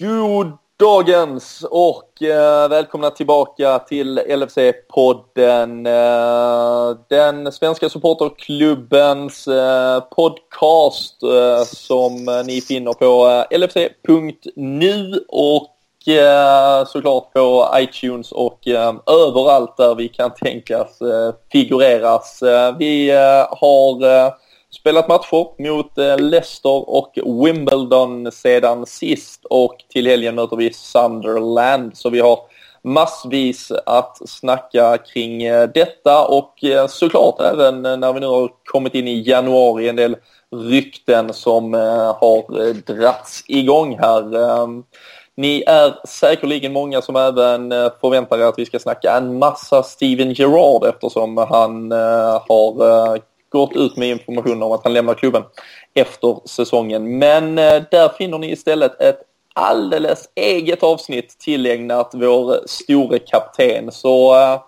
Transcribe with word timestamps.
God 0.00 0.52
dagens 0.78 1.64
och 1.70 2.22
eh, 2.22 2.68
välkomna 2.68 3.10
tillbaka 3.10 3.78
till 3.78 4.18
LFC-podden. 4.18 5.86
Eh, 5.86 6.96
den 7.08 7.52
svenska 7.52 7.88
supporterklubbens 7.88 9.48
eh, 9.48 10.00
podcast 10.00 11.22
eh, 11.22 11.64
som 11.64 12.42
ni 12.46 12.60
finner 12.60 12.92
på 12.92 13.28
eh, 13.28 13.58
lfc.nu 13.58 15.24
och 15.28 16.08
eh, 16.08 16.86
såklart 16.86 17.32
på 17.32 17.68
iTunes 17.76 18.32
och 18.32 18.68
eh, 18.68 18.94
överallt 19.06 19.76
där 19.76 19.94
vi 19.94 20.08
kan 20.08 20.30
tänkas 20.34 21.00
eh, 21.00 21.34
figureras. 21.52 22.42
Eh, 22.42 22.76
vi 22.78 23.10
eh, 23.10 23.46
har 23.50 24.04
eh, 24.04 24.32
spelat 24.70 25.08
matcher 25.08 25.62
mot 25.62 25.98
eh, 25.98 26.18
Leicester 26.18 26.90
och 26.90 27.18
Wimbledon 27.44 28.32
sedan 28.32 28.86
sist 28.86 29.44
och 29.44 29.76
till 29.88 30.06
helgen 30.06 30.34
möter 30.34 30.56
vi 30.56 30.72
Sunderland. 30.72 31.96
Så 31.96 32.10
vi 32.10 32.20
har 32.20 32.38
massvis 32.82 33.72
att 33.86 34.28
snacka 34.28 34.98
kring 34.98 35.42
eh, 35.42 35.68
detta 35.74 36.26
och 36.26 36.64
eh, 36.64 36.86
såklart 36.86 37.40
även 37.40 37.82
när 37.82 38.12
vi 38.12 38.20
nu 38.20 38.26
har 38.26 38.50
kommit 38.64 38.94
in 38.94 39.08
i 39.08 39.22
januari 39.28 39.88
en 39.88 39.96
del 39.96 40.16
rykten 40.56 41.32
som 41.32 41.74
har 42.20 42.72
dragits 42.92 43.44
igång 43.46 43.98
här. 43.98 44.36
Ehm, 44.36 44.84
ni 45.36 45.62
är 45.66 45.94
säkerligen 46.06 46.72
många 46.72 47.02
som 47.02 47.16
även 47.16 47.70
förväntar 48.00 48.38
er 48.38 48.42
att 48.42 48.58
vi 48.58 48.66
ska 48.66 48.78
snacka 48.78 49.16
en 49.16 49.38
massa 49.38 49.82
Steven 49.82 50.32
Gerrard 50.32 50.84
eftersom 50.84 51.36
han 51.36 51.90
har 52.48 53.20
gått 53.50 53.76
ut 53.76 53.96
med 53.96 54.08
information 54.08 54.62
om 54.62 54.72
att 54.72 54.84
han 54.84 54.92
lämnar 54.92 55.14
klubben 55.14 55.42
efter 55.94 56.48
säsongen. 56.48 57.18
Men 57.18 57.58
eh, 57.58 57.82
där 57.90 58.08
finner 58.08 58.38
ni 58.38 58.52
istället 58.52 59.00
ett 59.00 59.20
alldeles 59.54 60.28
eget 60.34 60.82
avsnitt 60.82 61.38
tillägnat 61.38 62.10
vår 62.14 62.56
store 62.66 63.18
kapten. 63.18 63.92
Så 63.92 64.34
eh, 64.34 64.60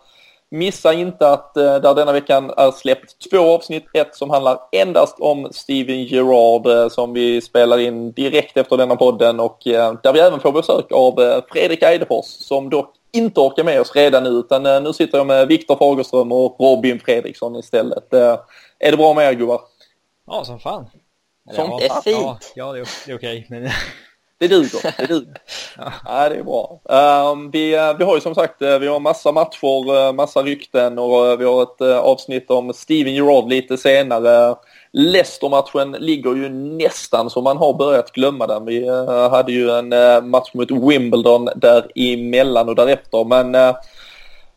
missa 0.50 0.92
inte 0.92 1.28
att 1.28 1.56
eh, 1.56 1.76
där 1.76 1.94
denna 1.94 2.12
veckan 2.12 2.50
är 2.56 2.70
släppt 2.70 3.30
två 3.30 3.54
avsnitt. 3.54 3.84
Ett 3.94 4.16
som 4.16 4.30
handlar 4.30 4.58
endast 4.72 5.20
om 5.20 5.48
Steven 5.50 6.04
Gerrard 6.04 6.92
som 6.92 7.12
vi 7.12 7.40
spelar 7.40 7.78
in 7.78 8.12
direkt 8.12 8.56
efter 8.56 8.76
denna 8.76 8.96
podden 8.96 9.40
och 9.40 9.58
där 10.02 10.12
vi 10.12 10.20
även 10.20 10.40
får 10.40 10.52
besök 10.52 10.92
av 10.92 11.42
Fredrik 11.52 11.82
Eidefors 11.82 12.26
som 12.26 12.70
dock 12.70 12.94
inte 13.12 13.40
orkar 13.40 13.64
med 13.64 13.80
oss 13.80 13.96
redan 13.96 14.24
nu 14.24 14.30
utan 14.30 14.84
nu 14.84 14.92
sitter 14.92 15.18
jag 15.18 15.26
med 15.26 15.48
Viktor 15.48 15.76
Fagerström 15.76 16.32
och 16.32 16.56
Robin 16.58 17.00
Fredriksson 17.00 17.56
istället. 17.56 18.12
Är 18.78 18.90
det 18.90 18.96
bra 18.96 19.14
med 19.14 19.28
er 19.28 19.32
gubbar? 19.32 19.60
Ja, 20.26 20.44
som 20.44 20.60
fan. 20.60 20.90
Som 21.54 21.70
ja, 21.70 21.78
det 21.80 21.86
är 21.86 22.00
fint. 22.00 22.52
Ja, 22.54 22.72
det 22.72 22.80
är, 22.80 22.88
det 23.06 23.12
är 23.12 23.16
okej. 23.16 23.46
Men... 23.50 23.70
Det 24.42 24.48
duger, 24.48 24.94
det 24.98 25.06
duger. 25.06 25.34
ja. 25.78 25.92
ja, 26.04 26.28
det 26.28 26.36
är 26.36 26.42
bra. 26.42 26.80
Um, 27.32 27.50
vi, 27.50 27.74
eh, 27.74 27.96
vi 27.98 28.04
har 28.04 28.14
ju 28.14 28.20
som 28.20 28.34
sagt, 28.34 28.62
eh, 28.62 28.78
vi 28.78 28.86
har 28.86 29.00
massa 29.00 29.32
matcher, 29.32 30.06
eh, 30.06 30.12
massa 30.12 30.42
rykten 30.42 30.98
och 30.98 31.40
vi 31.40 31.44
har 31.44 31.62
ett 31.62 31.80
avsnitt 31.80 32.50
om 32.50 32.72
Steven 32.72 33.14
Gerrard 33.14 33.48
lite 33.48 33.76
senare. 33.76 34.54
Leicester-matchen 34.92 35.92
ligger 35.92 36.34
ju 36.34 36.48
nästan 36.48 37.30
som 37.30 37.44
man 37.44 37.56
har 37.56 37.74
börjat 37.74 38.12
glömma 38.12 38.46
den. 38.46 38.64
Vi 38.64 38.88
hade 39.30 39.52
ju 39.52 39.70
en 39.70 39.88
match 40.30 40.50
mot 40.54 40.70
Wimbledon 40.70 41.48
däremellan 41.56 42.68
och 42.68 42.74
därefter 42.74 43.24
men 43.24 43.74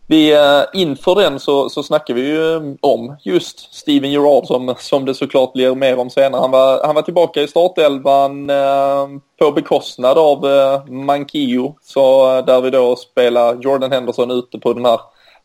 vi, 0.08 0.34
eh, 0.34 0.64
inför 0.74 1.16
den 1.16 1.40
så, 1.40 1.70
så 1.70 1.84
snackar 1.84 2.14
vi 2.14 2.22
ju 2.22 2.56
eh, 2.56 2.62
om 2.82 3.16
just 3.24 3.74
Steven 3.74 4.12
Gerrard 4.12 4.46
som, 4.46 4.76
som 4.80 5.06
det 5.06 5.14
såklart 5.14 5.54
blir 5.54 5.76
mer 5.76 6.00
om 6.00 6.10
senare. 6.10 6.42
Han 6.42 6.52
var, 6.52 6.86
han 6.86 6.96
var 6.96 7.02
tillbaka 7.02 7.42
i 7.42 7.48
startelvan 7.48 8.50
eh, 8.50 9.08
på 9.40 9.52
bekostnad 9.52 10.18
av 10.18 10.46
eh, 10.46 10.86
Mankio. 10.86 11.76
Så 11.82 12.38
eh, 12.38 12.46
där 12.46 12.62
vi 12.62 12.70
då 12.70 12.96
spelar 12.96 13.56
Jordan 13.62 13.92
Henderson 13.92 14.32
ute 14.32 14.60
på 14.60 14.74
den 14.74 14.86
här 14.86 15.00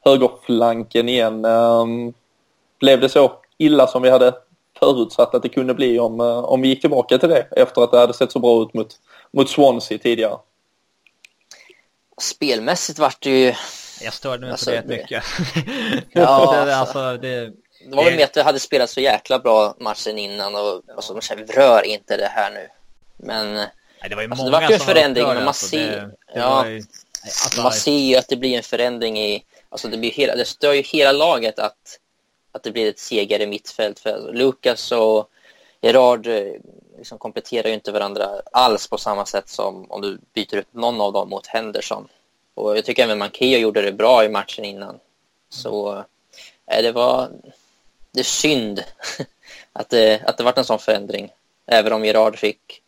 högerflanken 0.04 1.08
igen. 1.08 1.44
Eh, 1.44 1.86
blev 2.80 3.00
det 3.00 3.08
så 3.08 3.32
illa 3.58 3.86
som 3.86 4.02
vi 4.02 4.10
hade 4.10 4.32
förutsatt 4.78 5.34
att 5.34 5.42
det 5.42 5.48
kunde 5.48 5.74
bli 5.74 5.98
om, 5.98 6.20
eh, 6.20 6.38
om 6.38 6.60
vi 6.60 6.68
gick 6.68 6.80
tillbaka 6.80 7.18
till 7.18 7.28
det 7.28 7.46
efter 7.50 7.82
att 7.82 7.90
det 7.90 7.98
hade 7.98 8.14
sett 8.14 8.32
så 8.32 8.38
bra 8.38 8.62
ut 8.62 8.74
mot, 8.74 8.88
mot 9.32 9.50
Swansea 9.50 9.98
tidigare? 9.98 10.36
Spelmässigt 12.20 12.98
vart 12.98 13.22
det 13.22 13.30
ju 13.30 13.54
jag 14.00 14.14
störde 14.14 14.40
mig 14.40 14.50
alltså, 14.50 14.70
på 14.70 14.76
det, 14.76 14.80
det 14.80 14.88
mycket. 14.88 15.24
Ja, 16.12 16.64
det, 16.64 16.76
alltså, 16.76 17.16
det, 17.16 17.52
det 17.84 17.96
var 17.96 18.04
väl 18.04 18.16
med 18.16 18.24
att 18.24 18.32
du 18.32 18.42
hade 18.42 18.60
spelat 18.60 18.90
så 18.90 19.00
jäkla 19.00 19.38
bra 19.38 19.74
matchen 19.80 20.18
innan 20.18 20.54
och 20.54 20.82
alltså, 20.96 21.12
man 21.12 21.22
säger, 21.22 21.46
rör 21.46 21.86
inte 21.86 22.16
det 22.16 22.30
här 22.34 22.50
nu. 22.50 22.68
Men 23.16 23.54
Nej, 23.54 23.68
det 24.08 24.14
var 24.14 24.22
ju 24.22 24.30
alltså, 24.30 24.44
många 24.44 24.60
det 24.60 24.66
var 24.66 24.72
en 24.72 24.80
förändring, 24.80 25.26
men 25.26 25.36
man 25.36 25.48
alltså, 25.48 25.66
ser, 25.66 26.10
ja, 26.34 26.68
ju, 26.68 26.82
alltså, 27.22 27.62
man 27.62 27.72
ser 27.72 27.98
ju 27.98 28.16
att 28.16 28.28
det 28.28 28.36
blir 28.36 28.56
en 28.56 28.62
förändring 28.62 29.18
i, 29.18 29.44
alltså 29.68 29.88
det 29.88 29.96
blir 29.96 30.10
hela, 30.10 30.36
det 30.36 30.44
stör 30.44 30.72
ju 30.72 30.82
hela 30.82 31.12
laget 31.12 31.58
att, 31.58 31.98
att 32.52 32.62
det 32.62 32.70
blir 32.70 32.88
ett 32.88 32.98
segare 32.98 33.46
mittfält 33.46 33.98
för 33.98 34.32
Lukas 34.32 34.92
och 34.92 35.30
Gerard 35.80 36.26
eh, 36.26 36.52
liksom 36.98 37.18
kompletterar 37.18 37.68
ju 37.68 37.74
inte 37.74 37.92
varandra 37.92 38.30
alls 38.52 38.88
på 38.88 38.98
samma 38.98 39.26
sätt 39.26 39.48
som 39.48 39.90
om 39.90 40.00
du 40.00 40.18
byter 40.34 40.56
ut 40.56 40.74
någon 40.74 41.00
av 41.00 41.12
dem 41.12 41.28
mot 41.28 41.46
Henderson. 41.46 42.08
Och 42.60 42.76
jag 42.76 42.84
tycker 42.84 43.04
även 43.04 43.18
Mankio 43.18 43.58
gjorde 43.58 43.82
det 43.82 43.92
bra 43.92 44.24
i 44.24 44.28
matchen 44.28 44.64
innan. 44.64 44.98
Så 45.48 46.04
äh, 46.66 46.82
det 46.82 46.92
var 46.92 47.30
det 48.12 48.20
är 48.20 48.24
synd 48.24 48.84
att 49.72 49.88
det, 49.88 50.22
att 50.26 50.36
det 50.36 50.44
var 50.44 50.58
en 50.58 50.64
sån 50.64 50.78
förändring. 50.78 51.30
Även 51.66 51.92
om 51.92 52.04
Gerard 52.04 52.38
fick 52.38 52.82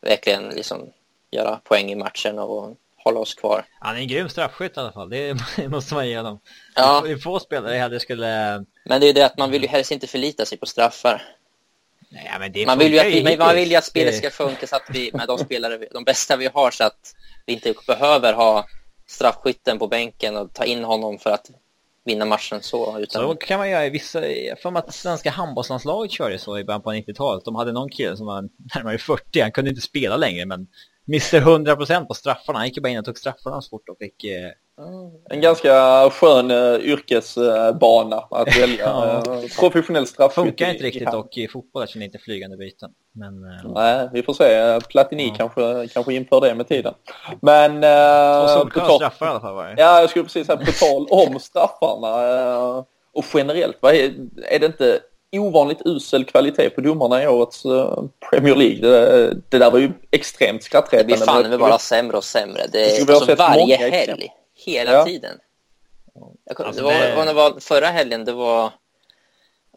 verkligen 0.00 0.48
liksom 0.48 0.92
göra 1.30 1.60
poäng 1.64 1.90
i 1.90 1.94
matchen 1.94 2.38
och 2.38 2.76
hålla 2.96 3.20
oss 3.20 3.34
kvar. 3.34 3.64
Han 3.80 3.96
är 3.96 4.00
en 4.00 4.08
grym 4.08 4.28
straffskytt 4.28 4.76
i 4.76 4.80
alla 4.80 4.92
fall, 4.92 5.10
det 5.10 5.36
måste 5.68 5.94
man 5.94 6.08
ge 6.08 6.16
honom. 6.16 6.40
Ja. 6.74 7.02
Det 7.04 7.12
är 7.12 7.16
få 7.16 7.40
spelare 7.40 7.78
hade 7.78 8.00
skulle... 8.00 8.64
Men 8.84 9.00
det 9.00 9.06
är 9.06 9.14
det 9.14 9.26
att 9.26 9.38
man 9.38 9.50
vill 9.50 9.62
ju 9.62 9.68
helst 9.68 9.90
inte 9.90 10.06
förlita 10.06 10.46
sig 10.46 10.58
på 10.58 10.66
straffar. 10.66 11.22
Nej, 12.08 12.36
men 12.40 12.52
det 12.52 12.66
man, 12.66 12.78
vill 12.78 12.92
ju 12.92 12.98
att, 12.98 13.38
man 13.38 13.54
vill 13.54 13.70
ju 13.70 13.76
att 13.76 13.84
spelet 13.84 14.16
ska 14.16 14.30
funka 14.30 14.66
så 14.66 14.76
att 14.76 14.90
vi, 14.90 15.10
med 15.12 15.28
de 15.28 15.38
spelare, 15.38 15.86
de 15.90 16.04
bästa 16.04 16.36
vi 16.36 16.46
har 16.46 16.70
så 16.70 16.84
att 16.84 17.14
vi 17.46 17.52
inte 17.52 17.74
behöver 17.86 18.32
ha 18.32 18.66
straffskytten 19.10 19.78
på 19.78 19.86
bänken 19.86 20.36
och 20.36 20.54
ta 20.54 20.64
in 20.64 20.84
honom 20.84 21.18
för 21.18 21.30
att 21.30 21.50
vinna 22.04 22.24
matchen 22.24 22.62
så. 22.62 22.98
Utan... 22.98 23.22
Så 23.22 23.34
kan 23.34 23.58
man 23.58 23.70
göra 23.70 23.86
i 23.86 23.90
vissa, 23.90 24.20
för 24.62 24.78
att 24.78 24.94
svenska 24.94 25.30
handbollslandslaget 25.30 26.12
körde 26.12 26.38
så 26.38 26.58
i 26.58 26.64
början 26.64 26.82
på 26.82 26.92
90-talet. 26.92 27.44
De 27.44 27.54
hade 27.54 27.72
någon 27.72 27.88
kille 27.88 28.16
som 28.16 28.26
var 28.26 28.48
närmare 28.74 28.98
40, 28.98 29.40
han 29.40 29.52
kunde 29.52 29.70
inte 29.70 29.82
spela 29.82 30.16
längre 30.16 30.46
men 30.46 30.66
Mr 31.08 31.40
100% 31.40 32.04
på 32.04 32.14
straffarna, 32.14 32.58
han 32.58 32.66
gick 32.66 32.76
ju 32.76 32.82
bara 32.82 32.88
in 32.88 32.98
och 32.98 33.04
tog 33.04 33.18
straffarna 33.18 33.60
så 33.60 33.68
fort 33.68 33.88
och 33.88 33.98
fick 33.98 34.24
eh, 34.24 34.50
en 35.30 35.40
ganska 35.40 36.10
skön 36.10 36.50
uh, 36.50 36.80
yrkesbana 36.80 38.16
uh, 38.16 38.26
att 38.30 38.56
välja. 38.60 38.84
ja. 38.84 39.22
uh, 39.26 39.40
professionell 39.60 40.06
straffskytt. 40.06 40.44
Funkar 40.44 40.70
inte 40.70 40.84
riktigt 40.84 41.14
och 41.14 41.38
i 41.38 41.48
fotboll 41.48 41.86
känner 41.86 42.06
inte 42.06 42.18
flygande 42.18 42.56
byten. 42.56 42.90
Men, 43.12 43.44
uh... 43.44 43.72
Nej, 43.74 44.08
vi 44.12 44.22
får 44.22 44.32
se. 44.32 44.80
Platini 44.88 45.28
ja. 45.28 45.34
kanske, 45.36 45.88
kanske 45.94 46.14
inför 46.14 46.40
det 46.40 46.54
med 46.54 46.68
tiden. 46.68 46.94
Men... 47.40 47.84
Uh, 47.84 48.42
och 48.42 48.50
solklara 48.50 48.94
straffar 48.96 49.26
i 49.26 49.28
alla 49.28 49.40
fall 49.40 49.54
var 49.54 49.64
det. 49.64 49.74
Ja, 49.78 50.00
jag 50.00 50.10
skulle 50.10 50.24
precis 50.24 50.46
säga 50.46 50.58
på 50.58 50.72
tal 50.72 51.06
om 51.10 51.40
straffarna 51.40 52.08
och 53.12 53.24
generellt, 53.34 53.76
vad 53.80 53.94
är, 53.94 54.12
är 54.50 54.58
det 54.58 54.66
inte 54.66 55.00
ovanligt 55.32 55.82
usel 55.84 56.24
kvalitet 56.24 56.70
på 56.70 56.80
domarna 56.80 57.22
i 57.22 57.28
årets 57.28 57.62
Premier 58.30 58.54
League. 58.54 58.80
Det, 58.80 59.34
det 59.48 59.58
där 59.58 59.70
var 59.70 59.78
ju 59.78 59.92
extremt 60.10 60.62
skrattretande. 60.62 61.12
Det 61.12 61.16
blir 61.16 61.26
fan 61.26 61.50
med 61.50 61.58
bara 61.58 61.78
sämre 61.78 62.16
och 62.16 62.24
sämre. 62.24 62.62
Det 62.72 62.98
är 62.98 63.12
alltså 63.12 63.34
varje 63.34 63.76
helg. 63.76 63.94
Exempel 63.94 64.28
hela 64.64 64.92
ja. 64.92 65.04
tiden. 65.04 65.38
Jag, 66.44 66.60
alltså, 66.60 66.82
det, 66.82 67.14
var, 67.16 67.24
det... 67.24 67.24
det 67.24 67.32
var 67.32 67.60
förra 67.60 67.86
helgen, 67.86 68.24
det 68.24 68.32
var... 68.32 68.72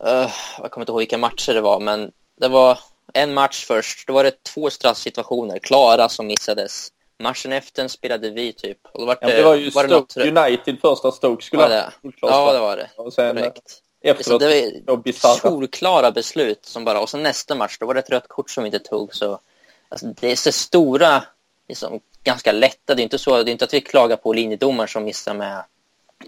Uh, 0.06 0.30
jag 0.62 0.72
kommer 0.72 0.82
inte 0.84 0.92
ihåg 0.92 1.00
vilka 1.00 1.18
matcher 1.18 1.54
det 1.54 1.62
var, 1.62 1.80
men 1.80 2.12
det 2.36 2.48
var 2.48 2.80
en 3.14 3.34
match 3.34 3.66
först. 3.66 4.08
Då 4.08 4.14
var 4.14 4.24
det 4.24 4.44
två 4.44 4.70
straffsituationer, 4.70 5.60
klara, 5.60 6.10
som 6.10 6.28
missades. 6.28 6.90
Matchen 7.20 7.52
efter 7.52 7.88
spelade 7.88 8.30
vi 8.30 8.54
typ. 8.54 8.78
Och 8.92 9.00
då 9.00 9.06
var 9.06 9.18
det, 9.22 9.30
ja, 9.30 9.36
det 9.36 9.44
var 9.44 9.56
ju 9.56 9.70
var 9.70 9.88
Stoke 9.88 10.20
något... 10.20 10.38
United 10.48 10.80
första 10.82 11.12
Stoke 11.12 11.46
skulle 11.46 11.64
ja, 11.64 11.70
det. 11.70 11.92
Ja, 12.22 12.54
det 12.54 12.60
var 12.60 12.78
det. 12.78 12.90
Och 12.96 13.14
sen, 13.14 13.36
Korrekt. 13.36 13.80
Efteråt, 14.02 14.42
det 14.42 14.82
var 14.86 15.36
solklara 15.36 16.12
beslut 16.12 16.66
som 16.66 16.86
bara... 16.86 17.00
Och 17.00 17.10
sen 17.10 17.24
nästa 17.24 17.56
match, 17.56 17.78
då 17.80 17.86
var 17.86 17.94
det 17.94 18.00
ett 18.00 18.10
rött 18.10 18.28
kort 18.28 18.50
som 18.50 18.64
vi 18.64 18.68
inte 18.68 18.80
tog. 18.80 19.16
Så 19.16 19.40
alltså, 19.90 20.08
det 20.08 20.32
är 20.32 20.36
så 20.36 20.52
stora 20.52 21.24
liksom, 21.68 22.00
ganska 22.24 22.52
lätta. 22.52 22.96
Det 22.96 23.02
är 23.02 23.04
inte 23.04 23.20
så 23.20 23.44
det 23.44 23.50
är 23.50 23.54
inte 23.54 23.66
att 23.66 23.74
vi 23.74 23.82
klagar 23.82 24.16
på 24.16 24.34
linjedomaren 24.34 24.88
som 24.88 25.04
missar 25.04 25.34
med 25.34 25.64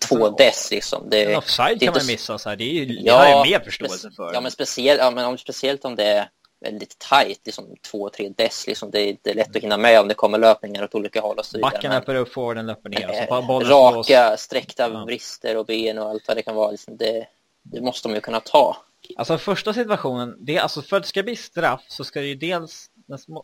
två 0.10 0.30
dess 0.30 0.72
liksom. 0.72 1.10
Det, 1.10 1.24
en 1.24 1.38
offside 1.38 1.80
det 1.80 1.86
kan 1.86 1.94
man 1.94 2.06
missa 2.06 2.38
så 2.38 2.50
här. 2.50 2.56
Det, 2.56 2.64
är 2.64 2.86
ju, 2.86 3.00
ja, 3.00 3.18
har 3.18 3.26
jag 3.26 3.48
mer 3.48 3.60
förståelse 3.60 4.12
för. 4.12 4.34
Ja, 4.34 4.42
men 4.42 4.52
speciellt, 4.52 5.00
ja, 5.00 5.12
men 5.12 5.26
om, 5.26 5.38
speciellt 5.38 5.86
om 5.86 5.96
det 5.96 6.04
är 6.04 6.30
väldigt 6.60 7.00
tajt, 7.00 7.42
liksom 7.46 7.76
två, 7.92 8.10
tre 8.10 8.30
dess. 8.30 8.68
Liksom, 8.68 8.92
det, 8.92 9.00
är 9.24 9.34
lätt 9.34 9.56
att 9.56 9.64
hinna 9.64 9.78
med 9.78 10.00
om 10.00 10.08
det 10.08 10.14
kommer 10.14 10.38
löpningar 10.38 10.84
åt 10.84 10.96
olika 10.96 11.22
håll 11.22 11.38
och 11.38 11.46
så 11.46 11.58
vidare. 11.58 11.72
Backen 11.72 11.92
öppnar 11.92 12.16
upp, 12.16 12.34
forwarden 12.34 12.66
löper 12.66 12.90
ner. 12.90 13.28
Äh, 13.30 13.60
raka, 13.70 14.28
slås. 14.28 14.42
sträckta 14.42 14.90
ja. 14.90 15.06
brister 15.06 15.58
och 15.58 15.66
ben 15.66 15.98
och 15.98 16.10
allt 16.10 16.28
vad 16.28 16.38
det 16.38 16.42
kan 16.42 16.56
vara. 16.56 16.72
Liksom, 16.72 16.98
det, 16.98 17.28
det 17.64 17.82
måste 17.82 18.08
de 18.08 18.16
ju 18.16 18.22
kunna 18.22 18.40
ta. 18.40 18.78
Alltså 19.16 19.38
första 19.38 19.74
situationen, 19.74 20.36
det 20.40 20.58
är 20.58 20.62
alltså 20.62 20.82
för 20.82 20.98
att 20.98 21.04
det 21.04 21.10
ska 21.10 21.24
bli 21.24 21.36
straff 21.36 21.82
så 21.88 22.04
ska 22.04 22.20
det 22.20 22.28
ju 22.28 22.36
dels, 22.36 22.90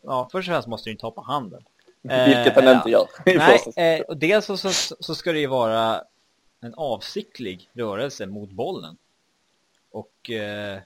ja 0.04 0.30
först 0.32 0.50
och 0.50 0.54
främst 0.54 0.68
måste 0.68 0.90
du 0.90 0.94
ju 0.94 0.98
ta 0.98 1.12
på 1.12 1.22
handen. 1.22 1.64
Vilket 2.26 2.56
den 2.56 2.78
inte 2.78 2.90
gör. 2.90 3.08
Nej, 3.76 4.02
och 4.02 4.18
dels 4.18 4.46
så, 4.46 4.58
så, 4.58 4.96
så 5.00 5.16
ska 5.16 5.32
det 5.32 5.40
ju 5.40 5.48
vara 5.48 6.04
en 6.62 6.74
avsiktlig 6.78 7.70
rörelse 7.74 8.26
mot 8.26 8.52
bollen. 8.52 8.98
Och 9.92 10.30
eh, 10.30 10.80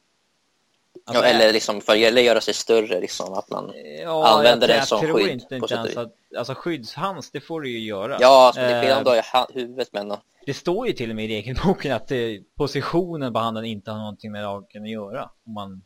Alltså, 1.08 1.24
ja, 1.24 1.30
eller 1.30 1.54
liksom 1.54 1.82
för 1.82 1.94
att 1.94 2.00
göra 2.00 2.42
sig 2.42 2.54
större, 2.54 3.00
liksom, 3.00 3.34
att 3.34 3.50
man 3.50 3.74
ja, 4.02 4.28
använder 4.28 4.68
den 4.68 4.86
som 4.86 5.00
skydd. 5.00 5.10
Jag 5.10 5.16
tror 5.16 5.30
inte, 5.30 5.56
inte 5.56 5.74
ens 5.74 5.98
att, 5.98 6.14
alltså 6.38 6.54
skyddshands, 6.56 7.32
det 7.32 7.42
får 7.42 7.62
du 7.62 7.70
ju 7.70 7.80
göra. 7.80 8.18
Ja, 8.20 8.48
alltså, 8.48 8.62
det 8.62 8.68
är 8.68 8.82
skillnad 8.82 9.06
då 9.06 9.16
i 9.16 9.22
huvudet 9.62 9.90
men 9.92 10.08
då. 10.08 10.22
Det 10.46 10.54
står 10.54 10.88
ju 10.88 10.94
till 10.94 11.10
och 11.10 11.16
med 11.16 11.26
i 11.26 11.28
regelboken 11.28 11.92
att 11.92 12.08
det, 12.08 12.40
positionen 12.56 13.34
på 13.34 13.40
handen 13.40 13.66
inte 13.66 13.92
har 13.92 13.98
någonting 13.98 14.32
med 14.32 14.44
lagen 14.44 14.84
att 14.84 14.90
göra. 14.90 15.30
Om 15.46 15.54
man, 15.54 15.72
eh, 15.74 15.80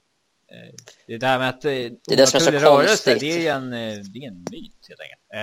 det 1.07 1.17
där 1.17 1.39
med 1.39 1.49
att 1.49 1.65
eh, 1.65 1.71
det 1.71 2.13
är 2.13 2.17
det 2.17 2.27
som 2.27 2.37
är 2.37 2.41
så 2.41 2.51
rörelse, 2.51 2.87
konstigt. 2.87 3.19
Det 3.19 3.47
är 3.47 3.55
en, 3.55 3.73
eh, 3.73 3.97
det 3.97 4.19
är 4.19 4.27
en 4.27 4.45
myt 4.51 4.87
helt 4.89 5.01
enkelt. 5.01 5.21
Eh, 5.33 5.39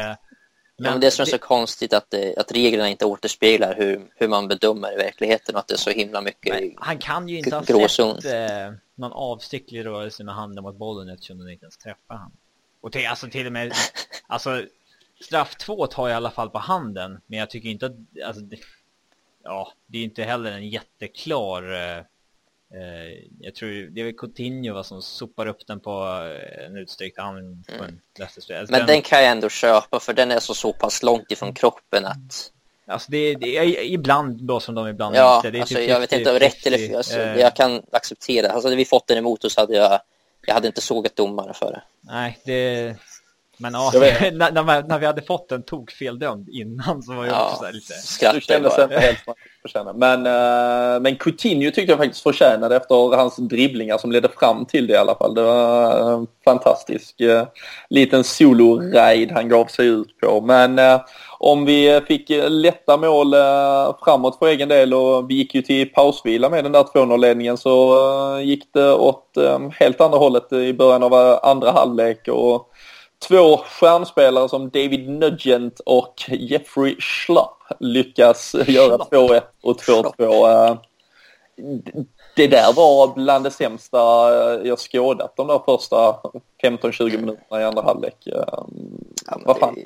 men, 0.79 0.93
men 0.93 1.01
det 1.01 1.11
som 1.11 1.23
är 1.23 1.27
så 1.27 1.39
konstigt 1.39 1.93
att, 1.93 2.15
att 2.37 2.53
reglerna 2.53 2.89
inte 2.89 3.05
återspeglar 3.05 3.75
hur, 3.77 4.11
hur 4.15 4.29
man 4.29 4.49
bedömer 4.49 4.93
i 4.93 4.97
verkligheten 4.97 5.55
och 5.55 5.61
att 5.61 5.69
det 5.69 5.75
är 5.75 5.79
så 5.79 5.91
himla 5.91 6.21
mycket 6.21 6.75
Han 6.77 6.99
kan 6.99 7.29
ju 7.29 7.39
inte 7.39 7.57
ha 7.57 7.89
sett 7.89 8.25
eh, 8.25 8.73
någon 8.95 9.13
avsiktlig 9.13 9.85
rörelse 9.85 10.25
med 10.25 10.35
handen 10.35 10.65
mot 10.65 10.77
bollen 10.77 11.09
eftersom 11.09 11.39
den 11.39 11.51
inte 11.51 11.65
ens 11.65 11.77
träffar 11.77 12.15
han. 12.15 12.33
Och 12.81 12.93
till, 12.93 13.07
alltså 13.07 13.29
till 13.29 13.47
och 13.47 13.53
med, 13.53 13.73
alltså 14.27 14.65
straff 15.21 15.57
två 15.57 15.87
tar 15.87 16.09
jag 16.09 16.15
i 16.15 16.17
alla 16.17 16.31
fall 16.31 16.51
på 16.51 16.59
handen, 16.59 17.21
men 17.27 17.39
jag 17.39 17.51
tycker 17.51 17.69
inte 17.69 17.87
att, 17.87 17.97
alltså, 18.27 18.43
det, 18.43 18.59
ja, 19.43 19.73
det 19.87 19.99
är 19.99 20.05
inte 20.05 20.23
heller 20.23 20.53
en 20.53 20.69
jätteklar 20.69 21.73
eh, 21.73 22.05
Eh, 22.05 22.05
jag 23.41 23.55
tror 23.55 23.69
det 23.91 24.01
är 24.01 24.05
väl 24.05 24.15
Coutinho 24.15 24.83
som 24.83 25.03
sopar 25.03 25.47
upp 25.47 25.67
den 25.67 25.81
på 25.81 25.91
eh, 25.91 26.67
en 26.67 26.77
utsträckt 26.77 27.19
arm 27.19 27.65
på 27.79 27.85
en 27.85 28.01
mm. 28.19 28.67
Men 28.69 28.87
den 28.87 29.03
kan 29.03 29.23
jag 29.23 29.31
ändå 29.31 29.49
köpa 29.49 30.01
för 30.01 30.13
den 30.13 30.31
är 30.31 30.41
så, 30.41 30.55
så 30.55 30.73
pass 30.73 31.03
långt 31.03 31.31
ifrån 31.31 31.55
kroppen 31.55 32.05
att 32.05 32.53
Alltså 32.89 33.11
det 33.11 33.35
det 33.35 33.57
är 33.57 33.85
ibland 33.85 34.45
bra 34.45 34.61
som 34.61 34.75
de 34.75 34.89
ibland 34.89 35.17
ja, 35.17 35.37
inte. 35.37 35.51
Det 35.51 35.59
är 35.59 35.61
alltså, 35.61 35.75
typ 35.75 35.89
jag 35.89 36.01
vet 36.01 36.13
inte, 36.13 36.39
rätt 36.39 36.67
eller 36.67 36.79
fel. 36.79 36.97
Alltså, 36.97 37.21
eh... 37.21 37.41
Jag 37.41 37.57
kan 37.57 37.83
acceptera. 37.93 38.51
Alltså 38.51 38.67
hade 38.67 38.77
vi 38.77 38.85
fått 38.85 39.07
den 39.07 39.19
emot 39.19 39.53
så 39.53 39.61
hade 39.61 39.77
jag, 39.77 40.01
jag 40.47 40.55
hade 40.55 40.67
inte 40.67 40.81
sågat 40.81 41.17
domare 41.17 41.55
för 41.55 41.73
det. 41.73 41.83
Nej, 42.01 42.39
det, 42.45 42.97
men 43.59 43.73
ja, 43.75 43.91
när, 44.33 44.89
när, 44.89 44.99
vi 44.99 45.07
hade 45.07 45.23
fått 45.23 45.53
en 45.53 45.63
tok 45.63 45.91
feldömd 45.91 46.49
innan 46.49 47.03
så 47.03 47.13
var 47.13 47.25
jag 47.25 47.35
ja, 47.35 47.51
också 47.51 47.65
så 47.65 47.73
lite... 47.73 47.93
Skrattade 47.93 48.69
bara. 48.69 48.83
Inte 48.83 48.99
helt 48.99 49.97
men, 49.97 50.23
men 51.03 51.17
Coutinho 51.17 51.71
tyckte 51.71 51.93
jag 51.93 51.99
faktiskt 51.99 52.23
förtjänade 52.23 52.77
efter 52.77 53.17
hans 53.17 53.37
dribblingar 53.37 53.99
som 53.99 54.13
ledde 54.13 54.29
fram 54.29 54.65
till 54.65 54.87
det 54.87 54.93
i 54.93 54.97
alla 54.97 55.15
fall. 55.15 55.35
Det 55.35 55.43
var 55.43 56.13
en 56.13 56.27
fantastisk 56.45 57.21
uh, 57.21 57.43
liten 57.91 58.25
solo-ride 58.25 59.35
han 59.35 59.49
gav 59.49 59.67
sig 59.67 59.87
ut 59.87 60.19
på. 60.21 60.41
Men 60.41 60.81
om 61.39 61.65
vi 61.65 62.01
fick 62.09 62.31
lätta 62.49 62.97
mål 62.97 63.35
framåt 64.05 64.39
för 64.39 64.47
egen 64.47 64.69
del 64.69 64.95
och 64.95 65.31
vi 65.31 65.35
gick 65.35 65.55
ju 65.55 65.63
till 65.63 65.93
pausvila 65.93 66.51
med 66.51 66.65
den 66.65 66.73
där 66.73 66.83
2-0-ledningen 66.83 67.57
så 67.57 67.97
gick 68.43 68.73
det 68.73 68.93
åt 68.93 69.39
helt 69.73 70.01
andra 70.01 70.19
hållet 70.19 70.53
i 70.53 70.73
början 70.73 71.03
av 71.03 71.41
andra 71.43 71.71
halvlek. 71.71 72.29
Och 72.29 72.73
två 73.19 73.57
stjärnspelare 73.57 74.49
som 74.49 74.71
David 74.71 75.09
Nugent 75.09 75.81
och 75.81 76.25
Jeffrey 76.29 76.97
Schlapp 77.01 77.59
lyckas 77.81 78.55
göra 78.67 78.97
2-1 78.97 79.43
och 79.63 79.77
2-2. 79.77 80.71
Eh, 80.71 80.77
det 82.37 82.47
där 82.47 82.73
var 82.73 83.15
bland 83.15 83.45
det 83.45 83.51
sämsta 83.51 83.99
jag 84.65 84.79
skådat 84.79 85.37
de 85.37 85.47
där 85.47 85.61
första 85.65 86.17
15-20 86.63 87.21
minuterna 87.21 87.61
i 87.61 87.65
andra 87.65 87.83
halvlek. 87.83 88.27
Eh, 88.27 88.45
ja, 89.27 89.41
Vad 89.45 89.59
fan? 89.59 89.77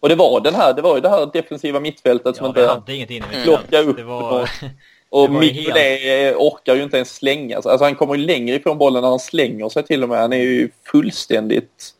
Och 0.00 0.08
det 0.08 0.14
var 0.14 0.40
den 0.40 0.54
här, 0.54 0.74
det 0.74 0.82
var 0.82 0.94
ju 0.94 1.00
det 1.00 1.08
här 1.08 1.30
defensiva 1.32 1.80
mittfältet 1.80 2.26
ja, 2.26 2.32
som 2.32 2.46
inte 2.46 3.22
plockade 3.42 3.82
upp. 3.82 3.96
Det 3.96 4.04
var... 4.04 4.50
Och 5.08 5.30
Mignolet 5.30 6.00
helt... 6.00 6.36
orkar 6.36 6.74
ju 6.74 6.82
inte 6.82 6.96
ens 6.96 7.14
slänga 7.14 7.62
sig. 7.62 7.70
Alltså 7.70 7.84
han 7.84 7.94
kommer 7.94 8.14
ju 8.14 8.26
längre 8.26 8.56
ifrån 8.56 8.78
bollen 8.78 9.02
när 9.02 9.08
han 9.08 9.18
slänger 9.18 9.68
sig 9.68 9.82
till 9.82 10.02
och 10.02 10.08
med. 10.08 10.18
Han 10.18 10.32
är 10.32 10.36
ju 10.36 10.70
fullständigt 10.92 11.94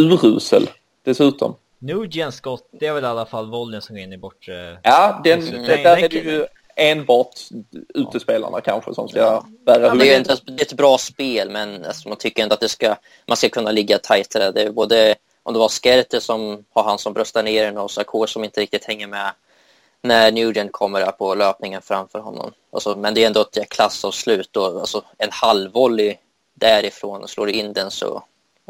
urusel 0.00 0.70
dessutom. 1.04 1.54
Nugent 1.78 2.34
skott, 2.34 2.68
det 2.72 2.86
är 2.86 2.92
väl 2.92 3.04
i 3.04 3.06
alla 3.06 3.26
fall 3.26 3.50
vollen 3.50 3.82
som 3.82 3.96
går 3.96 4.02
in 4.02 4.12
i 4.12 4.18
bortre... 4.18 4.78
Ja, 4.82 5.20
den, 5.24 5.40
den, 5.40 5.62
det, 5.62 5.76
där 5.76 5.96
är 5.96 6.08
det 6.08 6.16
ju 6.16 6.46
enbart 6.76 7.40
utespelarna 7.94 8.60
kanske 8.60 8.94
som 8.94 9.08
ska 9.08 9.44
bära 9.66 9.86
ja, 9.86 9.94
det, 9.94 10.14
är 10.14 10.24
det 10.44 10.62
är 10.62 10.62
ett 10.62 10.72
bra 10.72 10.98
spel 10.98 11.50
men 11.50 11.84
alltså, 11.84 12.08
man 12.08 12.18
tycker 12.18 12.42
ändå 12.42 12.54
att 12.54 12.60
det 12.60 12.68
ska, 12.68 12.96
man 13.26 13.36
ska 13.36 13.48
kunna 13.48 13.70
ligga 13.70 13.98
tajtare. 13.98 14.52
Det 14.52 14.62
är 14.62 14.70
både 14.70 15.14
om 15.42 15.52
det 15.52 15.58
var 15.58 15.68
Skerte 15.68 16.20
som 16.20 16.64
har 16.70 16.82
han 16.82 16.98
som 16.98 17.12
bröstar 17.12 17.42
ner 17.42 17.64
den 17.64 17.78
och 17.78 17.90
Sarkor 17.90 18.26
som 18.26 18.44
inte 18.44 18.60
riktigt 18.60 18.84
hänger 18.84 19.06
med 19.06 19.32
när 20.02 20.32
Nugent 20.32 20.72
kommer 20.72 21.00
där 21.00 21.12
på 21.12 21.34
löpningen 21.34 21.82
framför 21.82 22.18
honom. 22.18 22.52
Alltså, 22.72 22.96
men 22.96 23.14
det 23.14 23.22
är 23.22 23.26
ändå 23.26 23.40
ett 23.40 23.68
klassavslut 23.68 24.56
och 24.56 24.80
alltså, 24.80 25.02
en 25.18 25.30
halvvolley 25.32 26.16
därifrån 26.54 27.22
och 27.22 27.30
slår 27.30 27.50
in 27.50 27.72
den 27.72 27.90
så 27.90 28.22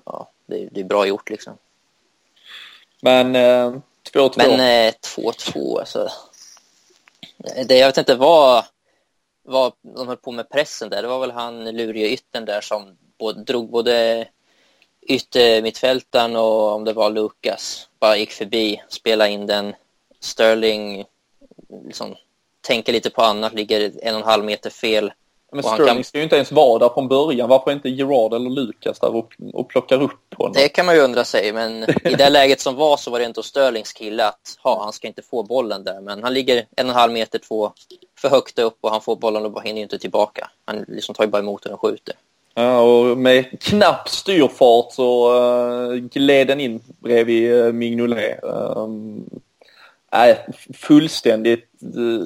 ja, 0.04 0.30
det, 0.50 0.68
det 0.72 0.80
är 0.80 0.84
bra 0.84 1.06
gjort 1.06 1.30
liksom. 1.30 1.58
Men 3.00 3.36
2-2? 3.36 3.80
Eh, 4.16 4.36
Men 4.36 4.60
2-2 4.90 5.74
eh, 5.74 5.80
alltså. 5.80 6.08
Det, 7.66 7.78
jag 7.78 7.86
vet 7.88 7.98
inte 7.98 8.14
vad, 8.14 8.64
vad 9.42 9.72
de 9.82 10.08
höll 10.08 10.16
på 10.16 10.32
med 10.32 10.48
pressen 10.48 10.88
där. 10.90 11.02
Det 11.02 11.08
var 11.08 11.20
väl 11.20 11.30
han 11.30 11.64
lurige 11.64 12.08
yttern 12.08 12.44
där 12.44 12.60
som 12.60 12.96
både, 13.18 13.42
drog 13.42 13.70
både 13.70 14.26
yttermittfältaren 15.02 16.36
och 16.36 16.72
om 16.72 16.84
det 16.84 16.92
var 16.92 17.10
Lukas 17.10 17.88
bara 17.98 18.16
gick 18.16 18.32
förbi, 18.32 18.82
spelade 18.88 19.30
in 19.30 19.46
den. 19.46 19.74
Sterling 20.20 21.04
liksom 21.86 22.16
tänker 22.60 22.92
lite 22.92 23.10
på 23.10 23.22
annat, 23.22 23.52
ligger 23.52 23.92
en 24.02 24.14
och 24.14 24.20
en 24.20 24.26
halv 24.26 24.44
meter 24.44 24.70
fel. 24.70 25.12
Men 25.52 25.62
Sterling 25.62 25.86
kan... 25.86 26.04
ska 26.04 26.18
ju 26.18 26.24
inte 26.24 26.36
ens 26.36 26.52
vara 26.52 26.78
där 26.78 26.88
från 26.88 27.08
början. 27.08 27.48
Varför 27.48 27.72
inte 27.72 27.88
Gerard 27.88 28.34
eller 28.34 28.50
Lukas 28.50 28.98
där 28.98 29.16
och, 29.16 29.32
och 29.52 29.68
plockar 29.68 30.02
upp 30.02 30.34
honom? 30.36 30.52
Det 30.52 30.68
kan 30.68 30.86
man 30.86 30.94
ju 30.94 31.00
undra 31.00 31.24
sig, 31.24 31.52
men 31.52 31.82
i 32.04 32.14
det 32.18 32.30
läget 32.30 32.60
som 32.60 32.76
var 32.76 32.96
så 32.96 33.10
var 33.10 33.18
det 33.18 33.24
inte 33.24 33.42
Sterlings 33.42 33.92
kille 33.92 34.26
att 34.26 34.56
ha, 34.62 34.82
han 34.82 34.92
ska 34.92 35.06
inte 35.06 35.22
få 35.22 35.42
bollen 35.42 35.84
där. 35.84 36.00
Men 36.00 36.22
han 36.22 36.34
ligger 36.34 36.56
en 36.56 36.86
och 36.86 36.90
en 36.90 36.96
halv 36.96 37.12
meter, 37.12 37.38
två 37.38 37.72
för 38.18 38.28
högt 38.28 38.58
upp 38.58 38.78
och 38.80 38.90
han 38.90 39.00
får 39.00 39.16
bollen 39.16 39.46
och 39.46 39.62
hinner 39.62 39.82
inte 39.82 39.98
tillbaka. 39.98 40.50
Han 40.64 40.84
liksom 40.88 41.14
tar 41.14 41.24
ju 41.24 41.30
bara 41.30 41.42
emot 41.42 41.62
den 41.62 41.72
och 41.72 41.80
skjuter. 41.80 42.14
Ja, 42.54 42.80
och 42.80 43.18
med 43.18 43.62
knapp 43.62 44.08
styrfart 44.08 44.92
så 44.92 45.34
uh, 45.34 45.94
gled 45.94 46.46
den 46.46 46.60
in 46.60 46.80
bredvid 46.98 47.52
uh, 47.52 47.72
Mignolet. 47.72 48.40
Um, 48.42 49.24
Nej, 50.12 50.46
fullständigt... 50.74 51.66
Uh, 51.96 52.22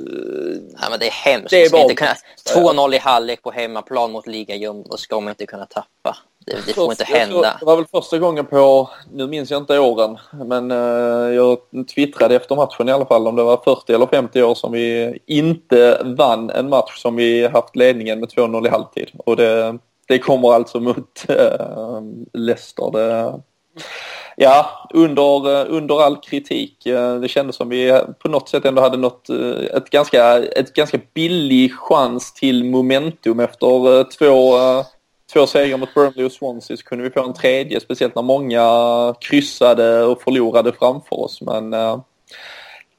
ja, 0.81 0.91
men 0.91 0.99
det 1.01 1.07
är 1.07 1.11
hemskt. 1.11 1.51
Det 1.51 1.65
är 1.65 1.69
2-0 1.69 2.95
i 2.95 2.99
halvlek 2.99 3.43
på 3.43 3.51
hemmaplan 3.51 4.13
mot 4.13 4.27
ligajum 4.27 4.83
och 4.83 5.01
ska 5.01 5.21
man 5.21 5.31
inte 5.31 5.47
kunna 5.47 5.67
tappa. 5.67 6.17
Det, 6.47 6.67
det 6.67 6.73
får 6.73 6.91
inte 6.91 7.05
hända. 7.05 7.57
Det 7.61 7.67
var 7.67 7.77
väl 7.77 7.87
första 7.87 8.19
gången 8.19 8.47
på, 8.47 8.91
nu 9.13 9.27
minns 9.27 9.51
jag 9.51 9.63
inte 9.63 9.79
åren, 9.79 10.19
men 10.33 10.71
uh, 10.71 11.35
jag 11.35 11.59
twittrade 11.95 12.37
efter 12.37 12.57
matchen 12.57 12.89
i 12.89 12.93
alla 12.93 13.07
fall 13.07 13.27
om 13.27 13.37
det 13.37 13.43
var 13.43 13.61
40 13.65 13.93
eller 13.93 14.07
50 14.07 14.43
år 14.43 14.55
som 14.55 14.73
vi 14.73 15.19
inte 15.27 16.03
vann 16.05 16.51
en 16.51 16.69
match 16.69 17.03
som 17.03 17.17
vi 17.17 17.47
haft 17.47 17.77
ledningen 17.77 18.21
med 18.21 18.29
2-0 18.29 18.67
i 18.67 18.71
halvtid. 18.71 19.11
Och 19.17 19.37
det, 19.37 19.79
det 20.09 20.19
kommer 20.19 20.53
alltså 20.53 20.81
mot 20.81 21.27
uh, 21.31 22.01
Leicester. 22.33 22.91
Det, 22.93 23.41
ja, 24.37 24.89
under, 24.95 25.61
eh, 25.61 25.67
under 25.69 26.03
all 26.03 26.17
kritik. 26.17 26.87
Eh, 26.87 27.15
det 27.15 27.29
kändes 27.29 27.57
som 27.57 27.69
vi 27.69 28.01
på 28.19 28.29
något 28.29 28.49
sätt 28.49 28.65
ändå 28.65 28.83
hade 28.83 28.97
nått 28.97 29.29
eh, 29.29 29.77
ett 29.77 29.91
ganska, 29.91 30.39
ett 30.39 30.73
ganska 30.73 30.99
billig 31.15 31.75
chans 31.75 32.33
till 32.33 32.65
momentum 32.65 33.41
efter 33.41 34.05
två, 34.19 34.55
två 35.33 35.47
segrar 35.47 35.79
mot 35.79 35.95
Burnley 35.95 36.25
och 36.25 36.33
Swansea 36.33 36.77
så 36.77 36.85
kunde 36.85 37.05
vi 37.05 37.11
få 37.11 37.25
en 37.25 37.35
tredje, 37.35 37.81
speciellt 37.81 38.15
när 38.15 38.23
många 38.23 39.15
kryssade 39.21 40.05
och 40.05 40.23
förlorade 40.23 40.73
framför 40.73 41.21
oss. 41.21 41.41
Men 41.41 41.75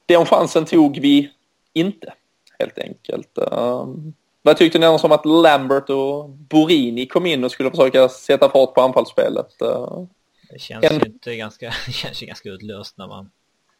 den 0.06 0.26
chansen 0.26 0.64
tog 0.64 0.98
vi 1.00 1.30
inte, 1.72 2.12
helt 2.58 2.78
enkelt. 2.78 3.38
Ehm, 3.38 4.12
vad 4.42 4.56
tyckte 4.56 4.78
ni 4.78 4.86
om 4.86 5.12
att 5.12 5.26
Lambert 5.26 5.90
och 5.90 6.28
Borini 6.28 7.06
kom 7.06 7.26
in 7.26 7.44
och 7.44 7.50
skulle 7.50 7.70
försöka 7.70 8.08
sätta 8.08 8.50
fart 8.50 8.74
på 8.74 8.80
anfallsspelet? 8.80 9.62
Ehm, 9.62 10.08
det 10.50 10.58
känns 10.58 10.84
en... 10.84 10.98
ju 10.98 11.06
inte 11.06 11.36
ganska, 11.36 11.70
känns 11.90 12.22
ju 12.22 12.26
ganska 12.26 12.48
utlöst 12.48 12.98
när 12.98 13.06
man 13.06 13.30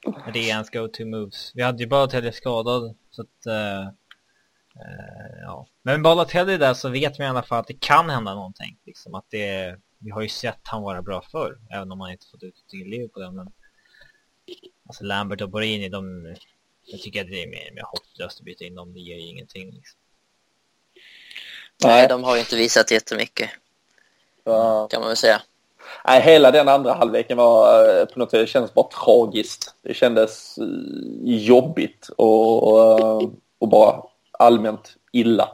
när 0.06 0.32
det 0.32 0.38
är 0.38 0.49
ens 0.49 0.70
go-to-moves. 0.70 1.52
Vi 1.54 1.62
hade 1.62 1.82
ju 1.82 1.87
Balotelli 1.87 2.32
skadad 2.32 2.94
så 3.11 3.23
att 3.23 3.46
uh, 3.46 3.88
uh, 4.76 5.42
ja. 5.42 5.66
Men 5.82 6.02
Balotelli 6.02 6.56
där 6.56 6.75
så 6.75 6.88
vet 6.88 7.20
vi 7.20 7.25
i 7.25 7.26
alla 7.26 7.42
fall 7.42 7.61
att 7.61 7.66
det 7.66 7.80
kan 7.80 8.11
hända 8.11 8.35
någonting. 8.35 8.78
Liksom 8.85 9.14
att 9.14 9.25
det, 9.30 9.76
vi 9.99 10.11
har 10.11 10.23
ju 10.23 10.28
sett 10.28 10.61
han 10.62 10.82
vara 10.82 11.02
bra 11.02 11.23
förr, 11.23 11.58
även 11.70 11.92
om 11.92 12.00
han 12.00 12.11
inte 12.11 12.26
fått 12.26 12.42
ut 12.42 12.64
ett 12.66 12.73
liv 12.73 13.08
på 13.08 13.20
det. 13.20 13.30
Men 13.30 13.52
alltså 14.87 15.04
Lambert 15.04 15.40
och 15.40 15.50
Borini, 15.50 15.88
de, 15.88 16.35
jag 16.85 17.00
tycker 17.00 17.20
att 17.20 17.30
det 17.30 17.42
är 17.42 17.49
mer, 17.49 17.73
mer 17.75 17.85
hopplöst 17.85 18.40
att 18.40 18.44
byta 18.44 18.64
in 18.64 18.75
dem. 18.75 18.94
Det 18.94 19.00
ger 19.00 19.16
ju 19.16 19.26
ingenting. 19.26 19.70
Liksom. 19.73 19.99
Nej, 21.85 22.08
de 22.08 22.25
har 22.25 22.35
ju 22.35 22.40
inte 22.40 22.56
visat 22.56 22.90
jättemycket. 22.90 23.50
Ja. 24.44 24.88
Kan 24.88 25.00
man 25.00 25.08
väl 25.08 25.16
säga. 25.16 25.42
Nej, 26.05 26.23
hela 26.23 26.50
den 26.50 26.69
andra 26.69 26.93
halvleken 26.93 27.37
var 27.37 27.88
eh, 27.99 28.05
på 28.05 28.19
något 28.19 28.31
sätt, 28.31 28.40
det 28.40 28.47
kändes 28.47 28.75
bara 28.75 28.88
tragiskt. 28.88 29.75
Det 29.83 29.95
kändes 29.95 30.59
jobbigt 31.25 32.09
och, 32.16 33.23
och 33.59 33.69
bara 33.69 34.02
allmänt 34.38 34.97
illa. 35.12 35.49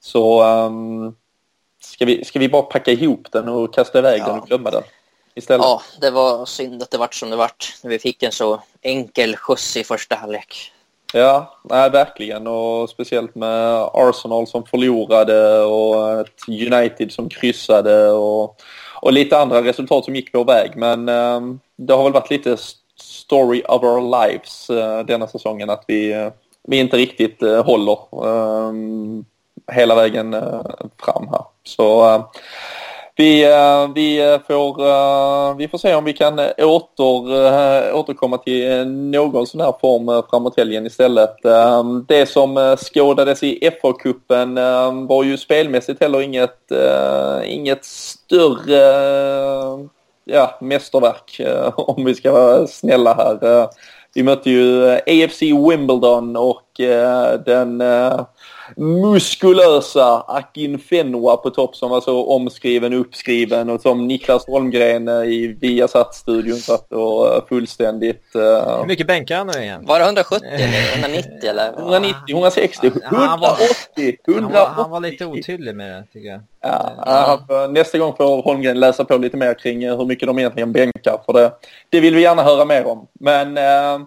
Så 0.00 0.44
um, 0.44 1.16
ska, 1.80 2.04
vi, 2.04 2.24
ska 2.24 2.38
vi 2.38 2.48
bara 2.48 2.62
packa 2.62 2.90
ihop 2.90 3.32
den 3.32 3.48
och 3.48 3.74
kasta 3.74 3.98
iväg 3.98 4.20
ja. 4.20 4.26
den 4.26 4.38
och 4.38 4.46
glömma 4.46 4.70
den? 4.70 4.82
Istället? 5.34 5.64
Ja, 5.64 5.82
det 6.00 6.10
var 6.10 6.46
synd 6.46 6.82
att 6.82 6.90
det 6.90 6.98
vart 6.98 7.14
som 7.14 7.30
det 7.30 7.36
vart. 7.36 7.74
När 7.82 7.90
vi 7.90 7.98
fick 7.98 8.22
en 8.22 8.32
så 8.32 8.62
enkel 8.82 9.36
skjuts 9.36 9.76
i 9.76 9.84
första 9.84 10.16
halvlek. 10.16 10.72
Ja, 11.12 11.58
nej, 11.64 11.90
verkligen. 11.90 12.46
Och 12.46 12.90
speciellt 12.90 13.34
med 13.34 13.88
Arsenal 13.92 14.46
som 14.46 14.66
förlorade 14.66 15.60
och 15.60 16.26
United 16.48 17.12
som 17.12 17.28
kryssade 17.28 18.10
och, 18.10 18.62
och 19.02 19.12
lite 19.12 19.38
andra 19.38 19.62
resultat 19.62 20.04
som 20.04 20.16
gick 20.16 20.34
vår 20.34 20.44
väg. 20.44 20.76
Men 20.76 21.08
ehm, 21.08 21.60
det 21.76 21.94
har 21.94 22.04
väl 22.04 22.12
varit 22.12 22.30
lite 22.30 22.56
story 23.00 23.62
of 23.68 23.82
our 23.82 24.26
lives 24.26 24.70
eh, 24.70 25.06
denna 25.06 25.26
säsongen 25.26 25.70
att 25.70 25.84
vi, 25.86 26.12
eh, 26.12 26.28
vi 26.68 26.76
inte 26.76 26.96
riktigt 26.96 27.42
eh, 27.42 27.64
håller 27.64 27.98
ehm, 28.26 29.24
hela 29.72 29.94
vägen 29.94 30.36
fram 31.04 31.28
här. 31.28 31.42
Så 31.64 32.22
vi, 33.18 33.44
eh, 33.44 33.88
vi, 33.94 34.32
eh, 34.32 34.40
får, 34.46 34.86
eh, 34.86 35.56
vi 35.56 35.68
får 35.68 35.78
se 35.78 35.94
om 35.94 36.04
vi 36.04 36.12
kan 36.12 36.38
åter, 36.58 37.94
återkomma 37.94 38.38
till 38.38 38.86
någon 38.88 39.46
sån 39.46 39.60
här 39.60 39.74
form 39.80 40.22
framåt 40.30 40.56
helgen 40.56 40.86
istället. 40.86 41.44
Ehm, 41.44 42.04
det 42.08 42.26
som 42.26 42.76
skådades 42.76 43.42
i 43.42 43.70
FA-cupen 43.82 44.58
ehm, 44.58 45.06
var 45.06 45.24
ju 45.24 45.36
spelmässigt 45.36 46.00
heller 46.00 46.20
inget, 46.20 46.72
inget 47.44 47.84
större 47.84 48.82
ja, 50.24 50.58
mästerverk 50.60 51.40
om 51.76 52.04
vi 52.04 52.14
ska 52.14 52.32
vara 52.32 52.66
snälla 52.66 53.14
här. 53.14 53.68
Vi 54.14 54.22
mötte 54.22 54.50
ju 54.50 54.90
AFC 54.90 55.42
Wimbledon 55.42 56.36
och 56.36 56.80
den 57.46 57.82
muskulösa 58.76 60.20
Akin 60.20 60.78
Fenwa 60.78 61.36
på 61.36 61.50
topp 61.50 61.76
som 61.76 61.90
var 61.90 62.00
så 62.00 62.26
omskriven 62.26 62.92
och 62.92 63.00
uppskriven 63.00 63.70
och 63.70 63.80
som 63.80 64.06
Niklas 64.06 64.46
Holmgren 64.46 65.08
eh, 65.08 65.14
i 65.14 65.56
Viasat-studion 65.60 66.56
satt 66.56 66.92
och 66.92 67.34
eh, 67.34 67.42
fullständigt... 67.48 68.24
Uh... 68.36 68.78
Hur 68.78 68.86
mycket 68.86 69.06
bänkar 69.06 69.36
han 69.36 69.46
nu 69.46 69.62
igen? 69.62 69.86
Var 69.86 69.98
det 69.98 70.04
170 70.04 70.48
eller 70.52 70.94
190 70.94 71.30
eller? 71.50 71.72
190, 71.78 72.16
160, 72.28 72.86
180, 72.86 74.16
180. 74.26 74.42
Han 74.42 74.52
var, 74.52 74.66
han 74.66 74.90
var 74.90 75.00
lite 75.00 75.26
otydlig 75.26 75.74
med 75.74 75.90
det 75.90 76.04
tycker 76.12 76.28
jag. 76.28 76.40
Ja, 76.60 77.38
ja. 77.48 77.66
Nästa 77.66 77.98
gång 77.98 78.16
får 78.16 78.42
Holmgren 78.42 78.80
läsa 78.80 79.04
på 79.04 79.16
lite 79.16 79.36
mer 79.36 79.54
kring 79.54 79.88
hur 79.88 80.04
mycket 80.04 80.26
de 80.26 80.38
egentligen 80.38 80.72
bänkar 80.72 81.20
för 81.26 81.32
det, 81.32 81.52
det 81.88 82.00
vill 82.00 82.14
vi 82.14 82.22
gärna 82.22 82.42
höra 82.42 82.64
mer 82.64 82.86
om. 82.86 83.08
Men 83.20 83.58
uh, 83.58 84.06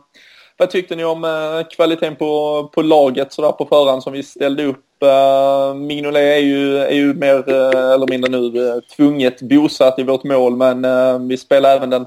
vad 0.62 0.70
tyckte 0.70 0.96
ni 0.96 1.04
om 1.04 1.24
eh, 1.24 1.68
kvaliteten 1.68 2.16
på, 2.16 2.64
på 2.74 2.82
laget 2.82 3.34
sådär 3.34 3.52
på 3.52 3.66
förhand 3.66 4.04
som 4.04 4.14
vi 4.14 4.24
ställde 4.24 4.66
upp? 4.66 5.04
Eh, 5.04 5.74
Mignolet 5.74 6.22
är 6.22 6.38
ju, 6.38 6.78
är 6.78 6.94
ju 6.94 7.14
mer 7.14 7.50
eh, 7.50 7.92
eller 7.94 8.08
mindre 8.08 8.32
nu 8.32 8.82
tvunget 8.96 9.42
bosatt 9.42 10.00
i 10.00 10.04
vårt 10.04 10.24
mål 10.24 10.56
men 10.56 11.28
vi 11.28 11.38
spelar 11.38 11.76
även 11.76 11.90
den 11.90 12.06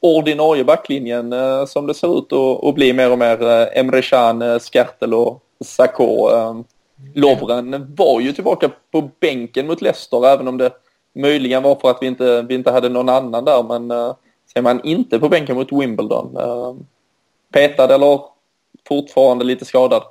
ordinarie 0.00 0.64
backlinjen 0.64 1.34
som 1.66 1.86
det 1.86 1.94
ser 1.94 2.18
ut 2.18 2.32
att, 2.64 2.74
bli 2.74 2.92
mer 2.92 3.12
och 3.12 3.18
mer. 3.18 3.68
Emre 3.78 4.02
Can, 4.02 4.60
Skertel 4.60 5.14
och 5.14 5.42
Sakho. 5.64 6.28
Lovren 7.14 7.94
var 7.96 8.20
ju 8.20 8.32
tillbaka 8.32 8.70
på 8.92 9.10
bänken 9.20 9.66
mot 9.66 9.82
Leicester 9.82 10.26
även 10.26 10.48
om 10.48 10.58
det 10.58 10.70
möjligen 11.14 11.62
var 11.62 11.74
för 11.74 11.90
att 11.90 11.98
vi 12.00 12.06
inte, 12.06 12.42
vi 12.42 12.54
inte 12.54 12.70
hade 12.70 12.88
någon 12.88 13.08
annan 13.08 13.44
där 13.44 13.62
men 13.62 14.14
ser 14.54 14.62
man 14.62 14.80
inte 14.84 15.18
på 15.18 15.28
bänken 15.28 15.56
mot 15.56 15.72
Wimbledon. 15.72 16.36
Petad 17.54 17.94
eller 17.94 18.20
fortfarande 18.88 19.44
lite 19.44 19.64
skadad? 19.64 20.02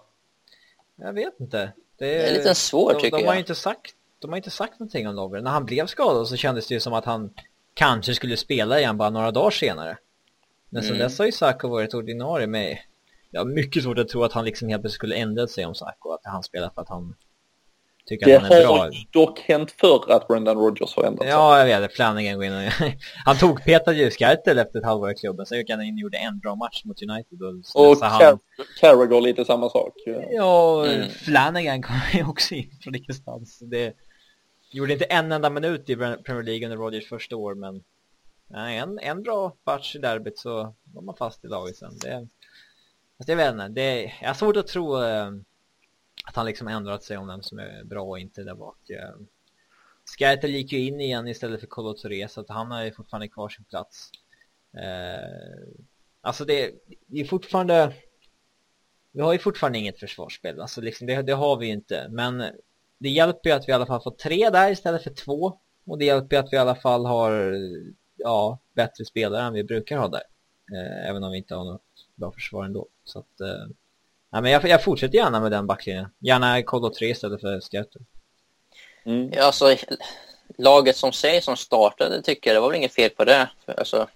Jag 0.95 1.13
vet 1.13 1.39
inte. 1.39 1.73
Det 1.97 2.15
är, 2.15 2.23
det 2.23 2.29
är 2.29 2.33
lite 2.33 2.55
svårt 2.55 2.93
de, 2.93 3.01
tycker 3.01 3.17
de 3.17 3.23
jag. 3.23 3.31
Har 3.31 3.39
inte 3.39 3.55
sagt, 3.55 3.91
de 4.19 4.31
har 4.31 4.37
inte 4.37 4.49
sagt 4.49 4.79
någonting 4.79 5.07
om 5.07 5.15
Lovren. 5.15 5.43
När 5.43 5.51
han 5.51 5.65
blev 5.65 5.87
skadad 5.87 6.27
så 6.27 6.35
kändes 6.35 6.67
det 6.67 6.73
ju 6.73 6.79
som 6.79 6.93
att 6.93 7.05
han 7.05 7.33
kanske 7.73 8.15
skulle 8.15 8.37
spela 8.37 8.79
igen 8.79 8.97
bara 8.97 9.09
några 9.09 9.31
dagar 9.31 9.51
senare. 9.51 9.97
Men 10.69 10.83
mm. 10.83 10.89
sen 10.89 10.99
dess 10.99 11.19
har 11.19 11.25
ju 11.25 11.31
Sacco 11.31 11.67
varit 11.67 11.93
ordinarie 11.93 12.47
med 12.47 12.77
jag 13.31 13.41
har 13.41 13.45
mycket 13.45 13.83
svårt 13.83 13.97
att 13.97 14.09
tro 14.09 14.23
att 14.23 14.33
han 14.33 14.45
liksom 14.45 14.69
helt 14.69 14.81
plötsligt 14.81 14.95
skulle 14.95 15.15
ändra 15.15 15.47
sig 15.47 15.65
om 15.65 15.75
Sacco, 15.75 16.13
att 16.13 16.21
han 16.23 16.43
spelar 16.43 16.69
för 16.69 16.81
att 16.81 16.89
han 16.89 17.15
Tycker 18.05 18.25
det 18.25 18.65
har 18.65 18.91
dock 19.11 19.39
hänt 19.39 19.71
förr 19.71 20.11
att 20.11 20.27
Brendan 20.27 20.57
Rodgers 20.57 20.95
har 20.95 21.03
ändrat 21.03 21.21
sig. 21.21 21.29
Ja, 21.29 21.67
jag 21.67 21.81
vet. 21.81 21.93
Flanagan 21.93 22.35
går 22.35 22.45
in 22.45 22.53
och... 22.53 22.71
han 23.25 23.37
tog 23.37 23.63
petade 23.63 23.97
ju 23.97 24.11
Skertel 24.11 24.59
efter 24.59 24.79
ett 24.79 24.85
halvår 24.85 25.11
i 25.11 25.15
klubben. 25.15 25.45
Sen 25.45 25.57
gick 25.57 25.69
han 25.69 25.81
in 25.81 25.93
och 25.93 25.99
gjorde 25.99 26.17
en 26.17 26.39
bra 26.39 26.55
match 26.55 26.81
mot 26.85 27.01
United. 27.01 27.41
Och, 27.41 27.89
och 27.89 27.97
han... 27.97 28.39
Carragher 28.79 29.21
lite 29.21 29.45
samma 29.45 29.69
sak. 29.69 29.93
Ja, 30.31 30.85
mm. 30.85 31.09
Flanagan 31.09 31.81
kom 31.81 31.95
ju 32.13 32.25
också 32.25 32.55
in 32.55 32.79
från 32.83 32.95
ingenstans. 32.95 33.59
Det 33.59 33.93
gjorde 34.71 34.93
inte 34.93 35.05
en 35.05 35.31
enda 35.31 35.49
minut 35.49 35.89
i 35.89 35.95
Premier 35.95 36.43
League 36.43 36.65
under 36.65 36.77
Rodgers 36.77 37.09
första 37.09 37.35
år, 37.35 37.55
men 37.55 37.83
en, 38.55 38.99
en 38.99 39.23
bra 39.23 39.55
match 39.65 39.95
i 39.95 39.99
derbyt 39.99 40.39
så 40.39 40.75
var 40.83 41.01
man 41.01 41.15
fast 41.15 41.45
i 41.45 41.47
laget 41.47 41.77
sen. 41.77 41.97
Det, 42.01 42.15
alltså 42.15 43.31
jag 43.31 43.35
vet 43.35 43.51
inte, 43.51 43.67
det, 43.67 44.13
jag 44.21 44.29
har 44.29 44.33
svårt 44.33 44.57
att 44.57 44.67
tro 44.67 45.03
eh, 45.03 45.31
att 46.25 46.35
han 46.35 46.45
liksom 46.45 46.67
ändrat 46.67 47.03
sig 47.03 47.17
om 47.17 47.27
vem 47.27 47.41
som 47.41 47.59
är 47.59 47.83
bra 47.83 48.03
och 48.03 48.19
inte 48.19 48.43
där 48.43 48.55
bak. 48.55 48.89
Eh, 48.89 50.49
gick 50.49 50.73
ju 50.73 50.79
in 50.79 51.01
igen 51.01 51.27
istället 51.27 51.59
för 51.59 51.67
Kolo 51.67 51.93
Touré 51.93 52.27
så 52.27 52.41
att 52.41 52.49
han 52.49 52.71
har 52.71 52.83
ju 52.83 52.91
fortfarande 52.91 53.27
kvar 53.27 53.49
sin 53.49 53.65
plats. 53.65 54.11
Eh, 54.73 55.67
alltså 56.21 56.45
det, 56.45 56.71
det 57.07 57.19
är 57.19 57.25
fortfarande 57.25 57.93
vi 59.11 59.21
har 59.21 59.33
ju 59.33 59.39
fortfarande 59.39 59.79
inget 59.79 59.99
försvarsspel, 59.99 60.61
alltså 60.61 60.81
liksom 60.81 61.07
det, 61.07 61.21
det, 61.21 61.33
har 61.33 61.57
vi 61.57 61.65
ju 61.65 61.73
inte. 61.73 62.07
Men 62.09 62.43
det 62.97 63.09
hjälper 63.09 63.49
ju 63.49 63.55
att 63.55 63.67
vi 63.67 63.71
i 63.71 63.75
alla 63.75 63.85
fall 63.85 64.01
får 64.01 64.11
tre 64.11 64.49
där 64.49 64.71
istället 64.71 65.03
för 65.03 65.13
två. 65.13 65.59
Och 65.85 65.97
det 65.97 66.05
hjälper 66.05 66.35
ju 66.35 66.39
att 66.39 66.53
vi 66.53 66.57
i 66.57 66.59
alla 66.59 66.75
fall 66.75 67.05
har 67.05 67.55
ja, 68.15 68.59
bättre 68.73 69.05
spelare 69.05 69.41
än 69.41 69.53
vi 69.53 69.63
brukar 69.63 69.97
ha 69.97 70.07
där. 70.07 70.23
Eh, 70.73 71.09
även 71.09 71.23
om 71.23 71.31
vi 71.31 71.37
inte 71.37 71.55
har 71.55 71.65
något 71.65 71.81
bra 72.15 72.31
försvar 72.31 72.65
ändå. 72.65 72.87
Så 73.03 73.19
att, 73.19 73.41
eh, 73.41 73.67
Ja, 74.33 74.41
men 74.41 74.51
jag, 74.51 74.67
jag 74.67 74.83
fortsätter 74.83 75.15
gärna 75.17 75.39
med 75.39 75.51
den 75.51 75.67
backlinjen. 75.67 76.09
Gärna 76.19 76.63
Kolo 76.63 76.89
3 76.89 77.09
istället 77.09 77.41
för 77.41 77.61
Skelter. 77.61 78.01
Mm. 79.05 79.31
Ja, 79.33 79.43
alltså, 79.43 79.75
laget 80.57 80.97
som 80.97 81.11
sig 81.11 81.41
som 81.41 81.57
startade 81.57 82.21
tycker 82.21 82.49
jag, 82.49 82.55
det 82.55 82.59
var 82.59 82.69
väl 82.69 82.77
inget 82.77 82.93
fel 82.93 83.09
på 83.09 83.25
det. 83.25 83.49
För, 83.65 83.79
alltså, 83.79 84.07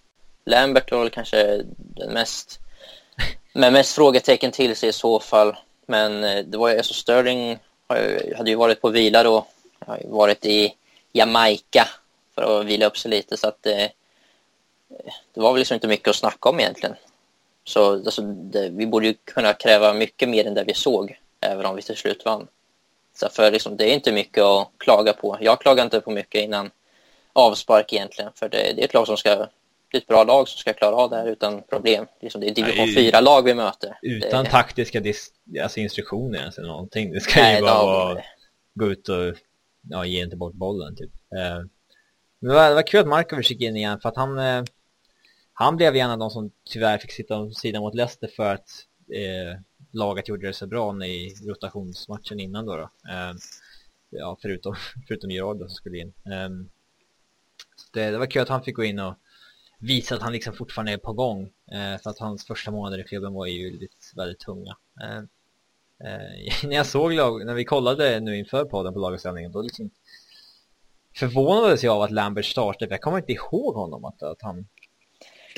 Lambert 0.45 0.91
var 0.91 0.99
väl 0.99 1.09
kanske 1.09 1.63
den 1.77 2.13
mest 2.13 2.59
med 3.53 3.73
mest 3.73 3.95
frågetecken 3.95 4.51
till 4.51 4.75
sig 4.75 4.89
i 4.89 4.93
så 4.93 5.19
fall. 5.19 5.55
Men 5.85 6.23
eh, 6.23 6.45
det 6.45 6.57
var 6.57 6.69
ju, 6.69 6.77
alltså 6.77 6.93
Sterling 6.93 7.59
hade 8.37 8.49
ju 8.49 8.55
varit 8.55 8.81
på 8.81 8.89
vila 8.89 9.23
då. 9.23 9.47
Har 9.79 9.97
ju 9.97 10.07
varit 10.07 10.45
i 10.45 10.73
Jamaica 11.13 11.87
för 12.35 12.59
att 12.59 12.65
vila 12.65 12.85
upp 12.85 12.97
sig 12.97 13.11
lite 13.11 13.37
så 13.37 13.47
att 13.47 13.63
det, 13.63 13.83
eh, 13.83 13.89
det 15.33 15.41
var 15.41 15.53
väl 15.53 15.59
liksom 15.59 15.75
inte 15.75 15.87
mycket 15.87 16.07
att 16.07 16.15
snacka 16.15 16.49
om 16.49 16.59
egentligen. 16.59 16.95
Så 17.67 17.93
alltså, 17.93 18.21
det, 18.21 18.69
vi 18.69 18.87
borde 18.87 19.07
ju 19.07 19.13
kunna 19.13 19.53
kräva 19.53 19.93
mycket 19.93 20.29
mer 20.29 20.47
än 20.47 20.53
det 20.53 20.63
vi 20.63 20.73
såg, 20.73 21.19
även 21.41 21.65
om 21.65 21.75
vi 21.75 21.81
till 21.81 21.95
slut 21.95 22.25
vann. 22.25 22.47
Så 23.15 23.29
för 23.29 23.51
liksom, 23.51 23.77
det 23.77 23.89
är 23.89 23.93
inte 23.93 24.11
mycket 24.11 24.43
att 24.43 24.67
klaga 24.77 25.13
på. 25.13 25.37
Jag 25.41 25.61
klagar 25.61 25.83
inte 25.83 26.01
på 26.01 26.11
mycket 26.11 26.41
innan 26.41 26.71
avspark 27.33 27.93
egentligen, 27.93 28.31
för 28.35 28.49
det, 28.49 28.57
det 28.57 28.81
är 28.81 28.85
ett 28.85 28.93
lag 28.93 29.07
som 29.07 29.17
ska 29.17 29.47
det 29.91 29.97
är 29.97 30.01
ett 30.01 30.07
bra 30.07 30.23
lag 30.23 30.47
som 30.47 30.57
ska 30.57 30.73
klara 30.73 30.95
av 30.95 31.09
det 31.09 31.15
här 31.15 31.27
utan 31.27 31.61
problem. 31.61 32.05
Liksom 32.21 32.41
det 32.41 32.47
är 32.47 32.55
division 32.55 32.85
4-lag 32.85 33.41
vi 33.45 33.53
möter. 33.53 33.99
Utan 34.01 34.43
det... 34.43 34.49
taktiska 34.49 35.01
alltså 35.63 35.79
instruktioner 35.79 36.53
eller 36.57 36.67
någonting. 36.67 37.13
Det 37.13 37.19
ska 37.19 37.41
Nej, 37.41 37.55
ju 37.55 37.61
bara 37.61 37.85
vara 37.85 38.21
gå 38.73 38.85
ut 38.85 39.09
och 39.09 39.35
ja, 39.89 40.05
ge 40.05 40.23
inte 40.23 40.35
bort 40.35 40.53
bollen 40.53 40.95
typ. 40.95 41.11
Eh, 41.13 41.57
men 42.39 42.49
det 42.49 42.55
var, 42.55 42.69
det 42.69 42.75
var 42.75 42.87
kul 42.87 42.99
att 42.99 43.07
Markovic 43.07 43.49
gick 43.49 43.61
in 43.61 43.77
igen 43.77 43.99
för 43.99 44.09
att 44.09 44.15
han 44.15 44.39
eh, 44.39 44.63
han 45.59 45.77
blev 45.77 45.95
en 45.95 46.11
av 46.11 46.17
de 46.17 46.29
som 46.29 46.51
tyvärr 46.63 46.97
fick 46.97 47.11
sitta 47.11 47.51
sidan 47.51 47.81
mot 47.81 47.95
Leicester 47.95 48.27
för 48.35 48.53
att 48.53 48.69
eh, 49.13 49.59
laget 49.91 50.27
gjorde 50.27 50.47
det 50.47 50.53
så 50.53 50.67
bra 50.67 51.05
i 51.05 51.35
rotationsmatchen 51.45 52.39
innan 52.39 52.65
då. 52.65 52.75
då. 52.75 52.83
Eh, 52.83 53.33
ja, 54.09 54.37
förutom, 54.41 54.75
förutom 55.07 55.31
Gerard 55.31 55.57
som 55.57 55.69
skulle 55.69 55.97
in. 55.97 56.13
Eh, 56.25 56.49
det, 57.93 58.11
det, 58.11 58.17
var 58.17 58.25
kul 58.25 58.41
att 58.41 58.49
han 58.49 58.63
fick 58.63 58.75
gå 58.75 58.83
in 58.83 58.99
och 58.99 59.15
visa 59.79 60.15
att 60.15 60.21
han 60.21 60.33
liksom 60.33 60.53
fortfarande 60.53 60.91
är 60.91 60.97
på 60.97 61.13
gång. 61.13 61.43
Eh, 61.71 62.01
för 62.01 62.09
att 62.09 62.19
hans 62.19 62.45
första 62.45 62.71
månader 62.71 62.99
i 62.99 63.03
klubben 63.03 63.33
var 63.33 63.45
ju 63.45 63.69
väldigt, 63.69 64.13
väldigt 64.15 64.39
tunga. 64.39 64.77
Ehm, 65.03 65.27
eh, 66.03 66.13
eh, 66.13 66.63
när 66.69 66.75
jag 66.75 66.85
såg 66.85 67.13
lag, 67.13 67.45
när 67.45 67.53
vi 67.53 67.65
kollade 67.65 68.19
nu 68.19 68.37
inför 68.37 68.65
podden 68.65 68.93
på 68.93 68.99
laguppställningen 68.99 69.51
då 69.51 69.61
liksom 69.61 69.89
förvånades 71.15 71.83
jag 71.83 71.95
av 71.95 72.01
att 72.01 72.11
Lambert 72.11 72.45
startade, 72.45 72.87
för 72.87 72.93
jag 72.93 73.01
kommer 73.01 73.17
inte 73.17 73.31
ihåg 73.31 73.75
honom 73.75 74.05
att, 74.05 74.23
att 74.23 74.41
han 74.41 74.67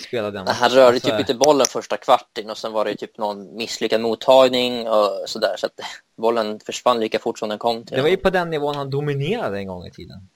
spela 0.01 0.31
den. 0.31 0.47
Han 0.47 0.69
rörde 0.69 0.87
alltså... 0.87 1.09
typ 1.09 1.19
inte 1.19 1.33
bollen 1.33 1.65
första 1.65 1.97
kvarten 1.97 2.49
och 2.49 2.57
sen 2.57 2.71
var 2.71 2.85
det 2.85 2.95
typ 2.95 3.17
någon 3.17 3.55
misslyckad 3.55 4.01
mottagning 4.01 4.89
och 4.89 5.23
sådär 5.25 5.55
så 5.57 5.65
att 5.65 5.79
bollen 6.17 6.59
försvann 6.59 6.99
lika 6.99 7.19
fort 7.19 7.39
som 7.39 7.49
den 7.49 7.57
kom 7.57 7.83
till 7.83 7.95
Det 7.95 8.01
var 8.01 8.09
ju 8.09 8.17
på 8.17 8.29
den 8.29 8.49
nivån 8.49 8.75
han 8.75 8.89
dominerade 8.89 9.57
en 9.57 9.67
gång 9.67 9.85
i 9.85 9.91
tiden. 9.91 10.29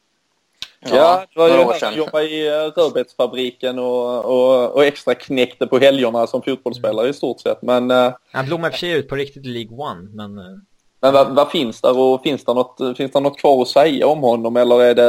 Ja, 0.80 1.26
det 1.34 1.40
var 1.40 1.48
ju 1.48 1.86
han 1.86 1.96
jobbade 1.96 2.30
i 2.30 2.48
eh, 2.48 2.52
rödbetsfabriken 2.52 3.80
och, 3.80 4.26
och, 4.26 4.72
och 4.72 4.86
extra 4.86 5.16
knäckte 5.16 5.68
på 5.68 5.80
helgerna 5.80 6.28
som 6.28 6.42
fotbollsspelare 6.42 7.10
i 7.10 7.14
stort 7.14 7.42
sett. 7.42 7.62
Men, 7.62 7.92
eh, 7.92 8.14
han 8.32 8.46
blommade 8.46 8.68
i 8.68 8.72
och 8.72 8.74
för 8.74 8.80
sig 8.80 8.92
ut 8.92 9.10
på 9.10 9.16
riktigt 9.16 9.46
i 9.46 9.50
League 9.50 9.78
One, 9.78 10.10
men... 10.14 10.66
Eh, 11.04 11.12
men 11.12 11.14
vad, 11.14 11.36
vad, 11.36 11.52
finns 11.52 11.82
där 11.82 11.98
och 11.98 12.24
finns 12.24 12.46
det, 12.46 12.54
något, 12.54 12.98
finns 12.98 13.12
det 13.12 13.20
något 13.20 13.40
kvar 13.40 13.62
att 13.62 13.68
säga 13.68 14.08
om 14.08 14.20
honom? 14.20 14.58
Eller 14.58 14.82
är 14.82 14.96
det, 14.96 15.04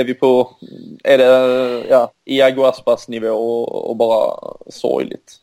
är 0.00 0.04
vi 0.04 0.14
på, 0.14 0.56
är 1.04 1.18
det 1.18 1.86
ja, 1.88 2.12
Iago 2.24 2.64
Aspas 2.64 3.08
nivå 3.08 3.28
och, 3.28 3.90
och 3.90 3.96
bara 3.96 4.54
sorgligt? 4.70 5.36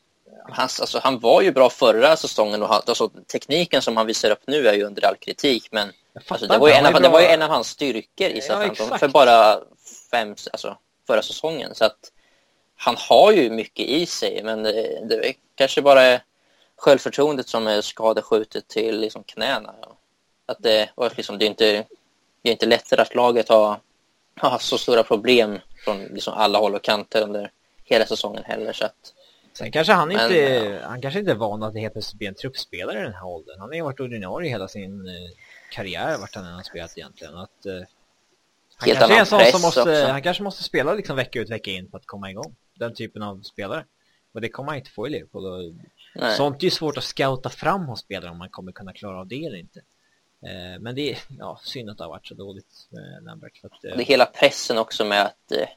Han, 0.50 0.64
alltså, 0.64 1.00
han 1.04 1.20
var 1.20 1.42
ju 1.42 1.52
bra 1.52 1.70
förra 1.70 2.16
säsongen 2.16 2.64
och 2.64 2.74
alltså, 2.74 3.10
tekniken 3.32 3.82
som 3.82 3.98
han 3.98 4.08
visar 4.08 4.32
upp 4.32 4.42
nu 4.48 4.68
är 4.68 4.74
ju 4.74 4.84
under 4.84 5.06
all 5.06 5.16
kritik 5.16 5.68
men 5.72 5.92
alltså, 6.28 6.48
det, 6.48 6.58
var 6.58 6.68
ju 6.68 6.74
en 6.74 6.86
av, 6.86 7.02
det 7.02 7.10
var 7.10 7.22
ju 7.22 7.26
en 7.26 7.42
av 7.42 7.50
hans 7.50 7.68
styrkor 7.68 8.28
i 8.28 8.42
Southampton 8.42 8.88
ja, 8.92 8.98
för 8.98 9.08
bara 9.08 9.60
fem, 10.12 10.36
alltså 10.52 10.78
förra 11.08 11.22
säsongen. 11.22 11.76
Så 11.76 11.86
att 11.86 12.12
han 12.78 12.96
har 12.98 13.32
ju 13.32 13.50
mycket 13.50 13.86
i 13.86 14.06
sig 14.06 14.42
men 14.44 14.64
det, 14.64 15.08
det 15.10 15.34
kanske 15.56 15.82
bara 15.82 16.02
är 16.02 16.22
självförtroendet 16.78 17.48
som 17.48 17.68
är 17.68 17.82
skadeskjutet 17.82 18.68
till 18.68 19.00
liksom 19.00 19.24
knäna. 19.24 19.76
Att 20.46 20.58
det, 20.60 20.90
och 20.96 21.18
liksom, 21.18 21.38
det, 21.38 21.46
är 21.46 21.50
inte, 21.50 21.86
det 22.42 22.50
är 22.50 22.52
inte 22.52 22.66
lättare 22.66 23.02
att 23.02 23.16
laget 23.16 23.50
har, 23.50 23.80
har 24.38 24.50
haft 24.50 24.66
så 24.66 24.78
stora 24.78 25.04
problem 25.04 25.60
från 25.84 26.04
liksom 26.04 26.34
alla 26.34 26.60
håll 26.60 26.76
och 26.76 26.84
kanter 26.84 27.22
under 27.22 27.52
hela 27.84 28.06
säsongen 28.06 28.44
heller. 28.44 28.74
Så 28.74 28.86
att, 28.86 29.14
Sen 29.58 29.72
kanske 29.72 29.94
han 29.94 30.08
men, 30.08 30.24
inte, 30.24 30.36
ja. 30.36 30.88
han 30.88 31.02
kanske 31.02 31.20
inte 31.20 31.32
är 31.32 31.36
van 31.36 31.64
att 31.64 31.74
det 31.74 31.80
helt 31.80 31.94
plötsligt 31.94 32.18
blir 32.18 32.28
en 32.28 32.36
truppspelare 32.36 33.00
i 33.00 33.04
den 33.04 33.14
här 33.14 33.26
åldern. 33.26 33.60
Han 33.60 33.70
har 33.70 33.76
ju 33.76 33.82
varit 33.82 34.00
ordinarie 34.00 34.50
hela 34.50 34.68
sin 34.68 35.08
eh, 35.08 35.14
karriär, 35.72 36.18
vart 36.18 36.36
han 36.36 36.46
än 36.46 36.54
har 36.54 36.64
spelat 36.64 36.98
egentligen. 36.98 37.38
Att, 37.38 37.66
uh, 37.66 37.82
han 38.76 38.90
kanske 38.90 39.16
är 39.16 39.20
en 39.20 39.26
sån 39.26 39.46
som 39.46 39.62
måste, 39.62 40.08
han 40.12 40.22
kanske 40.22 40.44
måste 40.44 40.64
spela 40.64 40.94
liksom 40.94 41.16
vecka 41.16 41.40
ut 41.40 41.50
vecka 41.50 41.72
in 41.72 41.90
för 41.90 41.98
att 41.98 42.06
komma 42.06 42.32
igång. 42.32 42.56
Den 42.74 42.94
typen 42.94 43.24
av 43.24 43.42
spelare. 43.42 43.86
Och 44.32 44.42
det 44.42 44.50
kommer 44.50 44.70
han 44.70 44.78
inte 44.78 44.92
få 44.92 45.08
i 45.08 45.10
Liverpool. 45.10 45.76
Nej. 46.20 46.38
Sånt 46.38 46.58
är 46.58 46.64
ju 46.64 46.72
svårt 46.72 46.98
att 46.98 47.04
scouta 47.04 47.50
fram 47.50 47.86
hos 47.86 48.00
spelare 48.00 48.32
om 48.32 48.38
man 48.38 48.50
kommer 48.50 48.72
kunna 48.72 48.94
klara 48.94 49.20
av 49.20 49.28
det 49.28 49.46
eller 49.46 49.58
inte. 49.58 49.80
Eh, 50.42 50.80
men 50.80 50.96
det 50.96 51.12
är 51.12 51.18
ja, 51.40 51.60
synd 51.64 51.90
att 51.90 51.98
det 51.98 52.04
har 52.04 52.10
varit 52.10 52.28
så 52.28 52.34
dåligt 52.34 52.88
med 52.90 53.24
Lambert. 53.24 53.58
För 53.58 53.68
att, 53.68 53.86
eh... 53.86 53.92
Det 53.96 54.04
är 54.04 54.06
hela 54.06 54.26
pressen 54.26 54.78
också 54.78 55.06
med 55.06 55.22
att 55.22 55.52
eh, 55.52 55.68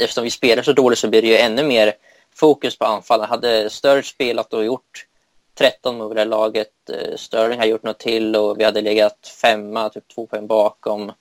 eftersom 0.00 0.24
vi 0.24 0.30
spelar 0.30 0.62
så 0.62 0.72
dåligt 0.72 0.98
så 0.98 1.08
blir 1.08 1.22
det 1.22 1.28
ju 1.28 1.36
ännu 1.36 1.62
mer 1.62 1.92
fokus 2.34 2.78
på 2.78 2.84
anfallen. 2.84 3.28
Hade 3.28 3.70
Sturridge 3.70 4.08
spelat 4.08 4.52
och 4.54 4.64
gjort 4.64 5.06
13 5.54 5.98
mål 5.98 6.18
i 6.18 6.24
laget, 6.24 6.90
eh, 6.90 7.16
Sterling 7.16 7.58
har 7.58 7.66
gjort 7.66 7.82
något 7.82 7.98
till 7.98 8.36
och 8.36 8.60
vi 8.60 8.64
hade 8.64 8.80
legat 8.80 9.28
femma, 9.42 9.88
typ 9.88 10.08
två 10.08 10.26
poäng 10.26 10.46
bakom 10.46 11.12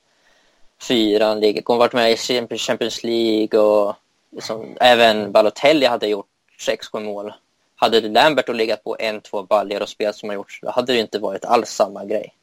fyran, 0.82 1.62
kommer 1.64 1.80
varit 1.80 1.94
med 1.94 2.12
i 2.12 2.58
Champions 2.58 3.04
League 3.04 3.60
och 3.60 3.96
liksom, 4.32 4.78
även 4.80 5.32
Balotelli 5.32 5.86
hade 5.86 6.08
gjort 6.08 6.28
6-7 6.60 7.00
mål. 7.04 7.34
Hade 7.76 8.02
Lambert 8.02 8.48
då 8.48 8.54
legat 8.54 8.84
på 8.84 8.96
en, 9.00 9.22
två 9.22 9.44
baljer 9.44 9.82
och 9.82 9.90
spelat 9.90 10.16
som 10.16 10.30
han 10.30 10.36
gjort, 10.36 10.60
då 10.62 10.70
hade 10.70 10.94
det 10.94 11.00
inte 11.00 11.20
varit 11.20 11.46
alls 11.46 11.70
samma 11.70 12.06
grej. 12.06 12.34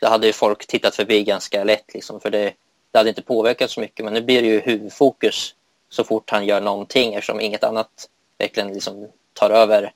Då 0.00 0.08
hade 0.08 0.26
ju 0.26 0.32
folk 0.32 0.66
tittat 0.66 0.94
förbi 0.94 1.24
ganska 1.24 1.64
lätt 1.64 1.94
liksom, 1.94 2.20
för 2.20 2.30
det, 2.30 2.52
det 2.92 2.98
hade 2.98 3.08
inte 3.08 3.22
påverkat 3.22 3.70
så 3.70 3.80
mycket. 3.80 4.04
Men 4.04 4.14
nu 4.14 4.20
blir 4.20 4.42
det 4.42 4.48
ju 4.48 4.60
huvudfokus 4.60 5.54
så 5.90 6.04
fort 6.04 6.30
han 6.30 6.46
gör 6.46 6.60
någonting 6.60 7.14
eftersom 7.14 7.40
inget 7.40 7.64
annat 7.64 8.08
verkligen 8.38 8.72
liksom 8.72 9.08
tar 9.32 9.50
över 9.50 9.92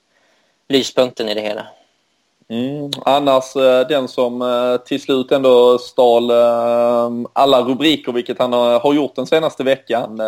lyspunkten 0.69 1.29
i 1.29 1.33
det 1.33 1.41
hela. 1.41 1.67
Mm. 2.49 2.91
Annars 3.05 3.55
eh, 3.55 3.87
den 3.87 4.07
som 4.07 4.41
eh, 4.41 4.77
till 4.77 5.01
slut 5.01 5.31
ändå 5.31 5.77
stal 5.77 6.29
eh, 6.29 7.29
alla 7.33 7.61
rubriker, 7.61 8.11
vilket 8.11 8.39
han 8.39 8.53
har 8.53 8.93
gjort 8.93 9.15
den 9.15 9.27
senaste 9.27 9.63
veckan. 9.63 10.21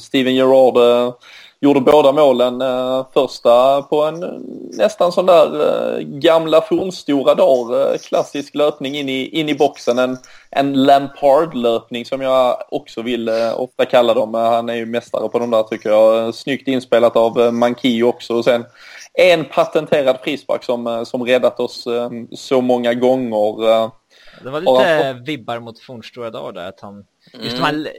Steven 0.00 0.34
Gerrard 0.34 1.14
gjorde 1.60 1.80
båda 1.80 2.12
målen. 2.12 2.62
Första 3.14 3.82
på 3.82 4.02
en 4.02 4.20
nästan 4.72 5.12
sån 5.12 5.26
där 5.26 6.00
gamla 6.00 6.60
fornstora 6.60 7.34
dagar. 7.34 7.98
Klassisk 7.98 8.54
löpning 8.54 8.94
in 8.94 9.08
i, 9.08 9.40
in 9.40 9.48
i 9.48 9.54
boxen. 9.54 9.98
En, 9.98 10.18
en 10.50 10.84
Lampard-löpning 10.84 12.04
som 12.04 12.20
jag 12.20 12.56
också 12.68 13.02
vill 13.02 13.30
ofta 13.54 13.84
kalla 13.84 14.14
dem. 14.14 14.34
Han 14.34 14.68
är 14.68 14.74
ju 14.74 14.86
mästare 14.86 15.28
på 15.28 15.38
de 15.38 15.50
där 15.50 15.62
tycker 15.62 15.90
jag. 15.90 16.34
Snyggt 16.34 16.68
inspelat 16.68 17.16
av 17.16 17.54
Mankio 17.54 18.02
också. 18.02 18.34
Och 18.34 18.44
sen 18.44 18.64
en 19.14 19.44
patenterad 19.44 20.18
frispark 20.22 20.64
som, 20.64 20.86
eh, 20.86 21.04
som 21.04 21.24
räddat 21.24 21.60
oss 21.60 21.86
eh, 21.86 22.10
så 22.32 22.60
många 22.60 22.94
gånger. 22.94 23.70
Eh. 23.70 23.92
Det 24.42 24.50
var 24.50 24.60
lite 24.60 25.12
vibbar 25.12 25.60
mot 25.60 25.80
fornstora 25.80 26.30
dagar 26.30 26.52
där, 26.52 26.68
att 26.68 26.80
han, 26.80 26.94
mm. 26.94 27.44
just 27.44 27.56
de 27.56 27.62
här, 27.62 27.92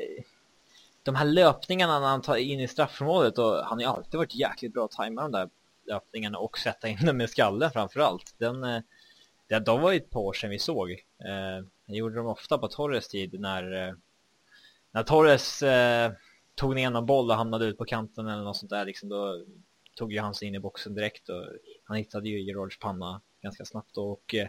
de 1.04 1.16
här 1.16 1.26
löpningarna 1.26 2.00
när 2.00 2.08
han 2.08 2.22
tar 2.22 2.36
in 2.36 2.60
i 2.60 2.68
straffområdet 2.68 3.38
och 3.38 3.66
han 3.66 3.78
har 3.78 3.82
ju 3.82 3.86
alltid 3.86 4.18
varit 4.18 4.36
jäkligt 4.36 4.74
bra 4.74 4.86
att 4.86 4.92
tajma 4.92 5.22
de 5.22 5.32
där 5.32 5.50
löpningarna 5.88 6.38
och 6.38 6.58
sätta 6.58 6.88
in 6.88 7.06
dem 7.06 7.18
med 7.18 7.30
skallen 7.30 7.72
framförallt. 7.72 8.36
Den, 8.38 8.64
eh, 8.64 8.82
det, 9.48 9.60
de 9.60 9.82
var 9.82 9.92
ju 9.92 9.98
ett 9.98 10.10
par 10.10 10.20
år 10.20 10.34
sedan 10.34 10.50
vi 10.50 10.60
såg. 10.60 10.92
Eh, 10.92 11.96
gjorde 11.96 12.16
de 12.16 12.28
ofta 12.28 12.58
på 12.58 12.68
Torres 12.68 13.08
tid 13.08 13.40
när, 13.40 13.88
eh, 13.88 13.94
när 14.92 15.04
Torres 15.04 15.64
eh, 15.64 16.12
tog 16.56 16.76
ner 16.76 16.90
någon 16.90 17.06
boll 17.06 17.30
och 17.30 17.38
hamnade 17.38 17.66
ut 17.66 17.78
på 17.78 17.86
kanten 17.86 18.28
eller 18.28 18.44
något 18.44 18.58
sånt 18.58 18.70
där 18.70 18.86
liksom, 18.86 19.10
då 19.10 19.46
tog 19.96 20.14
ju 20.14 20.20
han 20.20 20.34
sig 20.34 20.48
in 20.48 20.56
i 20.56 20.60
boxen 20.60 20.96
direkt 20.96 21.30
och 21.30 21.46
han 21.84 21.98
hittade 21.98 22.30
ju 22.30 22.42
Gerards 22.42 22.80
panna 22.80 23.22
ganska 23.42 23.66
snabbt 23.66 23.98
och 23.98 24.36
eh, 24.36 24.48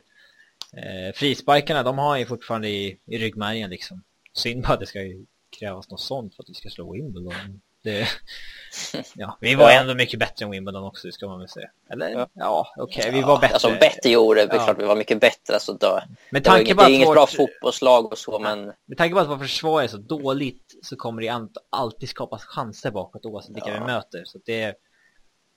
eh 0.82 1.12
frisparkarna 1.14 1.82
de 1.82 1.98
har 1.98 2.08
han 2.08 2.18
ju 2.18 2.26
fortfarande 2.26 2.68
i, 2.68 2.98
i 3.04 3.18
ryggmärgen 3.18 3.70
liksom. 3.70 4.02
Synd 4.32 4.62
bara 4.62 4.74
att 4.74 4.80
det 4.80 4.86
ska 4.86 5.02
ju 5.02 5.26
krävas 5.58 5.90
något 5.90 6.00
sånt 6.00 6.36
för 6.36 6.42
att 6.42 6.50
vi 6.50 6.54
ska 6.54 6.68
slå 6.68 6.92
Wimbledon. 6.92 7.60
Det, 7.84 8.08
ja, 9.14 9.38
vi 9.40 9.54
var 9.54 9.70
ändå 9.70 9.94
mycket 9.94 10.20
bättre 10.20 10.44
än 10.44 10.50
Wimbledon 10.50 10.84
också, 10.84 11.08
det 11.08 11.12
ska 11.12 11.26
man 11.26 11.38
väl 11.38 11.48
säga. 11.48 11.70
Eller? 11.90 12.10
Ja, 12.10 12.28
ja 12.34 12.72
okej, 12.76 13.00
okay, 13.00 13.12
vi 13.12 13.22
var 13.22 13.40
bättre. 13.40 13.54
Alltså 13.54 13.68
bättre 13.68 14.10
i 14.10 14.16
år, 14.16 14.34
det 14.34 14.42
är 14.42 14.54
ja. 14.54 14.64
klart 14.64 14.78
vi 14.78 14.84
var 14.84 14.96
mycket 14.96 15.20
bättre. 15.20 15.54
Alltså, 15.54 15.72
då, 15.72 16.00
med 16.30 16.44
tanke 16.44 16.64
det, 16.64 16.74
var, 16.74 16.84
det 16.84 16.90
är 16.90 16.94
inget 16.94 17.08
vårt... 17.08 17.14
bra 17.14 17.26
fotbollslag 17.26 18.12
och 18.12 18.18
så, 18.18 18.38
men... 18.38 18.72
Med 18.86 18.98
tanke 18.98 19.14
på 19.14 19.20
att 19.20 19.28
vårt 19.28 19.40
försvar 19.40 19.82
är 19.82 19.88
så 19.88 19.96
dåligt 19.96 20.78
så 20.82 20.96
kommer 20.96 21.22
det 21.22 21.48
alltid 21.70 22.08
skapas 22.08 22.44
chanser 22.44 22.90
bakåt 22.90 23.26
oavsett 23.26 23.56
vilka 23.56 23.74
ja. 23.74 23.80
vi 23.80 23.86
möter. 23.86 24.22
Så 24.24 24.38
det 24.44 24.74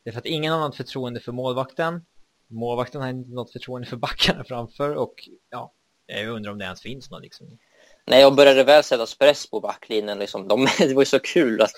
det 0.06 0.10
är 0.10 0.12
för 0.12 0.20
att 0.20 0.26
ingen 0.26 0.54
har 0.54 0.60
något 0.60 0.76
förtroende 0.76 1.20
för 1.20 1.32
målvakten. 1.32 2.06
Målvakten 2.48 3.02
har 3.02 3.10
inte 3.10 3.30
något 3.30 3.52
förtroende 3.52 3.88
för 3.88 3.98
backarna 3.98 4.44
framför 4.44 4.96
och 4.96 5.30
ja, 5.50 5.74
jag 6.06 6.28
undrar 6.28 6.52
om 6.52 6.58
det 6.58 6.66
ens 6.66 6.82
finns 6.82 7.12
någon 7.12 7.22
liksom. 7.22 7.58
När 8.08 8.20
jag 8.20 8.36
började 8.36 8.64
väl 8.64 8.84
sätta 8.84 9.06
press 9.20 9.50
på 9.50 9.60
backlinjen. 9.60 10.20
Liksom. 10.20 10.48
De, 10.48 10.68
det 10.80 10.94
var 10.94 11.02
ju 11.02 11.06
så 11.06 11.20
kul 11.20 11.62
att 11.62 11.72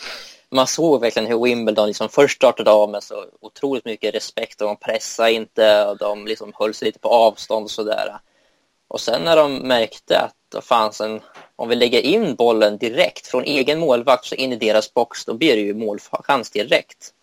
man 0.49 0.67
såg 0.67 1.01
verkligen 1.01 1.27
hur 1.27 1.43
Wimbledon 1.43 1.87
liksom 1.87 2.09
först 2.09 2.35
startade 2.35 2.71
av 2.71 2.89
med 2.89 3.03
så 3.03 3.25
otroligt 3.41 3.85
mycket 3.85 4.15
respekt 4.15 4.61
och 4.61 4.67
de 4.67 4.77
pressade 4.77 5.31
inte 5.31 5.85
och 5.85 5.97
de 5.97 6.27
liksom 6.27 6.51
höll 6.55 6.73
sig 6.73 6.85
lite 6.85 6.99
på 6.99 7.09
avstånd 7.09 7.63
och 7.63 7.71
sådär. 7.71 8.17
Och 8.87 9.01
sen 9.01 9.21
när 9.21 9.35
de 9.35 9.55
märkte 9.55 10.19
att 10.19 10.35
det 10.51 10.61
fanns 10.61 11.01
en, 11.01 11.21
om 11.55 11.69
vi 11.69 11.75
lägger 11.75 12.01
in 12.01 12.35
bollen 12.35 12.77
direkt 12.77 13.27
från 13.27 13.43
egen 13.43 13.79
målvakt 13.79 14.25
så 14.25 14.35
in 14.35 14.53
i 14.53 14.55
deras 14.55 14.93
box, 14.93 15.25
då 15.25 15.33
blir 15.33 15.55
det 15.55 15.61
ju 15.61 15.73
målchans 15.73 16.51
direkt. 16.51 17.13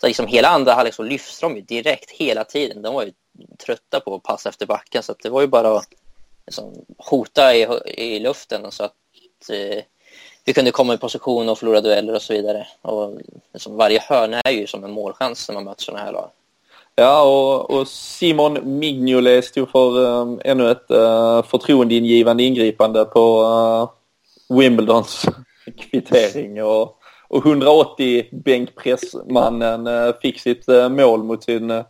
Så 0.00 0.06
liksom 0.06 0.26
hela 0.26 0.48
andra 0.48 0.72
halvlek 0.72 0.94
så 0.94 1.02
lyfts 1.02 1.40
de 1.40 1.56
ju 1.56 1.62
direkt 1.62 2.10
hela 2.10 2.44
tiden. 2.44 2.82
De 2.82 2.94
var 2.94 3.02
ju 3.02 3.12
trötta 3.66 4.00
på 4.00 4.14
att 4.14 4.22
passa 4.22 4.48
efter 4.48 4.66
backen 4.66 5.02
så 5.02 5.14
det 5.22 5.28
var 5.28 5.40
ju 5.40 5.46
bara 5.46 5.76
att 5.76 5.88
liksom, 6.46 6.84
hota 6.98 7.54
i, 7.54 7.66
i 7.86 8.18
luften 8.18 8.70
så 8.70 8.84
att 8.84 8.92
eh, 9.50 9.82
vi 10.44 10.52
kunde 10.52 10.70
komma 10.70 10.94
i 10.94 10.98
position 10.98 11.48
och 11.48 11.58
förlora 11.58 11.80
dueller 11.80 12.14
och 12.14 12.22
så 12.22 12.32
vidare. 12.32 12.66
Och 12.82 13.18
liksom, 13.52 13.76
varje 13.76 14.00
hörna 14.00 14.40
är 14.40 14.52
ju 14.52 14.66
som 14.66 14.84
en 14.84 14.90
målchans 14.90 15.48
när 15.48 15.54
man 15.54 15.64
möter 15.64 15.82
sådana 15.82 16.04
här 16.04 16.12
lag. 16.12 16.30
Ja, 16.94 17.22
och, 17.22 17.70
och 17.70 17.88
Simon 17.88 18.78
Mignolet 18.78 19.44
stod 19.44 19.70
för 19.70 19.98
um, 19.98 20.40
ännu 20.44 20.70
ett 20.70 20.90
uh, 20.90 21.42
förtroendeingivande 21.42 22.42
ingripande 22.42 23.04
på 23.04 23.42
uh, 23.42 24.58
Wimbledons 24.58 25.26
kvittering. 25.90 26.62
Och 26.62 26.92
och 27.28 27.46
180 27.46 28.26
bänkpressmannen 28.32 29.86
uh, 29.86 30.14
fick 30.22 30.40
sitt 30.40 30.68
uh, 30.68 30.88
mål 30.88 31.22
mot, 31.22 31.44
sin, 31.44 31.82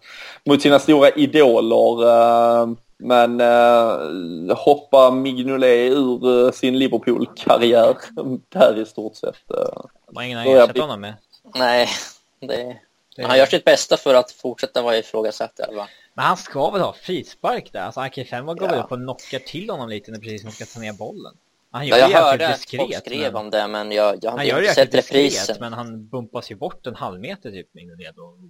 mot 0.44 0.62
sina 0.62 0.78
stora 0.78 1.10
idoler. 1.10 2.76
Men 2.98 3.40
eh, 3.40 4.56
hoppa 4.56 5.10
Mignolet 5.10 5.92
ur 5.92 6.52
sin 6.52 6.78
Liverpool-karriär 6.78 7.96
där 8.48 8.78
i 8.82 8.86
stort 8.86 9.16
sett. 9.16 9.50
Eh, 9.50 9.84
har 10.14 10.22
ingen 10.22 10.38
att 10.38 10.46
ersätta 10.46 10.80
honom 10.80 11.00
med. 11.00 11.14
Nej, 11.54 11.88
det, 12.40 12.80
det... 13.16 13.22
han 13.22 13.38
gör 13.38 13.46
sitt 13.46 13.64
bästa 13.64 13.96
för 13.96 14.14
att 14.14 14.30
fortsätta 14.30 14.82
vara 14.82 14.98
ifrågasatt. 14.98 15.60
Men 16.14 16.24
han 16.24 16.36
ska 16.36 16.70
väl 16.70 16.80
ha 16.80 16.92
frispark 16.92 17.72
där? 17.72 17.80
Alltså 17.80 18.24
5 18.30 18.46
går 18.46 18.68
väl 18.68 18.78
upp 18.78 18.92
och 18.92 18.98
knockar 18.98 19.38
till 19.38 19.70
honom 19.70 19.88
lite 19.88 20.10
när 20.10 20.18
precis 20.18 20.42
han 20.42 20.52
ska 20.52 20.64
ta 20.64 20.80
ner 20.80 20.92
bollen. 20.92 21.36
Han 21.76 21.86
gör 21.86 21.98
ja, 21.98 22.10
jag 22.10 22.20
hörde 22.20 22.48
att 22.48 22.70
folk 22.76 22.94
skrev 22.94 23.32
men... 23.32 23.44
om 23.44 23.50
det, 23.50 23.68
men 23.68 23.92
jag, 23.92 24.18
jag 24.22 24.30
har 24.30 24.38
han 24.38 24.46
inte 24.46 24.74
sett 24.74 24.94
reprisen. 24.94 25.56
men 25.60 25.72
han 25.72 26.08
bumpas 26.08 26.50
ju 26.50 26.54
bort 26.54 26.86
en 26.86 26.94
halv 26.94 27.20
meter 27.20 27.50
typ. 27.50 27.68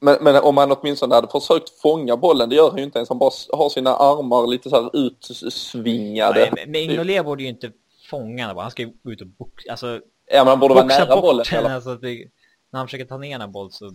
Men, 0.01 0.17
men 0.21 0.37
om 0.37 0.57
han 0.57 0.73
åtminstone 0.73 1.15
hade 1.15 1.29
försökt 1.29 1.81
fånga 1.81 2.17
bollen, 2.17 2.49
det 2.49 2.57
gör 2.57 2.71
han 2.71 2.79
ju 2.79 2.85
inte 2.85 2.99
ens. 2.99 3.09
Han 3.09 3.19
bara 3.19 3.31
har 3.53 3.69
sina 3.69 3.97
armar 3.97 4.47
lite 4.47 4.71
så 4.71 4.83
här 4.83 5.07
utsvingade. 5.07 6.51
Nej, 6.55 6.67
men 6.67 6.75
Ingolé 6.75 7.23
borde 7.23 7.43
ju 7.43 7.49
inte 7.49 7.73
fånga 8.11 8.47
den. 8.47 8.57
Han 8.57 8.71
ska 8.71 8.83
ju 8.83 8.93
ut 9.05 9.21
och 9.21 9.27
boxa. 9.27 9.71
Alltså, 9.71 10.01
Ja, 10.31 10.45
man 10.45 10.61
borde 10.61 10.75
vara 10.75 10.85
nära 10.85 11.21
bollen. 11.21 11.45
Eller? 11.53 11.71
Alltså 11.71 11.97
det, 11.97 12.31
när 12.71 12.79
han 12.79 12.87
försöker 12.87 13.05
ta 13.05 13.19
ner 13.19 13.41
en 13.41 13.53
boll 13.53 13.73
så 13.73 13.91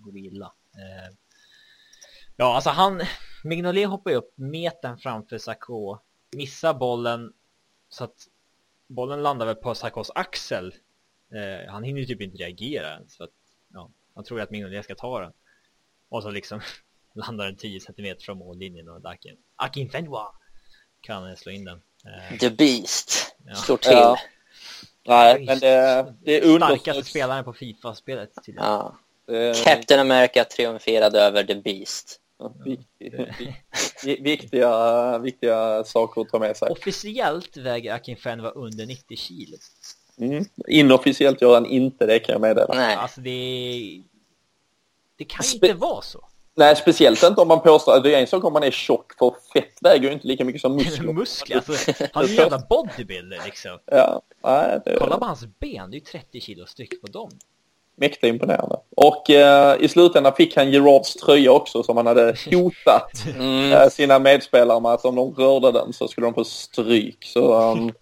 går 0.00 0.12
det 0.12 0.18
illa. 0.18 0.52
Eh, 0.74 1.14
ja, 2.36 2.54
alltså 2.54 2.70
han... 2.70 3.02
Mignolet 3.44 3.88
hoppar 3.88 4.10
ju 4.10 4.16
upp 4.16 4.32
metern 4.36 4.98
framför 4.98 5.38
Sarko, 5.38 5.98
missar 6.36 6.74
bollen 6.74 7.32
så 7.88 8.04
att 8.04 8.16
bollen 8.86 9.22
landar 9.22 9.46
väl 9.46 9.54
på 9.54 9.74
Sarkos 9.74 10.10
axel. 10.14 10.74
Eh, 11.34 11.72
han 11.72 11.82
hinner 11.82 12.00
ju 12.00 12.06
typ 12.06 12.20
inte 12.20 12.36
reagera 12.36 12.94
ens 12.94 13.16
för 13.16 13.24
att 13.24 13.30
ja, 13.72 13.90
han 14.14 14.24
tror 14.24 14.40
att 14.40 14.50
Mignolet 14.50 14.84
ska 14.84 14.94
ta 14.94 15.20
den. 15.20 15.32
Och 16.08 16.22
så 16.22 16.30
liksom 16.30 16.60
landar 17.14 17.44
den 17.44 17.56
10 17.56 17.80
cm 17.80 18.16
från 18.20 18.38
mållinjen 18.38 18.88
och 18.88 19.10
Akin, 19.10 19.36
Akin 19.56 19.90
Fenwa 19.90 20.32
kan 21.00 21.36
slå 21.36 21.52
in 21.52 21.64
den. 21.64 21.82
Eh, 22.04 22.38
The 22.38 22.50
Beast 22.50 23.36
ja. 23.46 23.54
slår 23.54 23.76
till. 23.76 23.92
Ja. 23.92 24.18
Nej, 25.06 25.44
men 25.44 25.58
det, 25.58 26.14
det 26.20 26.38
är 26.38 26.44
under... 26.44 26.66
Starkaste 26.66 27.04
spelaren 27.04 27.44
på 27.44 27.52
Fifa-spelet. 27.52 28.30
Ja. 28.46 28.98
Captain 29.64 30.00
America 30.00 30.44
triumferade 30.44 31.20
över 31.20 31.44
The 31.44 31.54
Beast. 31.54 32.20
Viktiga, 34.20 35.18
viktiga 35.18 35.84
saker 35.84 36.20
att 36.20 36.28
ta 36.28 36.38
med 36.38 36.56
sig. 36.56 36.68
Officiellt 36.70 37.56
väger 37.56 37.94
Akin 37.94 38.16
Fenwa 38.16 38.50
under 38.50 38.86
90 38.86 39.16
kilo. 39.16 39.56
Mm. 40.18 40.44
Inofficiellt 40.68 41.42
gör 41.42 41.54
han 41.54 41.66
inte 41.66 42.06
det 42.06 42.18
kan 42.18 42.32
jag 42.32 42.40
meddela. 42.40 42.74
Nej. 42.74 42.96
Alltså 42.96 43.20
det... 43.20 44.02
Det 45.16 45.24
kan 45.24 45.44
ju 45.44 45.54
inte 45.54 45.72
vara 45.72 46.02
så. 46.02 46.28
Nej, 46.56 46.76
speciellt 46.76 47.22
inte 47.22 47.40
om 47.40 47.48
man 47.48 47.60
påstår, 47.60 48.00
det 48.00 48.14
är 48.14 48.20
en 48.20 48.26
sak 48.26 48.44
om 48.44 48.52
man 48.52 48.62
är 48.62 48.70
tjock 48.70 49.12
för 49.18 49.34
fett 49.52 49.78
väger 49.80 50.08
ju 50.08 50.12
inte 50.12 50.26
lika 50.26 50.44
mycket 50.44 50.60
som 50.60 50.76
muskler. 50.76 51.12
muskler, 51.12 51.56
alltså, 51.56 51.92
han 52.12 52.24
är 52.24 52.28
ju 52.28 52.34
jävla 52.34 52.58
bodybuilder 52.58 53.40
liksom. 53.44 53.78
Ja, 53.86 54.22
nej, 54.44 54.80
det... 54.84 54.96
Kolla 54.98 55.18
på 55.18 55.24
hans 55.24 55.46
ben, 55.58 55.90
det 55.90 55.96
är 55.96 55.98
ju 55.98 56.04
30 56.04 56.40
kilo 56.40 56.66
styck 56.66 57.00
på 57.00 57.06
dem. 57.06 57.30
Mäkta 57.96 58.26
imponerande. 58.26 58.76
Och 58.96 59.30
eh, 59.30 59.76
i 59.80 59.88
slutändan 59.88 60.32
fick 60.32 60.56
han 60.56 60.70
Gerards 60.70 61.14
tröja 61.14 61.52
också 61.52 61.82
som 61.82 61.96
han 61.96 62.06
hade 62.06 62.34
hotat 62.52 63.12
mm. 63.38 63.72
eh, 63.72 63.88
sina 63.88 64.18
medspelare 64.18 64.80
med 64.80 64.92
att 64.92 65.04
om 65.04 65.16
de 65.16 65.34
rörde 65.34 65.72
den 65.72 65.92
så 65.92 66.08
skulle 66.08 66.26
de 66.26 66.34
få 66.34 66.44
stryk. 66.44 67.18
Så, 67.20 67.70
um, 67.72 67.92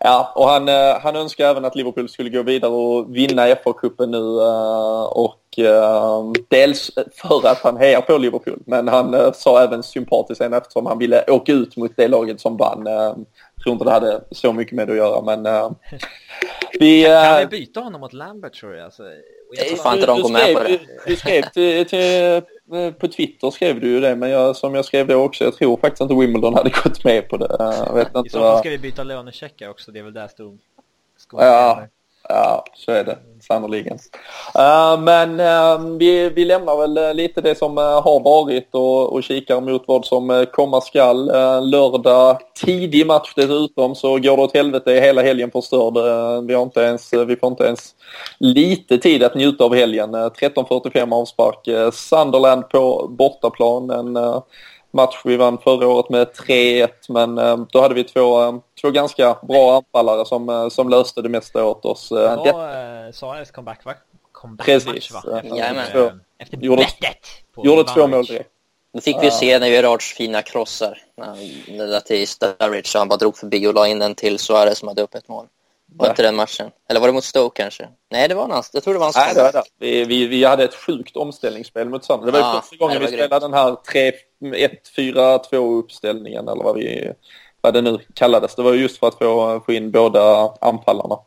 ja, 0.00 0.32
och 0.34 0.48
han, 0.48 0.68
eh, 0.68 0.98
han 1.02 1.16
önskar 1.16 1.46
även 1.46 1.64
att 1.64 1.76
Liverpool 1.76 2.08
skulle 2.08 2.30
gå 2.30 2.42
vidare 2.42 2.72
och 2.72 3.16
vinna 3.16 3.46
FA-cupen 3.46 4.06
nu 4.06 4.18
uh, 4.18 5.02
och 5.02 5.38
uh, 5.58 6.32
dels 6.48 6.90
för 7.12 7.46
att 7.46 7.58
han 7.62 7.76
hejar 7.76 8.00
på 8.00 8.18
Liverpool 8.18 8.62
men 8.66 8.88
han 8.88 9.14
uh, 9.14 9.32
sa 9.32 9.62
även 9.62 9.82
sympatiskt 9.82 10.38
sen 10.38 10.52
eftersom 10.52 10.86
han 10.86 10.98
ville 10.98 11.24
åka 11.24 11.52
ut 11.52 11.76
mot 11.76 11.96
det 11.96 12.08
laget 12.08 12.40
som 12.40 12.56
vann. 12.56 12.88
Uh, 13.62 13.72
tror 13.72 13.72
inte 13.72 13.84
det 13.84 13.90
hade 13.90 14.24
så 14.30 14.52
mycket 14.52 14.74
med 14.74 14.88
det 14.88 14.92
att 14.92 14.96
göra 14.96 15.22
men 15.22 15.74
vi, 16.80 17.04
kan 17.04 17.38
vi 17.38 17.46
byta 17.46 17.80
honom 17.80 18.00
mot 18.00 18.12
Lambert 18.12 18.54
tror 18.54 18.74
jag? 18.74 18.84
Alltså, 18.84 19.02
jag 19.52 19.66
tror 19.66 19.76
fan 19.76 19.94
inte 19.94 20.06
de 20.06 20.22
går 20.22 20.32
med 20.32 20.54
på 20.54 20.62
det. 20.62 20.80
Du 21.06 21.16
skrev 21.16 21.42
till, 21.42 21.86
till, 21.86 22.42
på 22.92 23.08
Twitter 23.08 23.50
skrev 23.50 23.80
du 23.80 23.88
ju 23.88 24.00
det 24.00 24.16
men 24.16 24.30
jag, 24.30 24.56
som 24.56 24.74
jag 24.74 24.84
skrev 24.84 25.06
det 25.06 25.14
också, 25.14 25.44
jag 25.44 25.54
tror 25.54 25.76
faktiskt 25.76 26.00
inte 26.00 26.14
Wimbledon 26.14 26.54
hade 26.54 26.70
gått 26.70 27.04
med 27.04 27.28
på 27.28 27.36
det. 27.36 27.56
Jag 27.58 27.94
vet 27.94 28.16
inte 28.16 28.26
I 28.26 28.30
så 28.30 28.38
fall 28.38 28.58
ska 28.58 28.70
vi 28.70 28.78
byta 28.78 29.02
lönecheckar 29.02 29.68
också, 29.68 29.92
det 29.92 29.98
är 29.98 30.02
väl 30.02 30.12
där 30.12 30.28
stod. 30.28 30.58
Ja, 31.32 31.86
Ja, 32.28 32.64
så 32.74 32.92
är 32.92 33.04
det 33.04 33.18
Sannerligen. 33.42 33.98
Uh, 34.58 34.64
eh, 34.64 35.00
men 35.00 35.40
uh, 35.40 35.96
vi, 35.98 36.28
vi 36.28 36.44
lämnar 36.44 36.76
väl 36.76 36.98
eh, 36.98 37.14
lite 37.14 37.40
det 37.40 37.58
som 37.58 37.78
eh, 37.78 38.02
har 38.02 38.20
varit 38.20 38.68
och, 38.70 39.12
och 39.12 39.22
kikar 39.22 39.60
mot 39.60 39.84
vad 39.86 40.04
som 40.04 40.46
komma 40.52 40.80
skall. 40.80 41.26
lördag, 41.70 42.38
tidig 42.64 43.06
match 43.06 43.32
dessutom, 43.36 43.94
så 43.94 44.08
går 44.08 44.36
det 44.36 44.42
åt 44.42 44.54
helvete 44.54 44.92
hela 44.92 45.22
helgen 45.22 45.50
förstörd. 45.50 45.94
vi, 46.46 46.54
har 46.54 46.62
inte 46.62 46.80
ens, 46.80 47.12
vi 47.12 47.36
får 47.36 47.50
inte 47.50 47.64
ens 47.64 47.94
lite 48.38 48.98
tid 48.98 49.22
att 49.22 49.34
njuta 49.34 49.64
av 49.64 49.74
helgen. 49.74 50.14
13.45 50.14 51.14
avspark. 51.14 51.94
Sunderland 51.94 52.68
på 52.68 53.06
bortaplan. 53.18 53.90
En 53.90 54.16
match 54.92 55.20
vi 55.24 55.36
vann 55.36 55.58
förra 55.58 55.88
året 55.88 56.10
med 56.10 56.26
3-1 56.26 56.88
men 57.08 57.38
eh, 57.38 57.56
då 57.70 57.80
hade 57.80 57.94
vi 57.94 58.04
två, 58.04 58.42
eh, 58.42 58.54
två 58.80 58.90
ganska 58.90 59.38
bra 59.42 59.76
anfallare 59.76 60.26
som, 60.26 60.48
eh, 60.48 60.68
som 60.68 60.88
löste 60.88 61.22
det 61.22 61.28
mesta 61.28 61.64
åt 61.64 61.84
oss. 61.84 62.08
Det 62.08 62.52
var. 62.52 63.12
Suarez 63.12 63.50
comeback 63.50 63.84
va? 63.84 63.94
Comeback 64.32 64.66
Precis. 64.66 65.12
Match, 65.12 65.24
va? 65.24 65.42
Jajamän. 65.44 66.20
Efter 66.38 66.56
gjorde, 66.56 66.86
gjorde 67.56 67.84
två 67.84 68.06
mål 68.06 68.24
direkt. 68.24 68.48
Det 68.92 69.00
fick 69.00 69.22
vi 69.22 69.30
se 69.30 69.58
när 69.58 69.66
Gerards 69.66 70.14
fina 70.14 70.42
krossar. 70.42 70.98
När 71.68 71.86
det 71.86 72.00
till 72.00 72.28
Sturridge 72.28 72.98
han 72.98 73.08
bara 73.08 73.16
drog 73.16 73.36
förbi 73.36 73.66
och 73.66 73.74
la 73.74 73.88
in 73.88 73.98
den 73.98 74.14
till 74.14 74.38
Suarez 74.38 74.78
som 74.78 74.88
hade 74.88 75.02
upp 75.02 75.14
ett 75.14 75.28
mål. 75.28 75.46
Var 75.96 76.10
inte 76.10 76.22
den 76.22 76.36
matchen? 76.36 76.70
Eller 76.88 77.00
var 77.00 77.08
det 77.08 77.12
mot 77.12 77.24
Stoke 77.24 77.62
kanske? 77.62 77.88
Nej, 78.10 78.28
det 78.28 78.34
var 78.34 78.48
hans. 78.48 78.70
Jag 78.72 78.82
tror 78.82 78.94
det 78.94 78.98
var 78.98 79.06
hans. 79.06 79.16
Nej, 79.16 79.34
det 79.34 79.42
var 79.42 79.52
det. 79.52 79.62
Vi, 79.78 80.04
vi, 80.04 80.26
vi 80.26 80.44
hade 80.44 80.64
ett 80.64 80.74
sjukt 80.74 81.16
omställningsspel 81.16 81.88
mot 81.88 82.04
Sunderland. 82.04 82.34
Det 82.34 82.40
var 82.40 82.54
ja, 82.54 82.60
första 82.60 82.76
gången 82.76 83.00
vi 83.00 83.06
spelade 83.06 83.44
den 83.44 83.52
här 83.52 83.76
3-1-4-2 85.52 85.78
uppställningen 85.78 86.48
eller 86.48 86.64
vad 86.64 86.76
vi 86.76 87.12
vad 87.62 87.74
det 87.74 87.82
nu 87.82 87.98
kallades. 88.14 88.54
Det 88.54 88.62
var 88.62 88.74
just 88.74 88.98
för 88.98 89.08
att 89.08 89.18
få, 89.18 89.60
få 89.66 89.72
in 89.72 89.90
båda 89.90 90.52
anfallarna. 90.60 91.18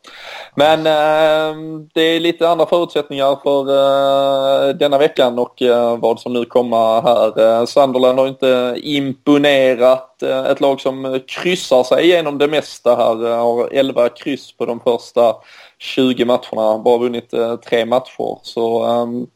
Men 0.56 0.80
eh, 0.80 1.58
det 1.94 2.02
är 2.02 2.20
lite 2.20 2.50
andra 2.50 2.66
förutsättningar 2.66 3.40
för 3.44 3.70
eh, 3.70 4.76
denna 4.76 4.98
veckan 4.98 5.40
och 5.40 5.62
eh, 5.62 5.98
vad 5.98 6.20
som 6.20 6.34
nu 6.34 6.46
kommer 6.46 7.02
här. 7.02 7.40
Eh, 7.40 7.66
Sunderland 7.66 8.20
har 8.20 8.28
inte 8.28 8.76
imponerat. 8.78 10.24
Eh, 10.24 10.46
ett 10.46 10.62
lag 10.62 10.82
som 10.82 11.20
kryssar 11.28 11.84
sig 11.84 12.04
igenom 12.04 12.38
det 12.38 12.48
mesta 12.48 12.96
här. 12.96 13.26
Eh, 13.32 13.38
har 13.38 13.70
11 13.72 14.10
kryss 14.10 14.58
på 14.58 14.66
de 14.66 14.80
första 14.80 15.36
20 15.78 16.26
matcherna. 16.26 16.78
Bara 16.78 16.98
vunnit 16.98 17.34
eh, 17.34 17.56
tre 17.56 17.86
matcher. 17.86 18.40
Så 18.42 18.86
ehm, 18.86 19.28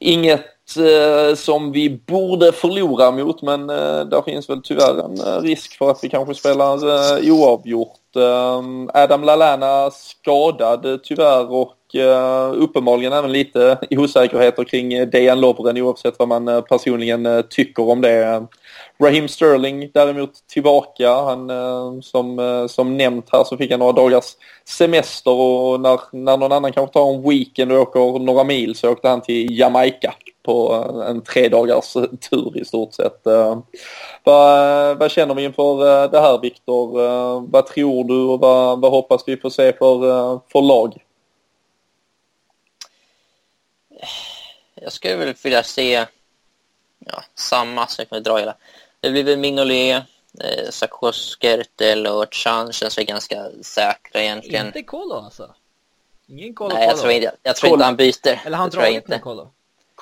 inget 0.00 0.53
Eh, 0.78 1.34
som 1.34 1.72
vi 1.72 1.90
borde 2.06 2.52
förlora 2.52 3.10
mot 3.10 3.42
men 3.42 3.70
eh, 3.70 4.00
där 4.00 4.22
finns 4.22 4.50
väl 4.50 4.62
tyvärr 4.62 5.04
en 5.04 5.20
eh, 5.20 5.40
risk 5.40 5.78
för 5.78 5.90
att 5.90 5.98
vi 6.02 6.08
kanske 6.08 6.34
spelar 6.34 6.78
oavgjort. 7.30 8.16
Ehm, 8.16 8.90
Adam 8.94 9.24
Lallana 9.24 9.90
skadad 9.90 11.00
tyvärr 11.04 11.52
och 11.52 11.76
uppenbarligen 12.54 13.12
även 13.12 13.32
lite 13.32 13.78
osäkerheter 13.90 14.64
kring 14.64 15.10
Dejan 15.10 15.40
Lovren 15.40 15.78
oavsett 15.78 16.18
vad 16.18 16.28
man 16.28 16.62
personligen 16.68 17.42
tycker 17.50 17.88
om 17.88 18.00
det. 18.00 18.46
Raheem 19.02 19.28
Sterling 19.28 19.90
däremot 19.94 20.30
tillbaka. 20.48 21.12
Han, 21.12 21.50
som, 22.02 22.66
som 22.70 22.96
nämnt 22.96 23.28
här 23.32 23.44
så 23.44 23.56
fick 23.56 23.70
han 23.70 23.80
några 23.80 23.92
dagars 23.92 24.24
semester 24.64 25.30
och 25.30 25.80
när, 25.80 26.00
när 26.12 26.36
någon 26.36 26.52
annan 26.52 26.72
kanske 26.72 26.92
tar 26.92 27.14
en 27.14 27.28
weekend 27.28 27.72
och 27.72 27.80
åker 27.80 28.18
några 28.18 28.44
mil 28.44 28.74
så 28.74 28.90
åkte 28.90 29.08
han 29.08 29.20
till 29.20 29.58
Jamaica 29.58 30.14
på 30.44 30.72
en 31.08 31.22
tre 31.22 31.48
dagars 31.48 31.92
tur 32.30 32.58
i 32.58 32.64
stort 32.64 32.94
sett. 32.94 33.26
Eh, 33.26 33.58
vad, 34.24 34.98
vad 34.98 35.10
känner 35.10 35.34
vi 35.34 35.44
inför 35.44 36.04
eh, 36.04 36.10
det 36.10 36.20
här 36.20 36.38
Viktor? 36.38 37.04
Eh, 37.04 37.44
vad 37.48 37.66
tror 37.66 38.04
du 38.04 38.20
och 38.20 38.40
vad, 38.40 38.80
vad 38.80 38.90
hoppas 38.90 39.22
vi 39.26 39.36
får 39.36 39.50
se 39.50 39.72
för, 39.72 40.40
för 40.52 40.62
lag? 40.62 41.04
Jag 44.74 44.92
skulle 44.92 45.16
väl 45.16 45.34
vilja 45.42 45.62
se 45.62 46.06
ja, 46.98 47.22
samma, 47.34 47.88
jag 47.98 48.08
kan 48.08 48.22
dra 48.22 48.38
hela. 48.38 48.56
Det 49.00 49.10
blir 49.10 49.24
väl 49.24 49.38
Mignolet, 49.38 50.02
eh, 50.40 50.70
Sakos, 50.70 51.38
Gertel 51.40 52.06
och 52.06 52.34
Chan 52.34 52.72
känns 52.72 52.98
väl 52.98 53.04
ganska 53.04 53.46
säkra 53.62 54.22
egentligen. 54.22 54.66
Inte 54.66 54.82
Kolo 54.82 55.14
alltså? 55.14 55.54
Ingen 56.26 56.54
Kolo? 56.54 56.74
Nej, 56.74 56.86
jag 56.88 56.98
tror 56.98 57.12
inte, 57.12 57.34
jag 57.42 57.56
tror 57.56 57.72
inte 57.72 57.84
han 57.84 57.96
byter. 57.96 58.40
Eller 58.46 58.56
han 58.56 58.70
drar 58.70 58.86
inte 58.86 59.18
Kolo? 59.18 59.50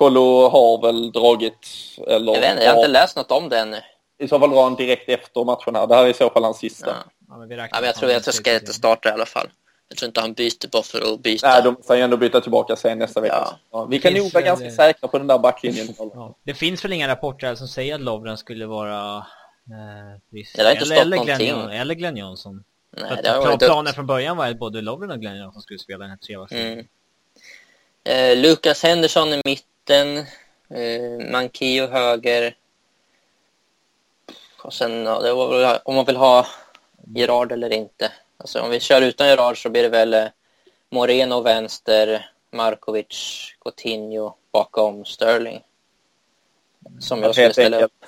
Kolo 0.03 0.49
har 0.49 0.83
väl 0.83 1.13
dragit, 1.13 1.69
eller... 2.07 2.33
Jag 2.35 2.41
vet 2.41 2.51
inte, 2.53 2.65
jag 2.65 2.73
har 2.73 2.79
inte 2.79 2.89
läst 2.89 3.17
något 3.17 3.31
om 3.31 3.49
det 3.49 3.59
ännu. 3.59 3.77
I 4.19 4.29
så 4.29 4.39
fall 4.39 4.51
drar 4.51 4.63
han 4.63 4.75
direkt 4.75 5.09
efter 5.09 5.45
matcherna. 5.45 5.87
Det 5.87 5.95
här 5.95 6.05
är 6.05 6.09
i 6.09 6.15
så 6.15 6.31
fall 6.31 6.45
hans 6.45 6.59
sista. 6.59 6.87
Ja. 6.87 7.13
Ja, 7.29 7.39
men, 7.39 7.51
ja, 7.59 7.69
men 7.73 7.85
jag 7.85 7.95
tror 7.95 8.11
att 8.11 8.27
jag 8.27 8.35
ska 8.35 8.55
inte 8.55 8.73
starta 8.73 9.09
i 9.09 9.13
alla 9.13 9.27
fall. 9.27 9.49
Jag 9.89 9.99
tror 9.99 10.07
inte 10.07 10.21
han 10.21 10.33
byter 10.33 10.71
bara 10.73 10.83
för 10.83 11.13
att 11.15 11.23
byta. 11.23 11.49
Nej, 11.49 11.63
de 11.63 11.75
måste 11.75 11.99
ändå 11.99 12.17
byta 12.17 12.41
tillbaka 12.41 12.77
sen 12.77 12.99
nästa 12.99 13.21
vecka. 13.21 13.35
Ja. 13.35 13.59
Ja, 13.73 13.85
vi 13.85 13.99
kan 13.99 14.15
nog 14.15 14.33
vara 14.33 14.45
ganska 14.45 14.65
det... 14.65 14.73
säkra 14.73 15.09
på 15.09 15.19
den 15.19 15.27
där 15.27 15.39
backlinjen. 15.39 15.89
Ja. 15.99 16.35
Det 16.45 16.55
finns 16.55 16.85
väl 16.85 16.93
inga 16.93 17.09
rapporter 17.09 17.55
som 17.55 17.69
säger 17.69 17.95
att 17.95 18.01
Lovren 18.01 18.37
skulle 18.37 18.67
vara 18.67 19.17
eh. 19.17 20.21
Det 20.55 20.63
har 20.63 20.71
inte 20.71 20.85
eller, 20.85 21.01
eller, 21.01 21.25
Glenn, 21.25 21.71
eller 21.71 21.95
Glenn 21.95 22.17
Johnson. 22.17 22.65
Nej, 22.97 23.21
det 23.23 23.31
har 23.31 23.57
planen 23.57 23.93
från 23.93 24.07
början 24.07 24.37
var 24.37 24.47
att 24.47 24.59
både 24.59 24.81
Lovren 24.81 25.11
och 25.11 25.21
Glenn 25.21 25.37
Johnson 25.37 25.63
skulle 25.63 25.79
spela 25.79 25.99
den 25.99 26.11
här 26.11 26.17
trevarvsserien. 26.17 26.73
Mm. 26.73 26.87
Eh, 28.05 28.37
Lucas 28.37 28.83
Henderson 28.83 29.29
i 29.33 29.59
mitten. 29.83 30.17
Eh, 30.71 31.31
Mankio 31.31 31.87
höger. 31.87 32.55
Och 34.63 34.75
sen 34.75 35.05
ja, 35.05 35.21
det 35.21 35.33
var, 35.33 35.81
om 35.85 35.95
man 35.95 36.05
vill 36.05 36.17
ha 36.17 36.47
Gerard 37.15 37.53
eller 37.53 37.73
inte. 37.73 38.13
Alltså 38.39 38.61
om 38.61 38.71
vi 38.71 38.81
kör 38.81 39.03
utan 39.03 39.29
Gerard 39.29 39.63
så 39.63 39.71
blir 39.71 39.83
det 39.83 39.89
väl 39.89 40.15
eh, 40.15 40.25
Moreno 40.91 41.41
vänster, 41.41 42.31
Markovic, 42.51 43.55
Coutinho 43.61 44.35
bakom 44.53 45.05
Sterling. 45.05 45.61
Som 47.01 47.23
jag 47.23 47.35
skulle 47.35 47.53
ställa 47.53 47.85
upp. 47.85 48.05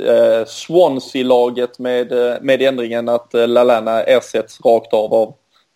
Eh, 0.00 0.44
Swansea-laget 0.46 1.78
med, 1.78 2.12
eh, 2.12 2.40
med 2.40 2.62
ändringen 2.62 3.08
att 3.08 3.34
eh, 3.34 3.48
Lalana 3.48 4.02
ersätts 4.02 4.60
rakt 4.60 4.94
av 4.94 5.14
av 5.14 5.34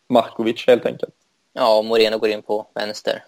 Markovic 0.09 0.67
helt 0.67 0.87
enkelt. 0.87 1.15
Ja, 1.53 1.83
Moreno 1.83 2.19
går 2.19 2.29
in 2.29 2.43
på 2.43 2.67
vänster. 2.75 3.25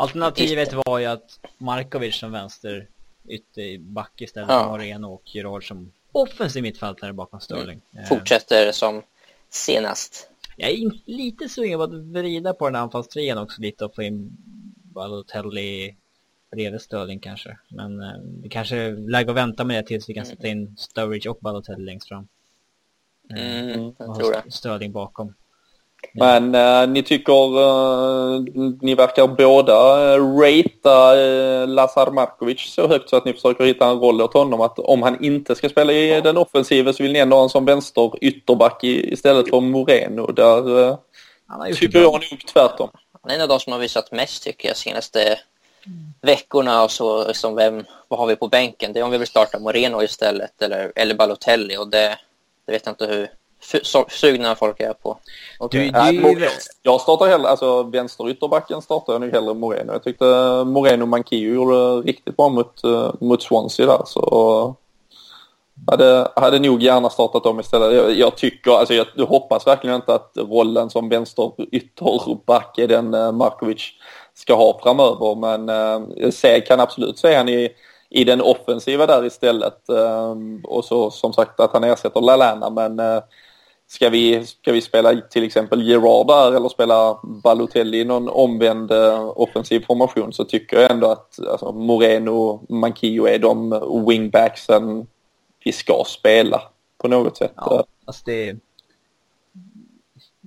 Alternativet 0.00 0.72
var 0.72 0.98
ju 0.98 1.06
att 1.06 1.40
Markovic 1.58 2.16
som 2.16 2.32
vänster 2.32 2.88
ytterback 3.28 4.20
istället 4.20 4.48
för 4.48 4.68
Moreno 4.68 5.06
och 5.06 5.22
Gerard 5.24 5.68
som 5.68 5.92
offensiv 6.12 6.62
mittfältare 6.62 7.12
bakom 7.12 7.40
Sterling. 7.40 7.80
Mm. 7.92 8.06
Fortsätter 8.06 8.72
som 8.72 9.02
senast. 9.50 10.30
Jag 10.56 10.70
är 10.70 10.90
lite 11.04 11.48
sugen 11.48 11.78
på 11.78 11.82
att 11.82 11.92
vrida 11.92 12.54
på 12.54 12.66
den 12.66 12.76
anfallstrian 12.76 13.38
också 13.38 13.60
lite 13.60 13.84
och 13.84 13.94
få 13.94 14.02
in 14.02 14.36
Balotelli 14.82 15.96
bredvid 16.50 16.80
Sterling 16.80 17.20
kanske. 17.20 17.58
Men 17.68 18.00
eh, 18.02 18.18
det 18.22 18.48
kanske 18.48 18.76
är 18.76 18.92
läge 19.10 19.30
att 19.30 19.36
vänta 19.36 19.64
med 19.64 19.84
det 19.84 19.88
tills 19.88 20.08
vi 20.08 20.14
kan 20.14 20.26
sätta 20.26 20.48
in 20.48 20.76
Sturridge 20.76 21.30
och 21.30 21.38
Balotelli 21.40 21.84
längst 21.84 22.08
fram. 22.08 22.28
Mm, 23.30 23.94
jag 23.98 24.18
tror 24.18 24.32
det. 24.32 24.50
Sterling 24.50 24.92
bakom. 24.92 25.34
Men 26.12 26.54
eh, 26.54 26.88
ni 26.88 27.02
tycker, 27.02 27.60
eh, 27.60 28.40
ni 28.80 28.94
verkar 28.94 29.26
båda 29.26 30.12
eh, 30.14 30.38
ratea 30.38 31.16
eh, 31.16 31.68
Lazar 31.68 32.10
Markovic 32.10 32.60
så 32.60 32.88
högt 32.88 33.10
så 33.10 33.16
att 33.16 33.24
ni 33.24 33.32
försöker 33.32 33.64
hitta 33.64 33.86
en 33.86 33.98
roll 33.98 34.22
åt 34.22 34.34
honom. 34.34 34.60
Att 34.60 34.78
om 34.78 35.02
han 35.02 35.24
inte 35.24 35.54
ska 35.54 35.68
spela 35.68 35.92
i 35.92 36.20
den 36.20 36.36
offensiva 36.36 36.92
så 36.92 37.02
vill 37.02 37.12
ni 37.12 37.18
ändå 37.18 37.36
ha 37.36 37.42
en 37.42 37.48
som 37.48 37.64
vänster 37.64 38.12
ytterback 38.20 38.84
i, 38.84 39.12
istället 39.12 39.50
för 39.50 39.60
Moreno. 39.60 40.32
Där 40.32 40.88
eh, 40.88 40.96
tycker 41.74 41.98
jag 41.98 42.12
nog 42.12 42.46
tvärtom. 42.52 42.90
Han 43.22 43.30
är 43.30 43.34
en 43.34 43.40
av 43.40 43.48
de 43.48 43.60
som 43.60 43.72
har 43.72 43.80
visat 43.80 44.12
mest 44.12 44.42
tycker 44.42 44.68
jag 44.68 44.76
senaste 44.76 45.20
mm. 45.22 46.14
veckorna 46.20 46.82
och 46.84 46.90
så. 46.90 47.28
Liksom 47.28 47.54
vem, 47.54 47.84
vad 48.08 48.20
har 48.20 48.26
vi 48.26 48.36
på 48.36 48.48
bänken? 48.48 48.92
Det 48.92 49.00
är 49.00 49.04
om 49.04 49.10
vi 49.10 49.18
vill 49.18 49.26
starta 49.26 49.58
Moreno 49.58 50.02
istället 50.02 50.62
eller, 50.62 50.92
eller 50.96 51.14
Balotelli 51.14 51.76
och 51.76 51.88
det, 51.88 52.18
det 52.66 52.72
vet 52.72 52.86
jag 52.86 52.92
inte 52.92 53.06
hur 53.06 53.28
sugna 54.08 54.54
folk 54.54 54.80
är 54.80 54.92
på. 54.92 55.18
Okay. 55.58 55.90
Du, 55.90 56.34
du... 56.34 56.48
Jag 56.82 57.00
startar 57.00 57.26
hellre, 57.26 57.48
alltså 57.48 57.82
vänsterytterbacken 57.82 58.82
startar 58.82 59.12
jag 59.12 59.20
nu 59.20 59.30
hellre 59.30 59.54
Moreno. 59.54 59.92
Jag 59.92 60.02
tyckte 60.02 60.24
Moreno 60.66 61.06
Mankio 61.06 61.54
gjorde 61.54 62.08
riktigt 62.08 62.36
bra 62.36 62.48
mot, 62.48 62.84
uh, 62.84 63.12
mot 63.20 63.42
Swansea 63.42 63.86
där 63.86 64.02
så 64.06 64.74
hade, 65.86 66.28
hade 66.36 66.58
nog 66.58 66.82
gärna 66.82 67.10
startat 67.10 67.44
dem 67.44 67.60
istället. 67.60 67.94
Jag, 67.94 68.12
jag 68.12 68.36
tycker, 68.36 68.70
alltså 68.70 68.94
jag, 68.94 69.06
jag, 69.14 69.26
hoppas 69.26 69.66
verkligen 69.66 69.96
inte 69.96 70.14
att 70.14 70.32
rollen 70.34 70.90
som 70.90 71.08
vänsterytterback 71.08 72.78
är 72.78 72.88
den 72.88 73.14
uh, 73.14 73.32
Markovic 73.32 73.92
ska 74.34 74.54
ha 74.54 74.80
framöver 74.82 75.34
men 75.34 76.32
se, 76.32 76.60
kan 76.60 76.80
absolut 76.80 77.18
se 77.18 77.36
han 77.36 77.48
i 77.48 77.68
i 78.10 78.24
den 78.24 78.40
offensiva 78.40 79.06
där 79.06 79.24
istället. 79.24 79.88
Och 80.64 80.84
så 80.84 81.10
som 81.10 81.32
sagt 81.32 81.60
att 81.60 81.72
han 81.72 81.84
ersätter 81.84 82.20
Lalana 82.20 82.70
men 82.70 83.00
Ska 83.90 84.10
vi, 84.10 84.46
ska 84.46 84.72
vi 84.72 84.80
spela 84.80 85.20
till 85.20 85.44
exempel 85.44 85.82
Gerard 85.82 86.26
där 86.26 86.52
eller 86.52 86.68
spela 86.68 87.20
Balotelli 87.22 88.00
i 88.00 88.04
någon 88.04 88.28
omvänd 88.28 88.92
eh, 88.92 89.32
offensiv 89.38 89.80
formation 89.80 90.32
så 90.32 90.44
tycker 90.44 90.80
jag 90.80 90.90
ändå 90.90 91.10
att 91.10 91.38
alltså, 91.46 91.72
Moreno 91.72 92.30
och 92.30 92.70
Manquillo 92.70 93.26
är 93.26 93.38
de 93.38 93.70
wingbacksen 94.08 95.06
vi 95.64 95.72
ska 95.72 96.04
spela 96.06 96.62
på 96.98 97.08
något 97.08 97.36
sätt. 97.36 97.52
Ja, 97.56 97.84
alltså 98.04 98.22
det... 98.24 98.56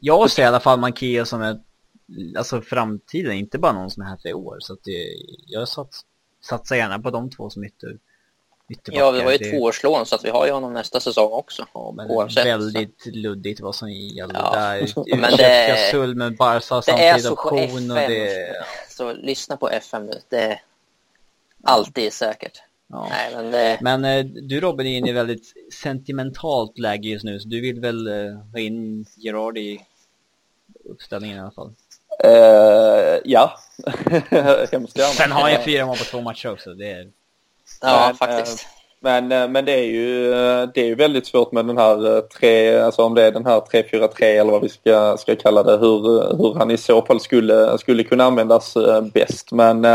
Jag 0.02 0.32
ser 0.32 0.44
i 0.44 0.46
alla 0.46 0.60
fall 0.60 0.80
Manquillo 0.80 1.26
som 1.26 1.42
ett, 1.42 1.62
alltså 2.38 2.62
framtiden, 2.62 3.34
inte 3.34 3.60
bara 3.60 3.74
någon 3.74 3.92
som 3.92 4.04
är 4.04 4.08
här 4.08 4.18
för 4.18 4.30
i 4.30 4.34
år. 4.34 4.58
Så 4.60 4.74
att 4.74 4.84
det, 4.84 5.08
jag 5.48 5.68
sats, 5.68 6.02
satsar 6.42 6.76
gärna 6.76 7.00
på 7.00 7.10
de 7.10 7.30
två 7.30 7.50
som 7.50 7.64
ytter 7.64 7.98
Ja, 8.68 9.12
det 9.12 9.24
var 9.24 9.32
ju 9.32 9.36
ett 9.36 9.52
tvåårslån 9.52 10.06
så 10.06 10.16
att 10.16 10.26
vi 10.26 10.30
har 10.30 10.46
ju 10.46 10.52
honom 10.52 10.74
nästa 10.74 11.00
säsong 11.00 11.32
också. 11.32 11.66
Ja, 11.74 11.94
men 11.96 12.12
oavsett, 12.12 12.46
väldigt 12.46 13.02
så. 13.02 13.10
luddigt 13.10 13.62
vad 13.62 13.76
som 13.76 13.92
gäller 13.92 14.34
ja. 14.34 14.52
där. 14.56 15.18
Men 15.18 15.38
det, 15.38 15.92
Sul 15.92 16.16
med 16.16 16.38
Barca 16.38 16.82
samtidigt 16.82 17.32
option 17.32 17.92
och 17.92 17.98
det... 17.98 18.56
Så 18.90 19.14
lyssna 19.14 19.58
på 19.58 19.70
FM 19.70 20.06
nu, 20.06 20.20
det 20.30 20.38
är 20.38 20.62
alltid 21.64 22.14
säkert. 22.14 22.64
Ja. 22.88 23.08
Nej, 23.10 23.36
men, 23.36 23.52
det... 23.52 23.78
men 23.82 24.06
eh, 24.06 24.26
du 24.26 24.60
Robin 24.60 24.88
är 24.88 24.98
inne 24.98 25.10
i 25.10 25.14
väldigt 25.14 25.54
sentimentalt 25.74 26.78
läge 26.78 27.10
just 27.10 27.26
nu 27.26 27.40
så 27.40 27.48
du 27.48 27.62
vill 27.62 27.80
väl 27.80 28.08
eh, 28.08 28.38
ha 28.52 28.60
in 28.60 29.06
Gerard 29.16 29.58
i 29.58 29.80
uppställningen 30.90 31.38
i 31.38 31.40
alla 31.40 31.52
fall? 31.52 31.74
Uh, 32.26 33.20
ja, 33.26 33.60
hemskt 34.72 34.98
gärna. 34.98 35.14
Sen 35.14 35.32
har 35.32 35.50
ju 35.50 35.58
fyra 35.58 35.86
mål 35.86 35.98
på 35.98 36.04
två 36.04 36.22
matcher 36.22 36.52
också. 36.52 36.74
Det 36.74 36.92
är... 36.92 37.12
Ja, 37.82 38.06
men, 38.08 38.16
faktiskt. 38.16 38.64
Eh, 38.64 38.70
men, 39.00 39.32
eh, 39.32 39.48
men 39.50 39.66
det 39.66 39.72
är 39.72 39.86
ju 39.86 40.34
eh, 40.34 40.70
det 40.74 40.82
är 40.82 40.86
ju 40.86 40.96
väldigt 40.96 41.28
svårt 41.28 41.52
med 41.52 41.66
den 41.66 41.78
här 41.78 42.22
tre, 42.22 42.80
alltså 42.80 43.02
om 43.02 43.16
det 43.16 43.24
är 43.24 43.32
den 43.32 43.46
här 43.46 43.60
3-4-3 43.60 44.24
eller 44.24 44.52
vad 44.52 44.62
vi 44.62 44.70
ska, 44.70 45.18
ska 45.18 45.36
kalla 45.36 45.64
det, 45.64 45.78
hur, 45.78 46.38
hur 46.38 46.54
han 46.54 46.72
i 46.72 46.78
så 46.78 47.02
fall 47.02 47.20
skulle, 47.20 47.78
skulle 47.78 48.04
kunna 48.04 48.24
användas 48.24 48.78
bäst. 49.14 49.52
Men 49.52 49.86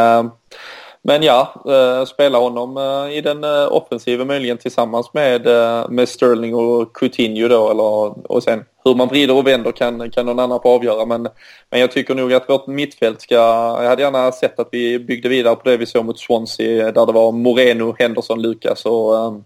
men 1.02 1.22
ja, 1.22 1.54
eh, 1.66 2.04
spela 2.04 2.38
honom 2.38 2.76
eh, 2.76 3.16
i 3.18 3.20
den 3.20 3.44
eh, 3.44 3.72
offensiva 3.72 4.24
möjligen 4.24 4.58
tillsammans 4.58 5.14
med, 5.14 5.46
med 5.90 6.08
Sterling 6.08 6.54
och 6.54 6.96
Coutinho 6.96 7.48
då. 7.48 7.70
Eller, 7.70 8.32
och 8.32 8.42
sen 8.42 8.64
hur 8.84 8.94
man 8.94 9.08
vrider 9.08 9.36
och 9.36 9.46
vänder 9.46 9.72
kan, 9.72 10.10
kan 10.10 10.26
någon 10.26 10.38
annan 10.38 10.60
få 10.62 10.68
avgöra. 10.68 11.06
Men, 11.06 11.28
men 11.70 11.80
jag 11.80 11.90
tycker 11.90 12.14
nog 12.14 12.32
att 12.32 12.48
vårt 12.48 12.66
mittfält 12.66 13.20
ska... 13.20 13.34
Jag 13.34 13.88
hade 13.88 14.02
gärna 14.02 14.32
sett 14.32 14.58
att 14.58 14.68
vi 14.72 14.98
byggde 14.98 15.28
vidare 15.28 15.56
på 15.56 15.68
det 15.68 15.76
vi 15.76 15.86
såg 15.86 16.04
mot 16.04 16.18
Swansea 16.18 16.92
där 16.92 17.06
det 17.06 17.12
var 17.12 17.32
Moreno, 17.32 17.94
Henderson, 17.98 18.42
Lucas 18.42 18.86
och, 18.86 19.42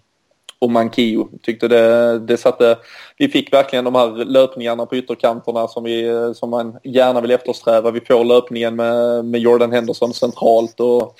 och 0.62 0.70
Mankio. 0.70 1.28
Tyckte 1.42 1.68
det, 1.68 2.18
det 2.18 2.36
satte... 2.36 2.78
Vi 3.18 3.28
fick 3.28 3.52
verkligen 3.52 3.84
de 3.84 3.94
här 3.94 4.24
löpningarna 4.24 4.86
på 4.86 4.96
ytterkanterna 4.96 5.68
som, 5.68 5.84
vi, 5.84 6.32
som 6.34 6.50
man 6.50 6.78
gärna 6.84 7.20
vill 7.20 7.30
eftersträva. 7.30 7.90
Vi 7.90 8.00
får 8.00 8.24
löpningen 8.24 8.76
med, 8.76 9.24
med 9.24 9.40
Jordan 9.40 9.72
Henderson 9.72 10.14
centralt 10.14 10.80
och 10.80 11.14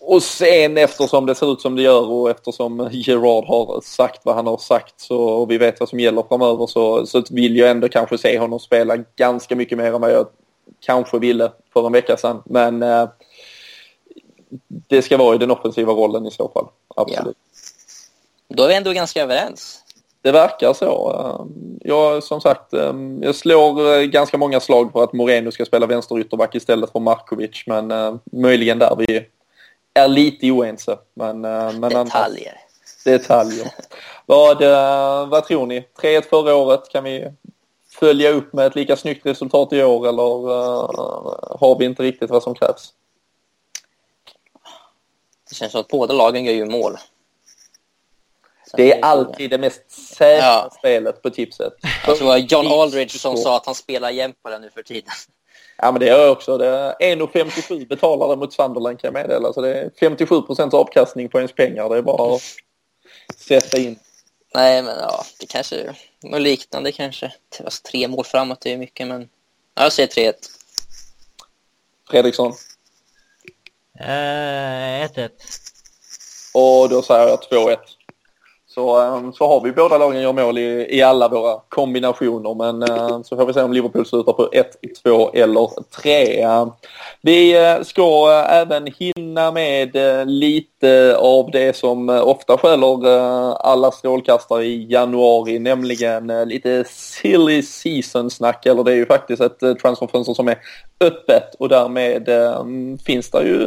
och 0.00 0.22
sen 0.22 0.78
eftersom 0.78 1.26
det 1.26 1.34
ser 1.34 1.52
ut 1.52 1.60
som 1.60 1.76
det 1.76 1.82
gör 1.82 2.10
och 2.10 2.30
eftersom 2.30 2.88
Gerard 2.92 3.44
har 3.44 3.80
sagt 3.84 4.20
vad 4.24 4.34
han 4.34 4.46
har 4.46 4.56
sagt 4.56 5.00
så, 5.00 5.18
och 5.18 5.50
vi 5.50 5.58
vet 5.58 5.80
vad 5.80 5.88
som 5.88 6.00
gäller 6.00 6.22
framöver 6.28 6.66
så, 6.66 7.06
så 7.06 7.22
vill 7.30 7.56
jag 7.56 7.70
ändå 7.70 7.88
kanske 7.88 8.18
se 8.18 8.38
honom 8.38 8.60
spela 8.60 8.96
ganska 8.96 9.56
mycket 9.56 9.78
mer 9.78 9.94
än 9.94 10.00
vad 10.00 10.12
jag 10.12 10.26
kanske 10.80 11.18
ville 11.18 11.52
för 11.72 11.86
en 11.86 11.92
vecka 11.92 12.16
sedan. 12.16 12.42
Men 12.44 12.82
eh, 12.82 13.08
det 14.68 15.02
ska 15.02 15.16
vara 15.16 15.34
i 15.34 15.38
den 15.38 15.50
offensiva 15.50 15.92
rollen 15.92 16.26
i 16.26 16.30
så 16.30 16.48
fall. 16.48 16.66
Absolut. 16.96 17.36
Ja. 17.40 17.47
Då 18.48 18.62
är 18.62 18.68
vi 18.68 18.74
ändå 18.74 18.92
ganska 18.92 19.22
överens. 19.22 19.82
Det 20.22 20.32
verkar 20.32 20.72
så. 20.72 21.46
Jag, 21.80 22.22
som 22.22 22.40
sagt, 22.40 22.72
eh, 22.72 22.94
jag 23.20 23.34
slår 23.34 23.94
eh, 23.94 24.02
ganska 24.02 24.38
många 24.38 24.60
slag 24.60 24.92
på 24.92 25.02
att 25.02 25.12
Moreno 25.12 25.50
ska 25.50 25.64
spela 25.64 25.86
vänsterytterback 25.86 26.54
istället 26.54 26.92
för 26.92 27.00
Markovic 27.00 27.64
men 27.66 27.90
eh, 27.90 28.14
möjligen 28.32 28.78
där 28.78 28.96
vi 28.96 29.26
är 29.94 30.08
lite 30.08 30.50
oense. 30.50 30.98
Men, 31.14 31.44
eh, 31.44 31.72
men 31.72 31.80
detaljer. 31.80 32.56
detaljer. 33.04 33.72
vad, 34.26 34.62
eh, 34.62 35.28
vad 35.28 35.44
tror 35.44 35.66
ni? 35.66 35.84
3-1 36.02 36.22
förra 36.22 36.54
året, 36.54 36.88
kan 36.92 37.04
vi 37.04 37.32
följa 37.90 38.30
upp 38.30 38.52
med 38.52 38.66
ett 38.66 38.76
lika 38.76 38.96
snyggt 38.96 39.26
resultat 39.26 39.72
i 39.72 39.82
år 39.82 40.08
eller 40.08 40.22
har 41.58 41.78
vi 41.78 41.84
inte 41.84 42.02
riktigt 42.02 42.30
vad 42.30 42.42
som 42.42 42.54
krävs? 42.54 42.92
Det 45.48 45.54
känns 45.54 45.72
som 45.72 45.80
att 45.80 45.88
båda 45.88 46.14
lagen 46.14 46.44
gör 46.44 46.52
ju 46.52 46.64
mål. 46.64 46.96
Det 48.76 48.92
är 48.92 49.04
alltid 49.04 49.50
det 49.50 49.58
mest 49.58 49.90
säkra 49.90 50.46
ja. 50.46 50.70
spelet 50.78 51.22
på 51.22 51.30
tipset. 51.30 51.72
Jag 52.06 52.16
tror 52.16 52.18
det 52.18 52.24
var 52.24 52.36
John 52.36 52.66
Aldridge 52.66 53.18
som 53.18 53.36
sa 53.36 53.56
att 53.56 53.66
han 53.66 53.74
spelar 53.74 54.10
jämt 54.10 54.42
på 54.42 54.50
den 54.50 54.62
nu 54.62 54.70
för 54.70 54.82
tiden. 54.82 55.10
Ja 55.76 55.92
men 55.92 56.00
det 56.00 56.06
gör 56.06 56.22
jag 56.22 56.32
också. 56.32 56.58
1,57 56.58 57.88
betalar 57.88 58.28
det 58.28 58.36
mot 58.36 58.52
Sunderland 58.52 59.00
kan 59.00 59.08
jag 59.08 59.22
meddela. 59.22 59.52
Så 59.52 59.60
det 59.60 59.74
är 59.74 59.90
57 60.00 60.42
procents 60.42 60.74
avkastning 60.74 61.28
på 61.28 61.38
ens 61.38 61.52
pengar. 61.52 61.88
Det 61.88 61.96
är 61.96 62.02
bara 62.02 62.34
att 62.34 62.42
sätta 63.36 63.78
in. 63.78 63.98
Nej 64.54 64.82
men 64.82 64.98
ja, 64.98 65.24
det 65.40 65.46
kanske 65.46 65.76
är 65.76 65.98
något 66.22 66.40
liknande 66.40 66.92
kanske. 66.92 67.32
Alltså, 67.64 67.82
tre 67.82 68.08
mål 68.08 68.24
framåt 68.24 68.66
är 68.66 68.76
mycket 68.76 69.06
men 69.06 69.28
ja, 69.74 69.82
jag 69.82 69.92
säger 69.92 70.32
3-1. 70.32 70.34
Fredriksson? 72.10 72.52
1-1. 74.00 75.18
Uh, 75.18 75.30
och 76.54 76.88
då 76.88 77.02
säger 77.02 77.28
jag 77.28 77.40
2-1 77.40 77.76
så, 78.78 79.02
eh, 79.02 79.32
så 79.32 79.48
har 79.48 79.60
vi 79.60 79.72
båda 79.72 79.98
lagen 79.98 80.22
gör 80.22 80.32
mål 80.32 80.58
i, 80.58 80.86
i 80.90 81.02
alla 81.02 81.28
våra 81.28 81.60
kombinationer. 81.68 82.54
Men 82.54 82.82
eh, 82.82 83.22
så 83.22 83.36
får 83.36 83.46
vi 83.46 83.52
se 83.52 83.62
om 83.62 83.72
Liverpool 83.72 84.06
slutar 84.06 84.32
på 84.32 84.48
1, 84.52 84.66
2 85.04 85.30
eller 85.32 85.70
3. 86.02 86.46
Vi 87.22 87.64
eh, 87.64 87.82
ska 87.82 88.30
även 88.50 88.86
hinna 88.98 89.52
med 89.52 89.96
lite 90.26 91.16
av 91.16 91.50
det 91.50 91.76
som 91.76 92.08
ofta 92.08 92.58
skäller 92.58 93.06
alla 93.66 93.90
strålkastare 93.90 94.64
i 94.64 94.86
januari, 94.90 95.58
nämligen 95.58 96.26
lite 96.26 96.84
silly 96.88 97.62
season-snack. 97.62 98.66
Eller 98.66 98.84
det 98.84 98.92
är 98.92 98.96
ju 98.96 99.06
faktiskt 99.06 99.42
ett 99.42 99.60
transferfönster 99.82 100.34
som 100.34 100.48
är 100.48 100.58
öppet 101.00 101.54
och 101.58 101.68
därmed 101.68 102.28
finns 103.06 103.30
det 103.30 103.42
ju 103.42 103.66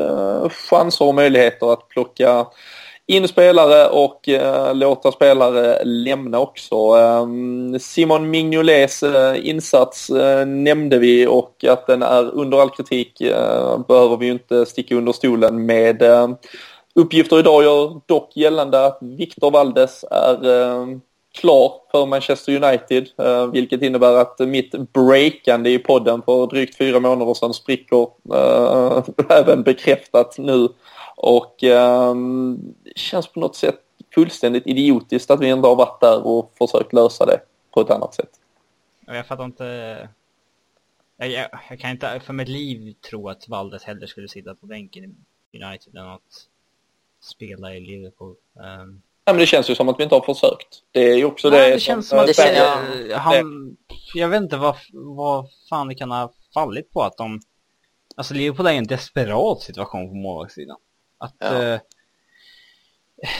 chanser 0.50 1.06
och 1.06 1.16
möjligheter 1.16 1.74
att 1.74 1.88
plocka 1.88 2.46
in 3.12 3.28
spelare 3.28 3.90
och 3.90 4.30
eh, 4.30 4.76
låta 4.76 5.12
spelare 5.12 5.84
lämna 5.84 6.40
också. 6.40 6.76
Eh, 6.76 7.28
Simon 7.80 8.30
Mignolets 8.30 9.04
eh, 9.04 9.50
insats 9.50 10.10
eh, 10.10 10.46
nämnde 10.46 10.98
vi 10.98 11.28
och 11.28 11.66
att 11.68 11.88
den 11.88 12.04
är 12.04 12.32
under 12.32 12.62
all 12.62 12.70
kritik 12.70 13.22
eh, 13.22 13.80
behöver 13.88 14.18
vi 14.18 14.26
ju 14.26 14.32
inte 14.32 14.66
sticka 14.66 14.96
under 14.96 15.12
stolen 15.12 15.66
med. 15.66 16.02
Ehm, 16.02 16.36
uppgifter 16.96 17.40
idag 17.40 17.64
gör 17.64 18.02
dock 18.06 18.38
gällande 18.38 18.86
att 18.86 18.98
Victor 19.02 19.52
Valdes 19.52 20.06
är 20.12 20.50
ehm, 20.50 21.02
klar 21.40 21.74
för 21.92 22.06
Manchester 22.06 22.64
United, 22.64 23.08
eh, 23.18 23.48
vilket 23.48 23.82
innebär 23.82 24.14
att 24.14 24.40
mitt 24.40 24.94
breakande 24.94 25.70
i 25.70 25.80
podden 25.80 26.22
för 26.22 26.48
drygt 26.48 26.78
fyra 26.78 27.00
månader 27.00 27.34
sedan 27.34 27.54
spricker 27.54 28.08
även 29.34 29.64
bekräftat 29.64 30.36
nu 30.38 30.68
och 31.22 31.64
eh, 31.64 32.16
känns 32.96 33.28
på 33.28 33.40
något 33.40 33.56
sätt 33.56 33.80
fullständigt 34.16 34.68
idiotiskt 34.68 35.32
att 35.32 35.40
vi 35.40 35.50
ändå 35.50 35.70
har 35.70 35.76
varit 35.76 36.02
där 36.02 36.28
och 36.28 36.54
försökt 36.58 36.94
lösa 36.94 37.26
det 37.26 37.40
på 37.72 37.82
ett 37.82 37.90
annat 37.90 38.14
sätt. 38.14 38.30
Jag 39.06 39.28
fattar 39.28 39.46
inte... 39.46 40.10
Jag, 41.18 41.30
jag, 41.30 41.50
jag 41.70 41.80
kan 41.80 41.92
inte 41.92 42.20
för 42.20 42.34
mitt 42.34 42.48
liv 42.48 42.94
tro 43.10 43.30
att 43.30 43.48
Valdes 43.48 43.84
hellre 43.84 44.08
skulle 44.08 44.28
sitta 44.28 44.56
på 44.56 44.66
bänken 44.66 45.04
i 45.52 45.64
United 45.64 45.96
än 45.96 46.08
att 46.08 46.48
spela 47.22 47.76
i 47.76 47.80
Liverpool. 47.80 48.36
Um... 48.54 49.02
Ja, 49.26 49.34
men 49.34 49.40
det 49.40 49.46
känns 49.46 49.70
ju 49.70 49.76
som 49.76 49.90
att 49.90 50.00
vi 50.00 50.04
inte 50.04 50.16
har 50.16 50.22
försökt. 50.22 50.84
Det 50.92 51.12
är 51.12 51.16
ju 51.16 51.26
också 51.26 51.50
Nej, 51.50 51.70
det, 51.70 51.76
det 51.76 51.80
känns 51.80 52.10
som, 52.10 52.20
att 52.20 52.28
det 52.28 52.34
känns, 52.34 52.58
jag, 53.10 53.18
han, 53.18 53.78
jag 54.14 54.30
vet 54.30 54.42
inte 54.42 54.58
vad, 54.58 54.76
vad 54.94 55.46
fan 55.70 55.88
det 55.88 55.96
kan 55.96 56.12
ha 56.12 56.34
fallit 56.54 56.92
på 56.92 57.02
att 57.02 57.18
de... 57.18 57.42
Alltså 58.16 58.34
Liverpool 58.34 58.68
är 58.68 58.72
en 58.72 58.88
desperat 58.88 59.62
situation 59.62 60.10
på 60.10 60.16
målvaktssidan. 60.16 60.78
Att 61.18 61.36
ja. 61.40 61.64
eh, 61.64 61.80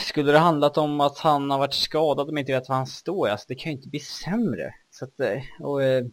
skulle 0.00 0.32
det 0.32 0.38
handlat 0.38 0.78
om 0.78 1.00
att 1.00 1.18
han 1.18 1.50
har 1.50 1.58
varit 1.58 1.74
skadad 1.74 2.28
och 2.28 2.38
inte 2.38 2.52
vet 2.52 2.68
var 2.68 2.76
han 2.76 2.86
står, 2.86 3.28
alltså 3.28 3.44
det 3.48 3.54
kan 3.54 3.72
ju 3.72 3.76
inte 3.76 3.88
bli 3.88 4.00
sämre. 4.00 4.74
Så 4.90 5.04
att, 5.04 5.20
eh, 5.20 5.42
och, 5.60 5.82
eh, 5.82 6.04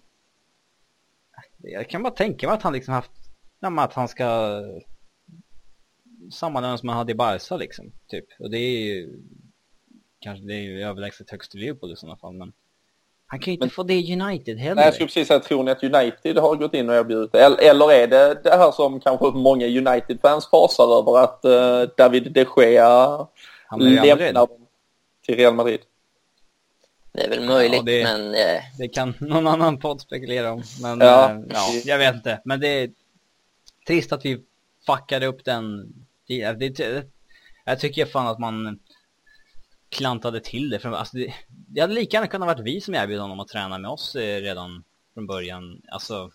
jag 1.58 1.90
kan 1.90 2.04
bara 2.04 2.14
tänka 2.14 2.48
mig 2.48 2.54
att 2.54 2.64
han 2.64 2.74
liksom 2.74 2.94
haft, 2.94 3.12
att 3.62 3.94
han 3.94 4.08
ska 4.08 4.62
samma 6.32 6.60
lön 6.60 6.78
som 6.78 6.90
han 6.90 6.98
hade 6.98 7.12
i 7.12 7.16
Barca 7.16 7.58
liksom, 7.58 7.92
typ. 8.08 8.26
Och 8.40 8.50
det 8.50 8.58
är 8.58 8.80
ju, 8.80 9.20
kanske 10.20 10.46
det 10.46 10.54
är 10.54 10.62
ju 10.62 10.84
överlägset 10.84 11.30
högst 11.30 11.56
i 11.56 11.58
Liverpool 11.58 11.94
i 11.94 11.96
sådana 11.96 12.18
fall, 12.18 12.34
men 12.34 12.54
han 13.32 13.40
kan 13.40 13.52
ju 13.52 13.54
inte 13.54 13.66
men, 13.66 13.70
få 13.70 13.84
det 13.84 13.94
i 13.94 14.22
United 14.22 14.58
heller. 14.58 14.76
Nej, 14.76 14.86
jag 14.86 14.94
skulle 14.94 15.08
precis 15.08 15.28
säga, 15.28 15.40
tror 15.40 15.64
ni 15.64 15.72
att 15.72 15.84
United 15.84 16.38
har 16.38 16.56
gått 16.56 16.74
in 16.74 16.90
och 16.90 16.96
erbjudit 16.96 17.32
det? 17.32 17.44
Eller 17.44 17.92
är 17.92 18.08
det 18.08 18.44
det 18.44 18.50
här 18.50 18.72
som 18.72 19.00
kanske 19.00 19.26
många 19.26 19.66
United-fans 19.66 20.50
fasar 20.50 21.00
över 21.00 21.24
att 21.24 21.42
uh, 21.46 21.96
David 21.98 22.32
de 22.32 22.46
Gea 22.58 23.28
lämnar 23.78 24.48
till 25.26 25.36
Real 25.36 25.56
Madrid? 25.56 25.80
Det 27.12 27.24
är 27.24 27.30
väl 27.30 27.46
möjligt, 27.46 27.78
ja, 27.78 27.84
det, 27.84 28.04
men... 28.04 28.34
Eh... 28.34 28.62
Det 28.78 28.88
kan 28.88 29.14
någon 29.20 29.48
annan 29.48 29.80
podd 29.80 30.02
spekulera 30.02 30.52
om. 30.52 30.64
Men 30.82 31.00
ja. 31.00 31.32
Eh, 31.32 31.40
ja, 31.50 31.72
jag 31.86 31.98
vet 31.98 32.16
inte. 32.16 32.42
Men 32.46 32.60
det 32.60 32.68
är 32.68 32.90
trist 33.88 34.12
att 34.12 34.26
vi 34.26 34.44
fuckade 34.86 35.26
upp 35.26 35.46
den. 35.46 35.94
Det, 36.28 36.52
det, 36.52 37.06
jag 37.66 37.80
tycker 37.80 38.06
fan 38.06 38.28
att 38.28 38.40
man 38.40 38.80
klantade 39.90 40.40
till 40.40 40.70
det. 40.70 40.80
För, 40.80 40.92
alltså, 40.92 41.18
det, 41.18 41.34
det 41.48 41.82
hade 41.82 41.94
lika 41.94 42.18
gärna 42.18 42.28
kunnat 42.28 42.48
varit 42.48 42.66
vi 42.66 42.82
som 42.82 42.96
erbjöd 42.96 43.22
honom 43.22 43.40
att 43.40 43.48
träna 43.48 43.78
med 43.78 43.92
oss 43.92 44.16
eh, 44.16 44.42
redan 44.42 44.84
från 45.14 45.28
början. 45.28 45.82
Alltså... 45.92 46.32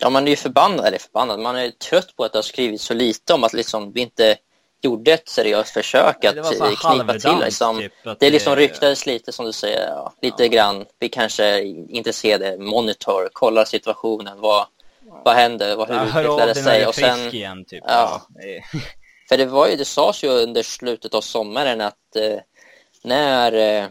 Ja, 0.00 0.10
man 0.10 0.26
är 0.26 0.30
ju 0.30 0.36
förbannad, 0.36 0.86
eller 0.86 0.98
förbannad, 0.98 1.40
man 1.40 1.56
är 1.56 1.70
trött 1.70 2.16
på 2.16 2.24
att 2.24 2.32
det 2.32 2.38
har 2.38 2.42
skrivits 2.42 2.84
så 2.84 2.94
lite 2.94 3.34
om 3.34 3.44
att 3.44 3.52
liksom 3.52 3.92
vi 3.92 4.00
inte 4.00 4.36
gjorde 4.84 5.12
ett 5.12 5.28
seriöst 5.28 5.70
försök 5.70 6.24
att 6.24 6.34
knipa 6.80 7.18
till. 7.18 7.44
Liksom. 7.44 7.78
Typ, 7.78 7.92
det 8.18 8.30
liksom 8.30 8.56
ryktades 8.56 9.06
lite 9.06 9.32
som 9.32 9.46
du 9.46 9.52
säger, 9.52 9.88
ja, 9.88 10.12
lite 10.22 10.42
ja. 10.42 10.48
grann. 10.48 10.84
Vi 10.98 11.08
kanske 11.08 11.44
är 11.44 11.60
intresserade, 11.90 12.58
monitor, 12.58 13.28
kollar 13.32 13.64
situationen, 13.64 14.40
vad, 14.40 14.66
vad 15.24 15.34
hände, 15.34 15.76
vad, 15.76 15.88
hur 15.88 16.04
utvecklade 16.04 16.46
det 16.46 16.62
sig? 16.62 16.86
Och 16.86 16.94
sen, 16.94 17.34
igen, 17.34 17.64
typ. 17.64 17.84
ja. 17.86 18.22
För 19.28 19.36
det 19.36 19.46
var 19.46 19.68
ju, 19.68 19.76
det 19.76 19.84
sades 19.84 20.24
ju 20.24 20.28
under 20.28 20.62
slutet 20.62 21.14
av 21.14 21.20
sommaren 21.20 21.80
att 21.80 22.16
eh, 22.16 22.38
när 23.02 23.52
eh, 23.52 23.86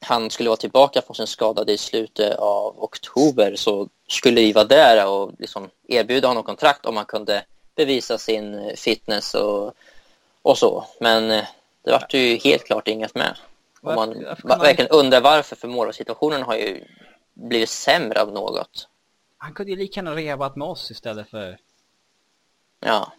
han 0.00 0.30
skulle 0.30 0.48
vara 0.48 0.56
tillbaka 0.56 1.02
från 1.02 1.14
sin 1.14 1.26
skada 1.26 1.72
i 1.72 1.78
slutet 1.78 2.36
av 2.38 2.82
oktober 2.82 3.56
så 3.56 3.88
skulle 4.08 4.40
vi 4.40 4.52
vara 4.52 4.64
där 4.64 5.06
och 5.08 5.32
liksom 5.38 5.70
erbjuda 5.88 6.28
honom 6.28 6.42
kontrakt 6.42 6.86
om 6.86 6.96
han 6.96 7.06
kunde 7.06 7.44
bevisa 7.76 8.18
sin 8.18 8.72
fitness 8.76 9.34
och, 9.34 9.72
och 10.42 10.58
så. 10.58 10.86
Men 11.00 11.30
eh, 11.30 11.44
det 11.84 11.90
var 11.90 12.06
ju 12.10 12.36
helt 12.36 12.64
klart 12.64 12.88
inget 12.88 13.14
med. 13.14 13.36
Och 13.82 13.94
man, 13.94 14.26
man 14.44 14.58
verkligen 14.58 14.90
undrar 14.90 15.20
varför, 15.20 15.56
för 15.56 15.68
målvaktssituationen 15.68 16.42
har 16.42 16.56
ju 16.56 16.84
blivit 17.34 17.68
sämre 17.68 18.22
av 18.22 18.32
något. 18.32 18.88
Han 19.38 19.54
kunde 19.54 19.72
ju 19.72 19.78
lika 19.78 20.00
gärna 20.00 20.16
revat 20.16 20.56
med 20.56 20.68
oss 20.68 20.90
istället 20.90 21.30
för... 21.30 21.58
Ja. 22.80 23.12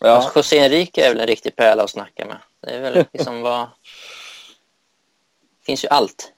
ja. 0.00 0.08
Alltså, 0.08 0.38
José 0.38 0.58
Enrique 0.58 1.06
är 1.06 1.08
väl 1.08 1.20
en 1.20 1.26
riktig 1.26 1.56
pärla 1.56 1.82
att 1.82 1.90
snacka 1.90 2.26
med. 2.26 2.38
Det 2.60 2.70
är 2.70 2.80
väl 2.80 3.06
liksom 3.12 3.40
vad... 3.42 3.68
finns 5.62 5.84
ju 5.84 5.88
allt. 5.88 6.32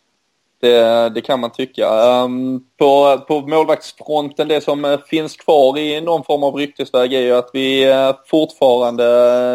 Det, 0.60 1.08
det, 1.08 1.20
kan 1.20 1.40
man 1.40 1.50
tycka. 1.50 1.88
Um, 2.22 2.64
på, 2.78 3.18
på 3.28 3.40
målvaktsfronten, 3.40 4.48
det 4.48 4.60
som 4.60 4.84
eh, 4.84 4.98
finns 5.06 5.36
kvar 5.36 5.78
i 5.78 6.00
någon 6.00 6.24
form 6.24 6.42
av 6.42 6.54
ryktesväg 6.54 7.12
är 7.12 7.20
ju 7.20 7.32
att 7.32 7.50
vi 7.52 7.92
uh, 7.92 8.12
fortfarande 8.26 9.04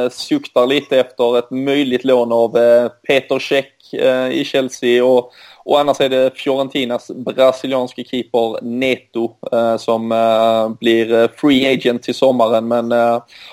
uh, 0.03 0.09
suktar 0.09 0.67
lite 0.67 0.99
efter 0.99 1.37
ett 1.37 1.51
möjligt 1.51 2.03
lån 2.03 2.31
av 2.31 2.57
uh, 2.57 2.87
Peter 3.07 3.39
Käck 3.39 3.69
i 4.31 4.45
Chelsea 4.45 5.05
och 5.05 5.31
och 5.65 5.79
annars 5.79 6.01
är 6.01 6.09
det 6.09 6.37
Fiorentinas 6.37 7.11
brasilianske 7.15 8.03
keeper 8.03 8.61
Neto 8.61 9.31
som 9.77 10.09
blir 10.79 11.27
free 11.37 11.73
agent 11.73 12.03
till 12.03 12.15
sommaren 12.15 12.67
men 12.67 12.91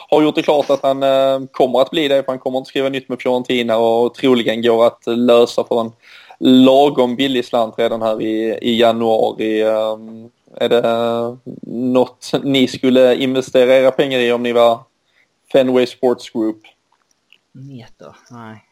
har 0.08 0.22
gjort 0.22 0.34
det 0.34 0.42
klart 0.42 0.70
att 0.70 0.82
han 0.82 1.00
kommer 1.48 1.80
att 1.80 1.90
bli 1.90 2.08
det 2.08 2.22
för 2.22 2.32
han 2.32 2.38
kommer 2.38 2.58
inte 2.58 2.68
skriva 2.68 2.88
nytt 2.88 3.08
med 3.08 3.22
Fiorentina 3.22 3.76
och 3.76 4.14
troligen 4.14 4.62
går 4.62 4.86
att 4.86 5.02
lösa 5.06 5.64
för 5.64 5.80
en 5.80 5.92
lagom 6.40 7.16
billig 7.16 7.44
slant 7.44 7.79
redan 7.79 8.03
här 8.03 8.22
i, 8.22 8.59
i 8.62 8.81
januari. 8.81 9.61
Eh, 9.61 9.98
är 10.57 10.68
det 10.68 11.38
något 11.66 12.31
ni 12.44 12.68
skulle 12.68 13.16
investera 13.16 13.76
era 13.76 13.90
pengar 13.90 14.18
i 14.18 14.33
om 14.33 14.42
ni 14.42 14.53
var 14.53 14.81
Fenway 15.53 15.87
Sports 15.87 16.31
Group? 16.31 16.62
Neto? 17.53 18.14
Nej. 18.31 18.64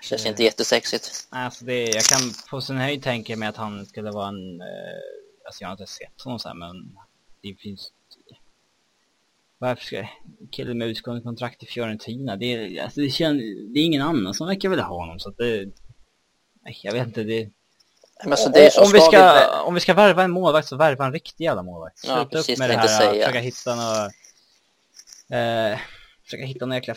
Det 0.00 0.06
känns 0.06 0.26
inte 0.26 0.42
jättesexigt. 0.42 1.26
Alltså 1.30 1.64
det, 1.64 1.84
jag 1.84 2.04
kan 2.04 2.20
på 2.50 2.60
sin 2.60 2.76
höjd 2.76 3.02
tänka 3.02 3.36
mig 3.36 3.48
att 3.48 3.56
han 3.56 3.86
skulle 3.86 4.10
vara 4.10 4.28
en... 4.28 4.60
Eh, 4.60 4.66
alltså 5.46 5.62
jag 5.62 5.68
har 5.68 5.72
inte 5.72 5.86
sett 5.86 6.22
honom 6.24 6.38
så 6.38 6.48
här, 6.48 6.54
men 6.54 6.96
det 7.42 7.54
finns... 7.54 7.92
Varför 9.58 9.84
ska 9.84 10.06
killen 10.50 10.78
med 10.78 10.88
utgående 10.88 11.22
kontrakt 11.22 11.62
i 11.62 11.66
Fiorentina? 11.66 12.36
Det 12.36 12.80
alltså 12.80 13.00
det, 13.00 13.10
känns, 13.10 13.42
det 13.74 13.80
är 13.80 13.84
ingen 13.84 14.02
annan 14.02 14.34
som 14.34 14.46
verkar 14.46 14.68
vilja 14.68 14.84
ha 14.84 14.96
honom 14.96 15.18
så 15.18 15.28
att 15.28 15.36
det... 15.36 15.70
Nej, 16.64 16.78
jag 16.82 16.92
vet 16.92 17.06
inte, 17.06 17.22
det... 17.22 17.48
Alltså 18.24 18.48
det 18.48 18.78
om, 18.78 18.92
vi 18.92 19.00
ska, 19.00 19.62
om 19.62 19.74
vi 19.74 19.80
ska 19.80 19.94
värva 19.94 20.22
en 20.22 20.30
målvakt 20.30 20.68
så 20.68 20.76
värva 20.76 21.06
en 21.06 21.12
riktig 21.12 21.44
jävla 21.44 21.62
målvakt. 21.62 21.98
Sluta 21.98 22.18
ja, 22.18 22.24
precis, 22.24 22.54
upp 22.54 22.58
med 22.58 22.70
det 22.70 22.76
här, 22.76 22.88
säga. 22.88 23.26
försöka 23.26 23.40
hitta 23.40 23.74
några... 23.74 24.04
Eh, 25.40 25.78
försöka 26.24 26.44
hitta 26.44 26.66
några 26.66 26.76
jäkla 26.76 26.94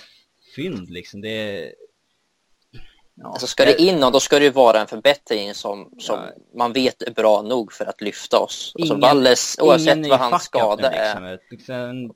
fynd 0.56 0.90
liksom. 0.90 1.22
Det 1.22 1.72
Ja. 3.16 3.28
Alltså 3.28 3.48
ska 3.48 3.66
det 3.66 3.82
in 3.82 4.00
då 4.00 4.20
ska 4.20 4.40
det 4.40 4.46
ju 4.46 4.52
vara 4.52 4.82
en 4.82 4.88
förbättring 4.88 5.54
som, 5.54 5.90
som 6.00 6.20
ja. 6.20 6.58
man 6.58 6.74
vet 6.74 7.02
är 7.02 7.12
bra 7.12 7.42
nog 7.42 7.74
för 7.74 7.86
att 7.86 8.02
lyfta 8.02 8.40
oss. 8.40 8.72
Alltså 8.76 8.94
ingen, 8.94 9.04
alltså 9.04 9.16
Valles, 9.16 9.58
oavsett 9.62 10.10
vad 10.10 10.20
hans 10.20 10.44
skada 10.44 10.92
är. 10.92 11.40
Liksom, 11.52 12.14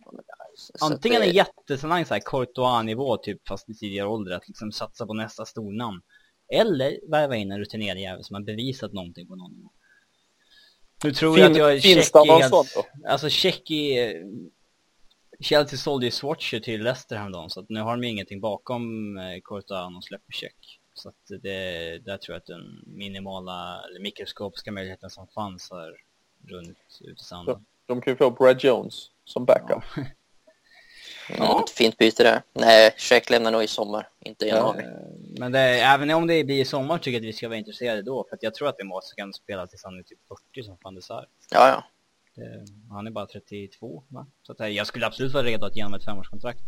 antingen 0.82 1.22
det... 1.22 1.28
en 1.28 1.34
jättetalang 1.34 2.06
såhär 2.06 2.22
Courtois-nivå 2.22 3.18
typ 3.18 3.48
fast 3.48 3.70
i 3.70 3.74
tidigare 3.74 4.08
ålder 4.08 4.36
att 4.36 4.48
liksom 4.48 4.72
satsa 4.72 5.06
på 5.06 5.14
nästa 5.14 5.46
stornamn. 5.46 6.02
Eller 6.50 7.00
värva 7.12 7.36
in 7.36 7.52
en 7.52 7.60
rutinerad 7.60 7.98
jävel 7.98 8.24
som 8.24 8.34
har 8.34 8.42
bevisat 8.42 8.94
någonting 8.94 9.28
på 9.28 9.36
någon 9.36 9.52
nivå. 9.52 9.71
Nu 11.04 11.13
tror 11.13 11.34
fin, 11.34 11.44
jag 11.44 11.52
att 11.52 11.58
jag 11.58 11.74
är 11.74 11.80
check 11.80 12.26
i 12.26 12.30
helt... 12.30 12.50
Sånt 12.50 12.74
då? 12.76 13.10
Alltså 13.10 13.30
check 13.30 13.71
i... 13.71 14.13
Chelsea 15.40 15.78
sålde 15.78 16.06
ju 16.06 16.12
Swatcher 16.12 16.60
till 16.60 16.84
Leicester 16.84 17.15
häromdagen 17.15 17.50
så 17.50 17.60
att 17.60 17.69
nu 17.69 17.82
har 17.82 17.98
de 17.98 18.08
ingenting 18.08 18.40
bakom 18.40 19.17
eh, 19.17 19.96
och 19.98 20.04
släpper 20.04 20.34
check. 20.34 20.80
Så 20.94 21.10
att 21.10 21.42
det, 21.42 22.00
där 22.06 22.17
tror 22.17 22.34
jag 22.34 22.38
att 22.38 22.46
den 22.46 22.84
minimala, 22.86 23.84
eller 23.90 24.00
mikroskopiska 24.00 24.71
möjligheten 24.71 25.10
som 25.10 25.28
fanns 25.28 25.71
har 25.71 25.94
runnit 26.48 27.02
ut 27.02 27.21
i 27.21 27.24
sanden. 27.24 27.56
De, 27.56 27.94
de 27.94 28.02
kan 28.02 28.13
ju 28.13 28.17
få 28.17 28.32
Brad 28.32 28.63
Jones 28.63 29.12
som 29.24 29.46
backup. 29.46 29.84
Ja. 29.96 30.04
Ja, 31.30 31.63
ett 31.63 31.69
fint 31.69 31.98
byte 31.98 32.23
där. 32.23 32.42
Nej, 32.54 32.94
Check 32.98 33.30
lämnar 33.30 33.52
nog 33.52 33.63
i 33.63 33.67
sommar, 33.67 34.10
inte 34.19 34.46
i 34.46 34.48
januari. 34.48 34.84
Ja, 34.84 34.92
men 35.40 35.52
det, 35.52 35.60
även 35.60 36.12
om 36.12 36.28
det 36.28 36.44
blir 36.44 36.62
i 36.62 36.65
sommar 36.65 36.98
tycker 36.98 37.12
jag 37.12 37.19
att 37.19 37.28
vi 37.28 37.34
ska 37.34 37.48
vara 37.48 37.58
intresserade 37.58 38.02
då. 38.02 38.25
För 38.30 38.36
att 38.36 38.44
jag 38.44 38.54
tror 38.54 38.67
att 38.67 38.75
vi 38.78 38.84
måste 38.84 39.15
kan 39.15 39.34
spela 39.34 39.67
tills 39.67 39.84
han 39.84 40.00
är 40.00 40.04
typ 40.04 40.19
40 40.54 40.63
som 40.63 40.78
fan 40.78 41.02
Ja, 41.06 41.23
ja. 41.52 41.84
Det, 42.36 42.65
han 42.90 43.08
är 43.08 43.12
bara 43.12 43.25
32, 43.25 44.04
va? 44.08 44.28
Så 44.44 44.52
att 44.52 44.73
jag 44.73 44.88
skulle 44.88 45.06
absolut 45.06 45.34
vara 45.34 45.44
redo 45.44 45.65
att 45.65 45.75
ge 45.75 45.84
honom 45.84 46.00
ett 46.00 46.06
femårskontrakt. 46.06 46.60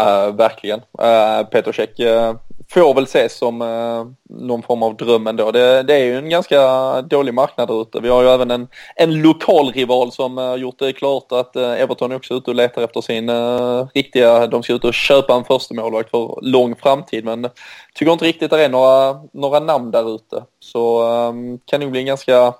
Uh, 0.00 0.36
verkligen. 0.36 0.78
Uh, 0.78 1.48
Peter 1.50 1.72
Cech 1.72 2.00
uh, 2.00 2.36
får 2.74 2.94
väl 2.94 3.04
ses 3.04 3.38
som 3.38 3.62
eh, 3.62 4.06
någon 4.40 4.62
form 4.62 4.82
av 4.82 4.96
dröm 4.96 5.26
ändå. 5.26 5.50
Det, 5.50 5.82
det 5.82 5.94
är 5.94 6.04
ju 6.04 6.18
en 6.18 6.28
ganska 6.28 7.02
dålig 7.02 7.34
marknad 7.34 7.68
där 7.68 7.82
ute. 7.82 8.00
Vi 8.00 8.08
har 8.08 8.22
ju 8.22 8.28
även 8.28 8.50
en, 8.50 8.68
en 8.96 9.22
lokal 9.22 9.72
rival 9.72 10.12
som 10.12 10.38
eh, 10.38 10.54
gjort 10.54 10.78
det 10.78 10.92
klart 10.92 11.32
att 11.32 11.56
eh, 11.56 11.72
Everton 11.72 12.12
är 12.12 12.16
också 12.16 12.34
ute 12.34 12.50
och 12.50 12.56
letar 12.56 12.82
efter 12.82 13.00
sin 13.00 13.28
eh, 13.28 13.86
riktiga, 13.94 14.46
de 14.46 14.62
ska 14.62 14.72
ut 14.72 14.84
och 14.84 14.94
köpa 14.94 15.34
en 15.34 15.44
första 15.44 15.74
målvakt 15.74 16.10
för 16.10 16.38
lång 16.42 16.76
framtid 16.76 17.24
men 17.24 17.48
tycker 17.94 18.12
inte 18.12 18.24
riktigt 18.24 18.50
det 18.50 18.64
är 18.64 18.68
några, 18.68 19.20
några 19.32 19.60
namn 19.60 19.90
där 19.90 20.14
ute. 20.14 20.44
Så 20.60 21.02
um, 21.28 21.58
kan 21.64 21.80
nog 21.80 21.90
bli 21.90 22.00
en 22.00 22.06
ganska 22.06 22.54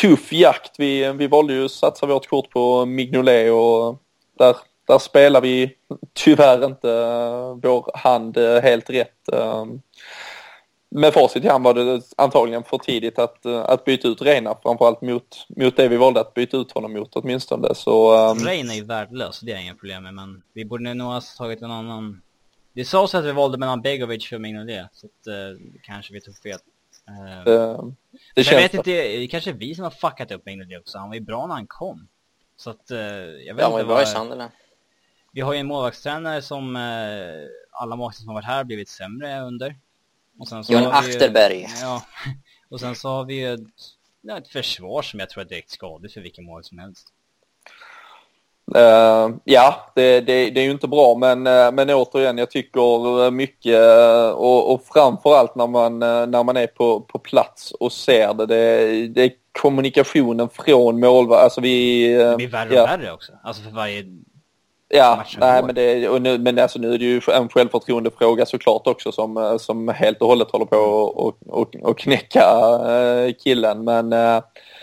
tuff 0.00 0.32
jakt. 0.32 0.72
Vi, 0.78 1.12
vi 1.12 1.26
valde 1.26 1.52
ju 1.52 1.64
att 1.64 1.70
satsa 1.70 2.06
vårt 2.06 2.28
kort 2.28 2.50
på 2.50 2.84
Mignolet 2.84 3.52
och 3.52 3.96
där 4.38 4.56
där 4.88 4.98
spelar 4.98 5.40
vi 5.40 5.76
tyvärr 6.12 6.64
inte 6.64 6.88
uh, 6.88 7.58
vår 7.62 7.90
hand 7.94 8.36
uh, 8.36 8.60
helt 8.60 8.90
rätt. 8.90 9.28
Uh, 9.32 9.64
med 10.90 11.14
facit 11.14 11.44
i 11.44 11.48
hand 11.48 11.64
var 11.64 11.74
det 11.74 12.02
antagligen 12.16 12.64
för 12.64 12.78
tidigt 12.78 13.18
att, 13.18 13.46
att 13.46 13.84
byta 13.84 14.08
ut 14.08 14.22
Reina, 14.22 14.56
framförallt 14.62 15.00
mot, 15.00 15.46
mot 15.48 15.76
det 15.76 15.88
vi 15.88 15.96
valde 15.96 16.20
att 16.20 16.34
byta 16.34 16.56
ut 16.56 16.72
honom 16.72 16.92
mot 16.92 17.16
åtminstone. 17.16 17.74
Så, 17.74 18.30
um... 18.30 18.38
Reina 18.38 18.72
är 18.72 18.76
ju 18.76 18.84
värdelös, 18.84 19.40
det 19.40 19.52
är 19.52 19.56
inga 19.56 19.74
problem 19.74 20.02
med, 20.02 20.14
men 20.14 20.42
vi 20.52 20.64
borde 20.64 20.94
nog 20.94 21.08
ha 21.08 21.20
tagit 21.38 21.62
en 21.62 21.70
annan... 21.70 22.22
Det 22.72 22.84
sades 22.84 23.14
att 23.14 23.24
vi 23.24 23.32
valde 23.32 23.58
mellan 23.58 23.82
Begovic 23.82 24.32
och 24.32 24.40
Mignolet, 24.40 24.88
så 24.92 25.06
att, 25.06 25.26
uh, 25.28 25.60
kanske 25.82 26.12
vi 26.12 26.20
tog 26.20 26.36
fel. 26.36 26.58
Uh, 27.08 27.44
det, 27.44 27.94
det 28.34 28.44
känns 28.44 28.52
jag 28.52 28.62
vet 28.62 28.74
inte, 28.74 28.90
det 28.90 29.28
kanske 29.28 29.50
är 29.50 29.54
vi 29.54 29.74
som 29.74 29.84
har 29.84 29.90
fuckat 29.90 30.32
upp 30.32 30.46
Mignolet 30.46 30.80
också, 30.80 30.98
han 30.98 31.08
var 31.08 31.14
ju 31.14 31.20
bra 31.20 31.46
när 31.46 31.54
han 31.54 31.66
kom. 31.66 32.08
Så 32.56 32.70
att, 32.70 32.90
uh, 32.90 32.98
jag 32.98 33.54
vet 33.54 33.62
ja, 33.62 33.66
inte 33.66 33.84
var 33.84 33.84
bra 33.84 34.02
i 34.02 34.06
Sunderland. 34.06 34.50
Vi 35.38 35.42
har 35.42 35.52
ju 35.52 35.60
en 35.60 35.66
målvaktstränare 35.66 36.42
som 36.42 36.76
eh, 36.76 36.82
alla 37.70 37.96
målvakter 37.96 38.20
som 38.20 38.28
har 38.28 38.34
varit 38.34 38.44
här 38.44 38.64
blivit 38.64 38.88
sämre 38.88 39.40
under. 39.40 39.76
Och 40.38 40.48
sen 40.48 40.64
så 40.64 40.72
John 40.72 40.86
Achterberg. 40.86 41.66
Ja, 41.80 42.02
och 42.68 42.80
sen 42.80 42.94
så 42.94 43.08
har 43.08 43.24
vi 43.24 43.34
ju 43.34 43.54
ett, 43.54 43.60
ja, 44.20 44.38
ett 44.38 44.48
försvar 44.48 45.02
som 45.02 45.20
jag 45.20 45.30
tror 45.30 45.44
är 45.44 45.48
direkt 45.48 45.70
skadligt 45.70 46.14
för 46.14 46.20
vilken 46.20 46.44
mål 46.44 46.64
som 46.64 46.78
helst. 46.78 47.08
Uh, 48.76 49.36
ja, 49.44 49.92
det, 49.94 50.20
det, 50.20 50.50
det, 50.50 50.60
är 50.60 50.64
ju 50.64 50.70
inte 50.70 50.88
bra 50.88 51.16
men, 51.18 51.46
uh, 51.46 51.72
men 51.72 51.90
återigen 51.90 52.38
jag 52.38 52.50
tycker 52.50 53.30
mycket 53.30 53.80
uh, 53.80 54.30
och, 54.30 54.74
och 54.74 54.82
framförallt 54.84 55.54
när 55.54 55.66
man, 55.66 55.98
när 55.98 56.44
man 56.44 56.56
är 56.56 56.66
på, 56.66 57.00
på 57.00 57.18
plats 57.18 57.72
och 57.72 57.92
ser 57.92 58.34
det, 58.34 58.46
det, 58.46 59.08
det 59.08 59.22
är 59.22 59.32
kommunikationen 59.60 60.48
från 60.48 61.00
målvakt. 61.00 61.42
Alltså 61.42 61.60
vi... 61.60 62.08
det 62.14 62.36
blir 62.36 62.48
värre 62.48 62.68
och 62.68 62.76
ja. 62.76 62.86
värre 62.86 63.12
också. 63.12 63.32
Alltså 63.42 63.62
för 63.62 63.70
varje 63.70 64.04
Ja, 64.90 65.24
nej, 65.38 65.62
men, 65.62 65.74
det, 65.74 66.08
och 66.08 66.22
nu, 66.22 66.38
men 66.38 66.58
alltså, 66.58 66.78
nu 66.78 66.94
är 66.94 66.98
det 66.98 67.04
ju 67.04 67.20
en 67.32 67.48
självförtroendefråga 67.48 68.46
såklart 68.46 68.86
också 68.86 69.12
som, 69.12 69.36
eh, 69.36 69.56
som 69.56 69.88
helt 69.88 70.22
och 70.22 70.28
hållet 70.28 70.50
håller 70.50 70.64
på 70.64 70.76
och, 70.76 71.36
och, 71.46 71.76
och 71.82 71.98
knäcka 71.98 72.44
äh, 73.26 73.34
killen. 73.44 73.84
Men, 73.84 74.12
äh, 74.12 74.18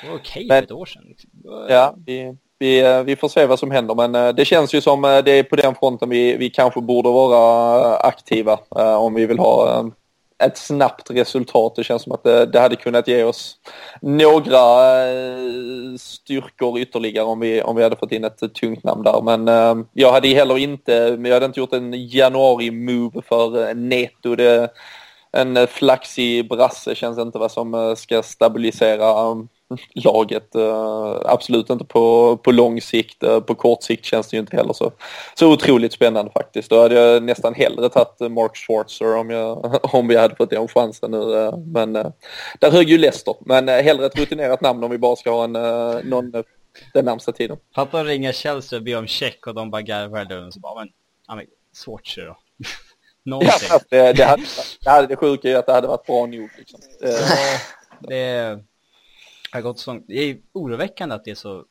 det 0.01 0.09
var 0.09 0.15
okej 0.15 0.47
för 0.47 0.63
ett 0.63 0.71
år 0.71 0.85
sedan. 0.85 1.03
Liksom. 1.07 1.29
Ja, 1.69 1.95
vi, 2.05 2.37
vi, 2.59 3.03
vi 3.05 3.15
får 3.15 3.27
se 3.27 3.45
vad 3.45 3.59
som 3.59 3.71
händer 3.71 3.95
men 3.95 4.35
det 4.35 4.45
känns 4.45 4.73
ju 4.73 4.81
som 4.81 5.01
det 5.01 5.31
är 5.31 5.43
på 5.43 5.55
den 5.55 5.75
fronten 5.75 6.09
vi, 6.09 6.37
vi 6.37 6.49
kanske 6.49 6.81
borde 6.81 7.09
vara 7.09 7.97
aktiva 7.97 8.59
om 8.97 9.13
vi 9.13 9.25
vill 9.25 9.39
ha 9.39 9.85
ett 10.45 10.57
snabbt 10.57 11.11
resultat. 11.11 11.75
Det 11.75 11.83
känns 11.83 12.01
som 12.01 12.11
att 12.11 12.23
det, 12.23 12.45
det 12.45 12.59
hade 12.59 12.75
kunnat 12.75 13.07
ge 13.07 13.23
oss 13.23 13.57
några 14.01 14.59
eh, 15.07 15.95
styrkor 15.99 16.79
ytterligare 16.79 17.25
om 17.25 17.39
vi, 17.39 17.61
om 17.61 17.75
vi 17.75 17.83
hade 17.83 17.95
fått 17.95 18.11
in 18.11 18.23
ett 18.23 18.53
tungt 18.53 18.83
namn 18.83 19.03
där. 19.03 19.21
Men 19.21 19.47
eh, 19.47 19.85
jag 19.93 20.11
hade 20.11 20.27
heller 20.27 20.57
inte, 20.57 21.17
jag 21.23 21.33
hade 21.33 21.45
inte 21.45 21.59
gjort 21.59 21.73
en 21.73 21.93
januari-move 21.93 23.21
för 23.21 23.67
eh, 23.67 23.75
Neto. 23.75 24.35
Det, 24.35 24.69
en 25.31 25.67
flaxig 25.67 26.49
brasse 26.49 26.95
känns 26.95 27.17
inte 27.17 27.37
vad 27.37 27.51
som 27.51 27.73
eh, 27.73 27.95
ska 27.95 28.23
stabilisera 28.23 29.35
laget. 29.93 30.55
Uh, 30.55 31.21
absolut 31.25 31.69
inte 31.69 31.85
på, 31.85 32.37
på 32.37 32.51
lång 32.51 32.81
sikt. 32.81 33.23
Uh, 33.23 33.39
på 33.39 33.55
kort 33.55 33.83
sikt 33.83 34.05
känns 34.05 34.27
det 34.27 34.37
ju 34.37 34.41
inte 34.41 34.57
heller 34.57 34.73
så, 34.73 34.91
så 35.35 35.53
otroligt 35.53 35.93
spännande 35.93 36.31
faktiskt. 36.31 36.69
Då 36.69 36.81
hade 36.81 36.95
jag 36.95 37.23
nästan 37.23 37.53
hellre 37.53 37.89
tagit 37.89 38.31
Mark 38.31 38.55
Schwarzer 38.55 39.15
om, 39.15 39.29
jag, 39.29 39.79
om 39.95 40.07
vi 40.07 40.15
hade 40.15 40.35
fått 40.35 40.49
den 40.49 40.67
chansen 40.67 41.11
nu. 41.11 41.51
Men 41.65 41.93
där 42.59 42.71
högg 42.71 42.89
ju 42.89 42.97
Leicester. 42.97 43.35
Men 43.39 43.67
hellre 43.67 44.05
ett 44.05 44.19
rutinerat 44.19 44.61
namn 44.61 44.83
om 44.83 44.91
vi 44.91 44.97
bara 44.97 45.15
ska 45.15 45.31
ha 45.31 45.43
en, 45.43 45.51
någon 46.09 46.31
den 46.93 47.05
närmsta 47.05 47.31
tiden. 47.31 47.57
Att 47.75 47.93
ringa 47.93 48.33
Chelsea 48.33 48.79
och 48.79 48.83
be 48.83 48.95
om 48.95 49.07
check 49.07 49.47
och 49.47 49.55
de 49.55 49.71
bara 49.71 49.81
garvar 49.81 50.25
där 50.25 50.47
och 50.47 50.53
så 50.53 50.59
bara, 50.59 50.79
men, 50.79 50.89
ja 51.27 51.35
men 51.35 51.45
Schwarzer 51.85 52.25
då. 52.25 52.37
Någonting. 53.25 53.67
Ja, 53.69 53.79
det, 53.89 54.13
det, 54.13 54.23
hade, 54.23 54.43
det, 54.83 54.89
hade, 54.89 55.07
det 55.07 55.15
sjuka 55.15 55.49
är 55.49 55.55
att 55.55 55.65
det 55.65 55.73
hade 55.73 55.87
varit 55.87 56.05
bra 56.05 56.25
nog. 56.25 56.49
Liksom. 56.57 56.79
det, 57.99 58.59
har 59.55 59.61
gått 59.61 59.79
så 59.79 60.01
Det 60.07 60.15
är 60.15 60.37
oroväckande 60.53 61.15
att 61.15 61.23
det 61.23 61.31
är 61.31 61.35
så... 61.35 61.65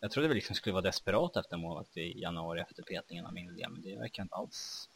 Jag 0.00 0.10
trodde 0.10 0.28
vi 0.28 0.34
liksom 0.34 0.56
skulle 0.56 0.72
vara 0.72 0.82
desperat 0.82 1.36
efter 1.36 1.56
målvakt 1.56 1.96
i 1.96 2.20
januari 2.20 2.60
efter 2.60 2.82
petningen 2.82 3.26
av 3.26 3.32
min 3.32 3.50
idé, 3.50 3.66
men 3.68 3.82
det 3.82 3.96
verkar 3.96 4.22
inte 4.22 4.34
alls. 4.34 4.88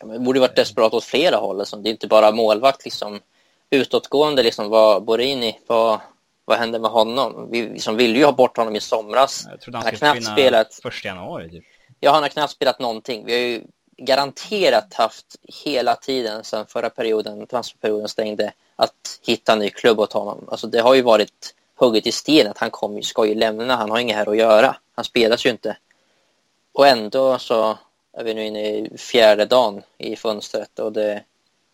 Ja, 0.00 0.06
men 0.06 0.08
det 0.08 0.18
borde 0.18 0.40
varit 0.40 0.56
desperat 0.56 0.94
åt 0.94 1.04
flera 1.04 1.36
håll. 1.36 1.58
Liksom. 1.58 1.82
Det 1.82 1.88
är 1.88 1.90
inte 1.90 2.06
bara 2.06 2.32
målvakt 2.32 2.84
liksom 2.84 3.20
utåtgående 3.70 4.42
liksom 4.42 4.68
vad 4.68 5.04
Borini, 5.04 5.58
vad, 5.66 6.00
vad 6.44 6.58
hände 6.58 6.78
med 6.78 6.90
honom? 6.90 7.48
Vi 7.50 7.68
liksom 7.68 7.96
ville 7.96 8.18
ju 8.18 8.24
ha 8.24 8.32
bort 8.32 8.56
honom 8.56 8.76
i 8.76 8.80
somras. 8.80 9.46
Jag 9.50 9.60
trodde 9.60 9.78
han, 9.78 9.86
han 9.86 9.96
skulle 9.96 10.12
knappt 10.12 10.32
spelat 10.32 10.74
första 10.82 11.08
januari 11.08 11.50
typ. 11.50 11.64
Ja, 12.00 12.12
han 12.12 12.22
har 12.22 12.30
knappt 12.30 12.52
spelat 12.52 12.78
någonting. 12.80 13.24
Vi 13.26 13.32
har 13.32 13.40
ju 13.40 13.62
garanterat 13.96 14.94
haft 14.94 15.36
hela 15.64 15.96
tiden 15.96 16.44
sedan 16.44 16.66
förra 16.66 16.90
perioden, 16.90 17.46
transferperioden 17.46 18.08
stängde, 18.08 18.52
att 18.76 19.20
hitta 19.22 19.52
en 19.52 19.58
ny 19.58 19.70
klubb 19.70 20.00
åt 20.00 20.12
honom. 20.12 20.48
Alltså 20.48 20.66
det 20.66 20.80
har 20.80 20.94
ju 20.94 21.02
varit 21.02 21.54
hugget 21.76 22.06
i 22.06 22.12
sten 22.12 22.50
att 22.50 22.58
han 22.58 22.70
kommer, 22.70 23.02
ska 23.02 23.26
ju 23.26 23.34
lämna, 23.34 23.76
han 23.76 23.90
har 23.90 23.98
inget 23.98 24.16
här 24.16 24.30
att 24.30 24.36
göra. 24.36 24.76
Han 24.94 25.04
spelas 25.04 25.46
ju 25.46 25.50
inte. 25.50 25.76
Och 26.72 26.86
ändå 26.86 27.38
så 27.38 27.78
är 28.12 28.24
vi 28.24 28.34
nu 28.34 28.44
inne 28.44 28.68
i 28.68 28.98
fjärde 28.98 29.44
dagen 29.44 29.82
i 29.98 30.16
fönstret 30.16 30.78
och 30.78 30.92
det, 30.92 31.22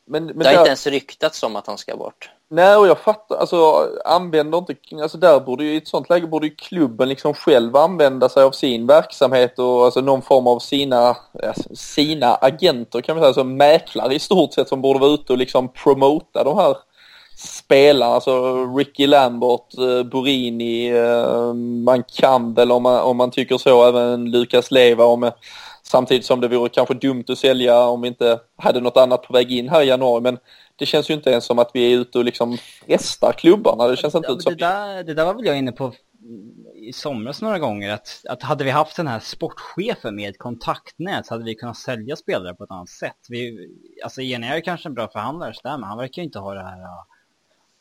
men, 0.04 0.26
men 0.26 0.38
det 0.38 0.44
har 0.44 0.52
där... 0.52 0.58
inte 0.60 0.68
ens 0.68 0.86
ryktats 0.86 1.42
om 1.42 1.56
att 1.56 1.66
han 1.66 1.78
ska 1.78 1.96
bort. 1.96 2.30
Nej, 2.52 2.76
och 2.76 2.86
jag 2.86 2.98
fattar, 2.98 3.36
alltså 3.36 3.88
använder 4.04 4.58
inte, 4.58 5.02
alltså 5.02 5.18
där 5.18 5.40
borde 5.40 5.64
ju 5.64 5.74
i 5.74 5.76
ett 5.76 5.88
sånt 5.88 6.10
läge 6.10 6.26
borde 6.26 6.46
ju 6.46 6.54
klubben 6.54 7.08
liksom 7.08 7.34
själv 7.34 7.76
använda 7.76 8.28
sig 8.28 8.42
av 8.42 8.50
sin 8.50 8.86
verksamhet 8.86 9.58
och 9.58 9.84
alltså 9.84 10.00
någon 10.00 10.22
form 10.22 10.46
av 10.46 10.58
sina, 10.58 11.16
alltså, 11.42 11.76
sina 11.76 12.34
agenter 12.34 13.00
kan 13.00 13.16
man 13.16 13.22
säga, 13.22 13.28
alltså 13.28 13.44
mäklare 13.44 14.14
i 14.14 14.18
stort 14.18 14.52
sett 14.52 14.68
som 14.68 14.80
borde 14.82 15.00
vara 15.00 15.10
ute 15.10 15.32
och 15.32 15.38
liksom 15.38 15.68
promota 15.68 16.44
de 16.44 16.56
här 16.58 16.76
spelarna, 17.40 18.14
alltså 18.14 18.64
Ricky 18.76 19.06
Lambert, 19.06 19.78
eh, 19.78 20.02
Borini, 20.02 20.92
man 21.84 22.02
kan 22.02 22.54
väl 22.54 22.72
om 22.72 22.82
man, 22.82 23.00
om 23.00 23.16
man 23.16 23.30
tycker 23.30 23.58
så, 23.58 23.88
även 23.88 24.30
Lukas 24.30 24.70
Leva 24.70 25.04
om 25.04 25.30
Samtidigt 25.90 26.24
som 26.24 26.40
det 26.40 26.48
vore 26.48 26.68
kanske 26.68 26.94
dumt 26.94 27.24
att 27.28 27.38
sälja 27.38 27.84
om 27.84 28.00
vi 28.00 28.08
inte 28.08 28.40
hade 28.56 28.80
något 28.80 28.96
annat 28.96 29.22
på 29.22 29.32
väg 29.32 29.52
in 29.52 29.68
här 29.68 29.82
i 29.82 29.86
januari. 29.86 30.20
Men 30.20 30.38
det 30.76 30.86
känns 30.86 31.10
ju 31.10 31.14
inte 31.14 31.30
ens 31.30 31.44
som 31.44 31.58
att 31.58 31.70
vi 31.74 31.92
är 31.92 31.98
ute 31.98 32.18
och 32.18 32.24
liksom 32.24 32.58
frestar 32.58 33.32
klubbarna. 33.32 33.86
Det 33.86 33.96
känns 33.96 34.14
inte 34.14 34.32
ut 34.32 34.42
som... 34.42 34.52
Det 34.52 34.58
där, 34.58 35.04
det 35.04 35.14
där 35.14 35.24
var 35.24 35.34
väl 35.34 35.46
jag 35.46 35.58
inne 35.58 35.72
på 35.72 35.92
i 36.74 36.92
somras 36.92 37.42
några 37.42 37.58
gånger. 37.58 37.92
Att, 37.92 38.22
att 38.28 38.42
hade 38.42 38.64
vi 38.64 38.70
haft 38.70 38.96
den 38.96 39.06
här 39.06 39.20
sportchefen 39.20 40.16
med 40.16 40.30
ett 40.30 40.38
kontaktnät 40.38 41.26
så 41.26 41.34
hade 41.34 41.44
vi 41.44 41.54
kunnat 41.54 41.76
sälja 41.76 42.16
spelare 42.16 42.54
på 42.54 42.64
ett 42.64 42.70
annat 42.70 42.88
sätt. 42.88 43.26
Vi, 43.28 43.68
alltså 44.04 44.22
Jenny 44.22 44.46
är 44.46 44.60
kanske 44.60 44.88
en 44.88 44.94
bra 44.94 45.08
förhandlare 45.08 45.52
där, 45.62 45.78
men 45.78 45.88
han 45.88 45.98
verkar 45.98 46.22
ju 46.22 46.26
inte 46.26 46.38
ha 46.38 46.54
det 46.54 46.62
här 46.62 46.78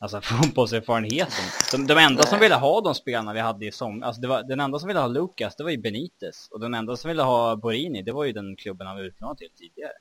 alltså 0.00 0.20
fotbollserfarenheten. 0.22 1.44
De, 1.72 1.86
de 1.86 1.98
enda 1.98 2.22
som 2.22 2.40
ville 2.40 2.54
ha 2.54 2.80
de 2.80 2.94
spelarna 2.94 3.32
vi 3.32 3.40
hade 3.40 3.66
i 3.66 3.72
somras, 3.72 4.06
alltså 4.06 4.22
det 4.22 4.28
var, 4.28 4.42
den 4.42 4.60
enda 4.60 4.78
som 4.78 4.88
ville 4.88 5.00
ha 5.00 5.06
Lucas, 5.06 5.56
det 5.56 5.62
var 5.62 5.70
ju 5.70 5.78
Benitez. 5.78 6.48
Och 6.50 6.60
den 6.60 6.74
enda 6.74 6.96
som 6.96 7.08
ville 7.08 7.22
ha 7.22 7.56
Borini, 7.56 8.02
det 8.02 8.12
var 8.12 8.24
ju 8.24 8.32
den 8.32 8.56
klubben 8.56 8.86
han 8.86 8.96
var 8.96 9.02
utlånad 9.02 9.38
till 9.38 9.50
tidigare. 9.56 9.92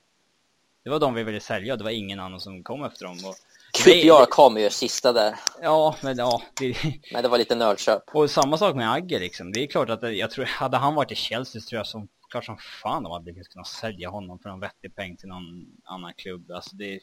Det 0.84 0.90
var 0.90 1.00
de 1.00 1.14
vi 1.14 1.24
ville 1.24 1.40
sälja, 1.40 1.76
det 1.76 1.84
var 1.84 1.92
ingen 1.92 2.20
annan 2.20 2.40
som 2.40 2.64
kom 2.64 2.84
efter 2.84 3.06
dem. 3.06 3.18
Och 3.26 3.36
QPR 3.78 4.26
kom 4.26 4.58
ju 4.58 4.70
sista 4.70 5.14
där. 5.14 5.36
Ja, 5.62 5.96
men 6.02 6.18
ja. 6.18 6.42
Det... 6.60 6.76
Men 7.14 7.24
det 7.24 7.30
var 7.30 7.38
lite 7.38 7.56
nödköp. 7.56 8.04
Och 8.14 8.30
samma 8.30 8.58
sak 8.58 8.76
med 8.76 8.94
Agge 8.94 9.20
liksom. 9.20 9.52
Det 9.52 9.64
är 9.64 9.68
klart 9.68 9.90
att 9.90 10.18
jag 10.18 10.32
tror, 10.32 10.46
hade 10.46 10.78
han 10.78 10.96
varit 10.96 11.12
i 11.12 11.16
Chelsea 11.16 11.62
tror 11.62 11.78
jag 11.78 11.88
som, 11.88 12.08
klart 12.30 12.46
som 12.46 12.58
fan 12.58 13.04
de 13.04 13.12
hade 13.12 13.34
kunnat 13.34 13.68
sälja 13.68 14.10
honom 14.10 14.40
för 14.40 14.50
en 14.50 14.60
vettig 14.60 14.96
peng 14.96 15.18
till 15.18 15.28
någon 15.28 15.68
annan 15.84 16.14
klubb. 16.14 16.52
Alltså 16.52 16.76
det, 16.76 17.00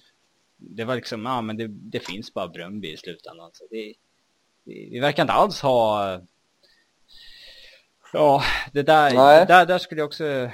det 0.57 0.85
var 0.85 0.95
liksom, 0.95 1.27
ja 1.27 1.41
men 1.41 1.57
det, 1.57 1.67
det 1.69 2.01
finns 2.01 2.35
bara 2.35 2.49
Bröndby 2.49 2.93
i 2.93 2.97
slutändan. 2.97 3.51
Så 3.53 3.67
det, 3.71 3.95
det, 4.65 4.89
vi 4.91 5.01
verkar 5.01 5.23
inte 5.23 5.33
alls 5.33 5.61
ha... 5.61 6.21
Ja, 8.13 8.43
det 8.73 8.83
där, 8.83 9.47
där, 9.47 9.67
där 9.67 9.79
skulle 9.79 10.01
jag 10.01 10.07
också... 10.07 10.51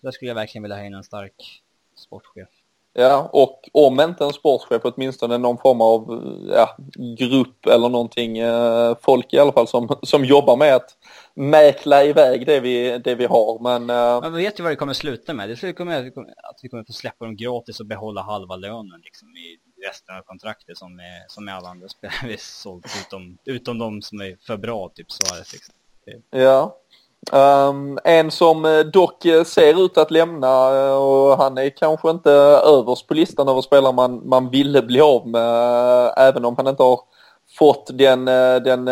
Där 0.00 0.10
skulle 0.10 0.30
jag 0.30 0.34
verkligen 0.34 0.62
vilja 0.62 0.76
ha 0.76 0.84
in 0.84 0.94
en 0.94 1.04
stark 1.04 1.62
sportchef. 1.96 2.48
Ja, 2.92 3.30
och 3.32 3.68
om 3.72 4.00
inte 4.00 4.24
en 4.24 4.32
sportchef, 4.32 4.82
åtminstone 4.84 5.38
någon 5.38 5.58
form 5.58 5.80
av 5.80 6.22
ja, 6.54 6.76
grupp 7.18 7.66
eller 7.66 7.88
någonting, 7.88 8.38
eh, 8.38 8.96
folk 9.02 9.32
i 9.32 9.38
alla 9.38 9.52
fall 9.52 9.68
som, 9.68 9.98
som 10.02 10.24
jobbar 10.24 10.56
med 10.56 10.76
att 10.76 10.96
mäkla 11.34 12.04
iväg 12.04 12.46
det 12.46 12.60
vi, 12.60 12.98
det 12.98 13.14
vi 13.14 13.24
har. 13.26 13.58
Men, 13.62 13.82
uh... 13.90 14.20
Man 14.22 14.34
vet 14.34 14.58
ju 14.58 14.62
vad 14.62 14.72
det 14.72 14.76
kommer 14.76 14.92
sluta 14.92 15.34
med. 15.34 15.48
Det 15.48 15.56
slutar 15.56 15.84
med 15.84 15.98
att 15.98 16.04
vi, 16.62 16.68
kommer, 16.68 16.84
få 16.84 16.92
släppa 16.92 17.24
dem 17.24 17.36
gratis 17.36 17.80
och 17.80 17.86
behålla 17.86 18.22
halva 18.22 18.56
lönen 18.56 19.00
liksom, 19.04 19.28
i 19.28 19.58
resten 19.86 20.16
av 20.16 20.22
kontraktet 20.22 20.78
som 20.78 20.96
med, 20.96 21.24
som 21.28 21.44
med 21.44 21.54
alla 21.54 21.68
andra 21.68 21.88
spelare 21.88 22.16
vi 22.28 22.36
sålt 22.38 22.86
utom, 23.06 23.38
utom 23.44 23.78
de 23.78 24.02
som 24.02 24.20
är 24.20 24.36
för 24.46 24.56
bra, 24.56 24.88
typ 24.94 25.12
Suarez. 25.12 25.52
Liksom. 25.52 25.74
Ja. 26.30 26.76
Um, 27.32 27.98
en 28.04 28.30
som 28.30 28.64
eh, 28.64 28.78
dock 28.78 29.24
eh, 29.24 29.44
ser 29.44 29.84
ut 29.84 29.98
att 29.98 30.10
lämna 30.10 30.76
eh, 30.76 30.94
och 30.94 31.36
han 31.36 31.58
är 31.58 31.70
kanske 31.70 32.10
inte 32.10 32.30
överst 32.30 33.06
på 33.06 33.14
listan 33.14 33.48
över 33.48 33.60
spelare 33.60 33.92
man, 33.92 34.28
man 34.28 34.50
ville 34.50 34.82
bli 34.82 35.00
av 35.00 35.28
med 35.28 36.12
även 36.16 36.44
om 36.44 36.54
han 36.56 36.66
inte 36.66 36.82
har 36.82 37.00
fått 37.58 37.90
den, 37.92 38.24
den 38.64 38.88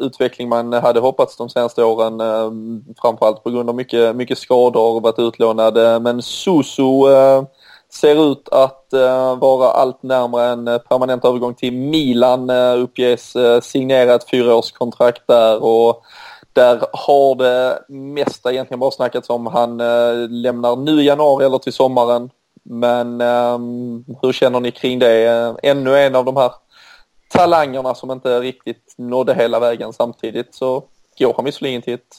utveckling 0.00 0.48
man 0.48 0.72
hade 0.72 1.00
hoppats 1.00 1.36
de 1.36 1.48
senaste 1.48 1.84
åren. 1.84 2.20
Ehm, 2.20 2.84
framförallt 3.02 3.44
på 3.44 3.50
grund 3.50 3.68
av 3.68 3.74
mycket, 3.74 4.16
mycket 4.16 4.38
skador 4.38 4.82
och 4.82 5.02
varit 5.02 5.18
utlånad. 5.18 6.02
Men 6.02 6.22
Susu 6.22 6.84
ser 7.92 8.32
ut 8.32 8.48
att 8.48 8.86
vara 9.38 9.70
allt 9.70 10.02
närmare 10.02 10.46
en 10.46 10.64
permanent 10.64 11.24
övergång 11.24 11.54
till 11.54 11.72
Milan. 11.72 12.50
uppges 12.78 13.36
signera 13.62 14.14
ett 14.14 14.30
fyraårskontrakt 14.30 15.22
där 15.26 15.64
och 15.64 16.02
där 16.52 16.86
har 16.92 17.34
det 17.34 17.84
mesta 17.88 18.52
egentligen 18.52 18.80
bara 18.80 18.90
snackats 18.90 19.30
om 19.30 19.46
han 19.46 19.80
eh, 19.80 20.28
lämnar 20.28 20.76
nu 20.76 21.02
i 21.02 21.06
januari 21.06 21.44
eller 21.44 21.58
till 21.58 21.72
sommaren. 21.72 22.30
Men 22.62 23.20
eh, 23.20 23.58
hur 24.22 24.32
känner 24.32 24.60
ni 24.60 24.70
kring 24.70 24.98
det? 24.98 25.56
Ännu 25.62 25.98
en 25.98 26.14
av 26.14 26.24
de 26.24 26.36
här 26.36 26.52
talangerna 27.28 27.94
som 27.94 28.10
inte 28.10 28.40
riktigt 28.40 28.94
nådde 28.96 29.34
hela 29.34 29.60
vägen 29.60 29.92
samtidigt 29.92 30.54
så 30.54 30.84
går 31.18 31.34
han 31.36 31.44
visserligen 31.44 31.82
till 31.82 31.94
ett 31.94 32.16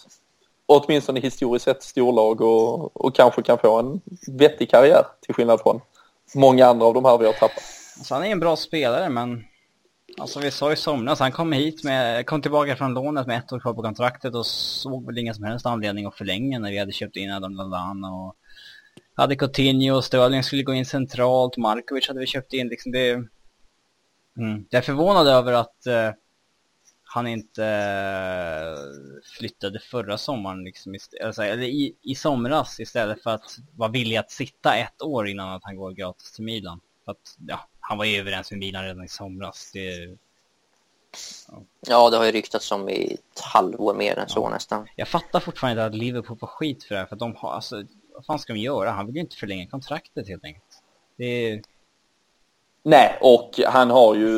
åtminstone 0.66 1.20
historiskt 1.20 1.66
sett 1.66 1.84
storlag 1.84 2.42
och, 2.42 3.06
och 3.06 3.16
kanske 3.16 3.42
kan 3.42 3.58
få 3.58 3.80
en 3.80 4.02
vettig 4.28 4.70
karriär 4.70 5.04
till 5.22 5.36
skillnad 5.36 5.62
från 5.62 5.82
många 6.36 6.68
andra 6.68 6.86
av 6.86 6.94
de 6.94 7.06
här 7.06 7.18
vi 7.18 7.26
har 7.26 7.34
tappat. 7.34 7.64
Alltså 7.98 8.14
han 8.14 8.24
är 8.24 8.32
en 8.32 8.40
bra 8.40 8.56
spelare 8.56 9.10
men 9.10 9.44
alltså 10.18 10.40
vi 10.40 10.52
sa 10.52 10.72
i 10.72 10.76
somras, 10.76 11.20
han 11.20 11.32
kom 11.32 11.52
hit 11.52 11.84
med, 11.84 12.26
kom 12.26 12.42
tillbaka 12.42 12.76
från 12.76 12.94
lånet 12.94 13.28
med 13.28 13.38
ett 13.38 13.54
år 13.54 13.60
kvar 13.60 13.74
på 13.74 13.82
kontraktet 13.82 14.36
och 14.36 14.46
såg 14.46 15.06
väl 15.06 15.18
ingen 15.18 15.36
som 15.36 15.44
helst 15.44 15.66
anledning 15.66 16.06
att 16.06 16.16
förlänga 16.16 16.60
när 16.60 16.72
vi 16.72 16.78
hade 16.78 16.92
köpt 16.92 17.16
in 17.16 17.32
Adam 17.32 17.56
Lallana 17.56 18.14
och 18.14 18.36
hade 19.16 19.36
Coutinho 19.36 19.96
och 19.96 20.06
Sterling 20.06 20.44
skulle 20.44 20.64
gå 20.64 20.74
in 20.74 20.86
centralt, 20.86 21.58
Markovic 21.58 22.08
hade 22.08 22.20
vi 22.20 22.28
köpt 22.28 22.54
in 22.54 22.68
liksom 22.68 22.92
det 22.92 23.24
Mm. 24.40 24.66
Jag 24.70 24.80
är 24.80 24.84
förvånad 24.84 25.28
över 25.28 25.54
att 25.54 25.88
uh, 25.88 26.12
han 27.04 27.28
inte 27.28 27.62
uh, 27.62 29.22
flyttade 29.38 29.80
förra 29.80 30.18
sommaren, 30.18 30.64
liksom, 30.64 30.96
alltså, 31.24 31.44
eller 31.44 31.64
i, 31.64 31.96
i 32.02 32.16
somras 32.16 32.80
istället 32.80 33.24
för 33.24 33.30
att 33.30 33.58
vara 33.76 33.92
villig 33.92 34.18
att 34.18 34.32
sitta 34.32 34.76
ett 34.76 35.02
år 35.02 35.28
innan 35.28 35.50
att 35.50 35.64
han 35.64 35.76
går 35.76 35.92
gratis 35.92 36.32
till 36.32 36.44
Milan. 36.44 36.80
För 37.06 37.12
att, 37.12 37.38
ja, 37.48 37.69
han 37.90 37.98
var 37.98 38.06
ju 38.06 38.18
överens 38.18 38.52
med 38.52 38.60
Milan 38.60 38.84
redan 38.84 39.04
i 39.04 39.08
somras. 39.08 39.72
Det, 39.74 40.18
ja. 41.48 41.64
ja, 41.88 42.10
det 42.10 42.18
har 42.18 42.26
ju 42.26 42.32
ryktats 42.32 42.72
om 42.72 42.90
i 42.90 43.14
ett 43.14 43.40
halvår 43.40 43.94
mer 43.94 44.20
än 44.20 44.30
så 44.30 44.50
nästan. 44.50 44.88
Jag 44.96 45.08
fattar 45.08 45.40
fortfarande 45.40 45.86
att 45.86 45.96
Liverpool 45.96 46.38
får 46.38 46.48
skit 46.48 46.84
för 46.84 46.96
det 46.96 47.02
här, 47.02 47.08
för 47.08 47.16
de 47.16 47.36
har, 47.36 47.54
alltså, 47.54 47.84
vad 48.14 48.26
fan 48.26 48.40
ska 48.40 48.54
de 48.54 48.60
göra? 48.60 48.92
Han 48.92 49.06
vill 49.06 49.16
ju 49.16 49.22
inte 49.22 49.36
förlänga 49.36 49.68
kontraktet 49.68 50.28
helt 50.28 50.44
enkelt. 50.44 50.84
Det 51.16 51.26
är 51.26 51.62
Nej, 52.90 53.18
och 53.22 53.60
han 53.68 53.90
har 53.90 54.16
ju 54.16 54.30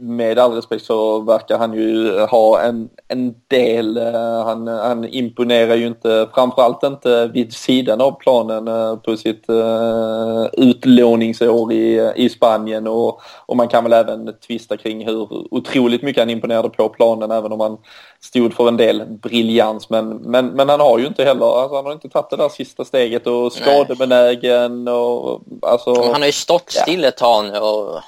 med 0.00 0.38
all 0.38 0.52
respekt 0.52 0.84
så 0.84 1.20
verkar 1.20 1.58
han 1.58 1.72
ju 1.72 2.20
ha 2.20 2.60
en, 2.60 2.88
en 3.08 3.34
del, 3.48 3.98
uh, 3.98 4.44
han, 4.44 4.66
han 4.66 5.04
imponerar 5.08 5.74
ju 5.74 5.86
inte, 5.86 6.28
framförallt 6.34 6.82
inte 6.82 7.26
vid 7.26 7.52
sidan 7.52 8.00
av 8.00 8.12
planen 8.12 8.68
uh, 8.68 8.96
på 8.96 9.16
sitt 9.16 9.50
uh, 9.50 10.46
utlåningsår 10.52 11.72
i, 11.72 12.12
i 12.16 12.28
Spanien. 12.28 12.86
Och, 12.86 13.20
och 13.46 13.56
man 13.56 13.68
kan 13.68 13.84
väl 13.84 13.92
även 13.92 14.34
tvista 14.46 14.76
kring 14.76 15.06
hur 15.06 15.28
otroligt 15.54 16.02
mycket 16.02 16.22
han 16.22 16.30
imponerade 16.30 16.68
på 16.68 16.88
planen 16.88 17.30
även 17.30 17.52
om 17.52 17.60
han 17.60 17.78
stod 18.20 18.54
för 18.54 18.68
en 18.68 18.76
del 18.76 19.04
briljans. 19.06 19.90
Men, 19.90 20.08
men, 20.08 20.46
men 20.46 20.68
han 20.68 20.80
har 20.80 20.98
ju 20.98 21.06
inte 21.06 21.24
heller, 21.24 21.60
alltså, 21.62 21.76
han 21.76 21.84
har 21.84 21.92
inte 21.92 22.08
tagit 22.08 22.30
det 22.30 22.36
där 22.36 22.48
sista 22.48 22.84
steget 22.84 23.26
och 23.26 23.52
skadebenägen 23.52 24.88
och 24.88 25.40
alltså. 25.62 26.02
Han 26.02 26.20
har 26.20 26.26
ju 26.26 26.32
stått 26.32 26.70
still 26.70 27.04
ett 27.04 27.16
tag 27.16 27.44
nu 27.44 27.58
och 27.66 28.02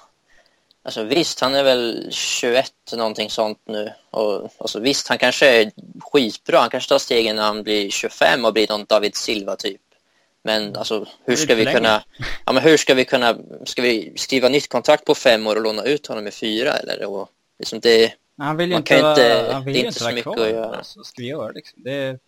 alltså 0.83 1.03
visst 1.03 1.41
han 1.41 1.55
är 1.55 1.63
väl 1.65 2.09
21 2.11 2.73
någonting 2.93 3.31
sånt 3.31 3.59
nu 3.65 3.93
och 4.11 4.51
alltså, 4.59 4.81
visst 4.81 5.09
han 5.09 5.19
kanske 5.19 5.47
är 5.47 5.71
skitbra, 6.01 6.59
han 6.59 6.71
kanske 6.71 6.89
tar 6.89 6.99
stegen 6.99 7.37
när 7.37 7.43
han 7.43 7.63
blir 7.63 7.91
25 7.91 8.45
och 8.45 8.53
blir 8.53 8.69
någon 8.69 8.85
David 8.85 9.17
Silva 9.17 9.57
typ. 9.57 9.81
Men 10.43 10.77
alltså 10.77 11.07
hur 11.25 11.37
ska 11.37 11.55
vi 11.55 11.67
kunna, 11.67 12.03
ja 12.47 12.53
men 12.53 12.63
hur 12.63 12.77
ska 12.77 12.95
vi 12.95 13.05
kunna, 13.05 13.39
ska 13.65 13.83
vi 13.83 14.13
skriva 14.17 14.49
nytt 14.49 14.69
kontrakt 14.69 15.05
på 15.05 15.15
fem 15.15 15.47
år 15.47 15.57
och 15.57 15.63
låna 15.63 15.83
ut 15.83 16.07
honom 16.07 16.27
i 16.27 16.31
fyra 16.31 16.73
eller? 16.73 17.05
Och 17.05 17.29
liksom 17.59 17.81
det, 17.81 18.13
han 18.39 18.57
vill 18.57 18.71
ju 18.71 18.77
inte, 18.77 18.95
inte, 18.95 19.49
han 19.53 19.65
vill 19.65 19.75
det 19.75 19.81
är 19.81 19.87
inte 19.87 19.99
så 19.99 20.09
mycket 20.09 20.23
kvar. 20.23 20.47
att 20.47 20.51
göra. 20.51 20.77
Alltså, 20.77 21.05
ska 21.05 21.23
vi 21.23 21.29
göra 21.29 21.51
liksom. 21.51 21.83
Det, 21.83 22.19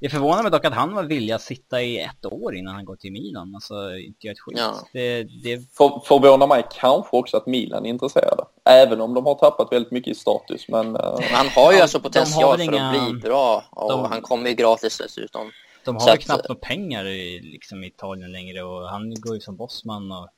det 0.00 0.08
förvånar 0.08 0.42
mig 0.42 0.52
dock 0.52 0.64
att 0.64 0.74
han 0.74 0.94
var 0.94 1.02
villig 1.02 1.32
att 1.32 1.42
sitta 1.42 1.82
i 1.82 1.98
ett 1.98 2.26
år 2.26 2.56
innan 2.56 2.74
han 2.74 2.84
går 2.84 2.96
till 2.96 3.12
Milan. 3.12 3.54
Alltså 3.54 3.96
inte 3.96 4.26
göra 4.26 4.32
ett 4.32 4.40
skit. 4.40 4.58
Ja. 4.58 4.74
Det, 4.92 5.22
det... 5.22 5.76
För, 5.76 6.00
förvånar 6.06 6.46
mig 6.46 6.64
kanske 6.70 7.16
också 7.16 7.36
att 7.36 7.46
Milan 7.46 7.86
är 7.86 7.90
intresserade. 7.90 8.44
Även 8.64 9.00
om 9.00 9.14
de 9.14 9.26
har 9.26 9.34
tappat 9.34 9.72
väldigt 9.72 9.92
mycket 9.92 10.10
i 10.10 10.14
status. 10.14 10.68
Men, 10.68 10.96
uh... 10.96 11.18
Han 11.20 11.48
har 11.48 11.72
ju 11.72 11.80
alltså 11.80 12.00
potential 12.00 12.56
för 12.56 12.64
inga... 12.64 12.90
att 12.90 13.10
bli 13.10 13.20
bra. 13.20 13.64
Och 13.70 13.90
de... 13.90 14.04
han 14.04 14.22
kommer 14.22 14.48
ju 14.48 14.54
gratis 14.54 14.98
dessutom. 14.98 15.50
De 15.84 15.96
har 15.96 16.10
ju 16.10 16.16
knappt 16.16 16.40
att... 16.40 16.48
några 16.48 16.60
pengar 16.60 17.06
i 17.06 17.40
liksom, 17.40 17.84
Italien 17.84 18.32
längre 18.32 18.62
och 18.62 18.88
han 18.88 19.14
går 19.14 19.34
ju 19.34 19.40
som 19.40 19.56
bossman. 19.56 20.12
Och... 20.12 20.28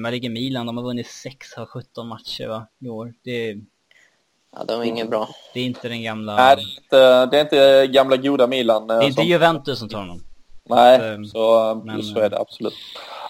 Man 0.00 0.10
ligger 0.10 0.30
Milan, 0.30 0.66
de 0.66 0.76
har 0.76 0.84
vunnit 0.84 1.06
6 1.06 1.58
av 1.58 1.66
17 1.66 2.08
matcher 2.08 2.48
va, 2.48 2.66
i 2.80 2.88
år. 2.88 3.14
Det 3.24 3.56
Ja, 4.56 4.64
de 4.64 4.80
är 4.80 4.84
ingen 4.84 5.10
bra. 5.10 5.28
Det 5.54 5.60
är 5.60 5.64
inte 5.64 5.88
den 5.88 6.02
gamla... 6.02 6.36
Nej, 6.36 6.56
det 6.56 6.62
är 6.62 6.82
inte, 6.82 7.26
det 7.26 7.36
är 7.36 7.40
inte 7.40 7.86
gamla 7.86 8.16
goda 8.16 8.46
Milan. 8.46 8.86
Det 8.86 8.94
är 8.94 9.02
inte 9.02 9.14
som... 9.14 9.24
Juventus 9.24 9.78
som 9.78 9.88
tar 9.88 9.98
honom. 9.98 10.20
Nej, 10.68 11.18
så, 11.24 11.30
så, 11.30 11.82
men... 11.84 12.02
så 12.02 12.18
är 12.18 12.30
det 12.30 12.38
absolut. 12.38 12.74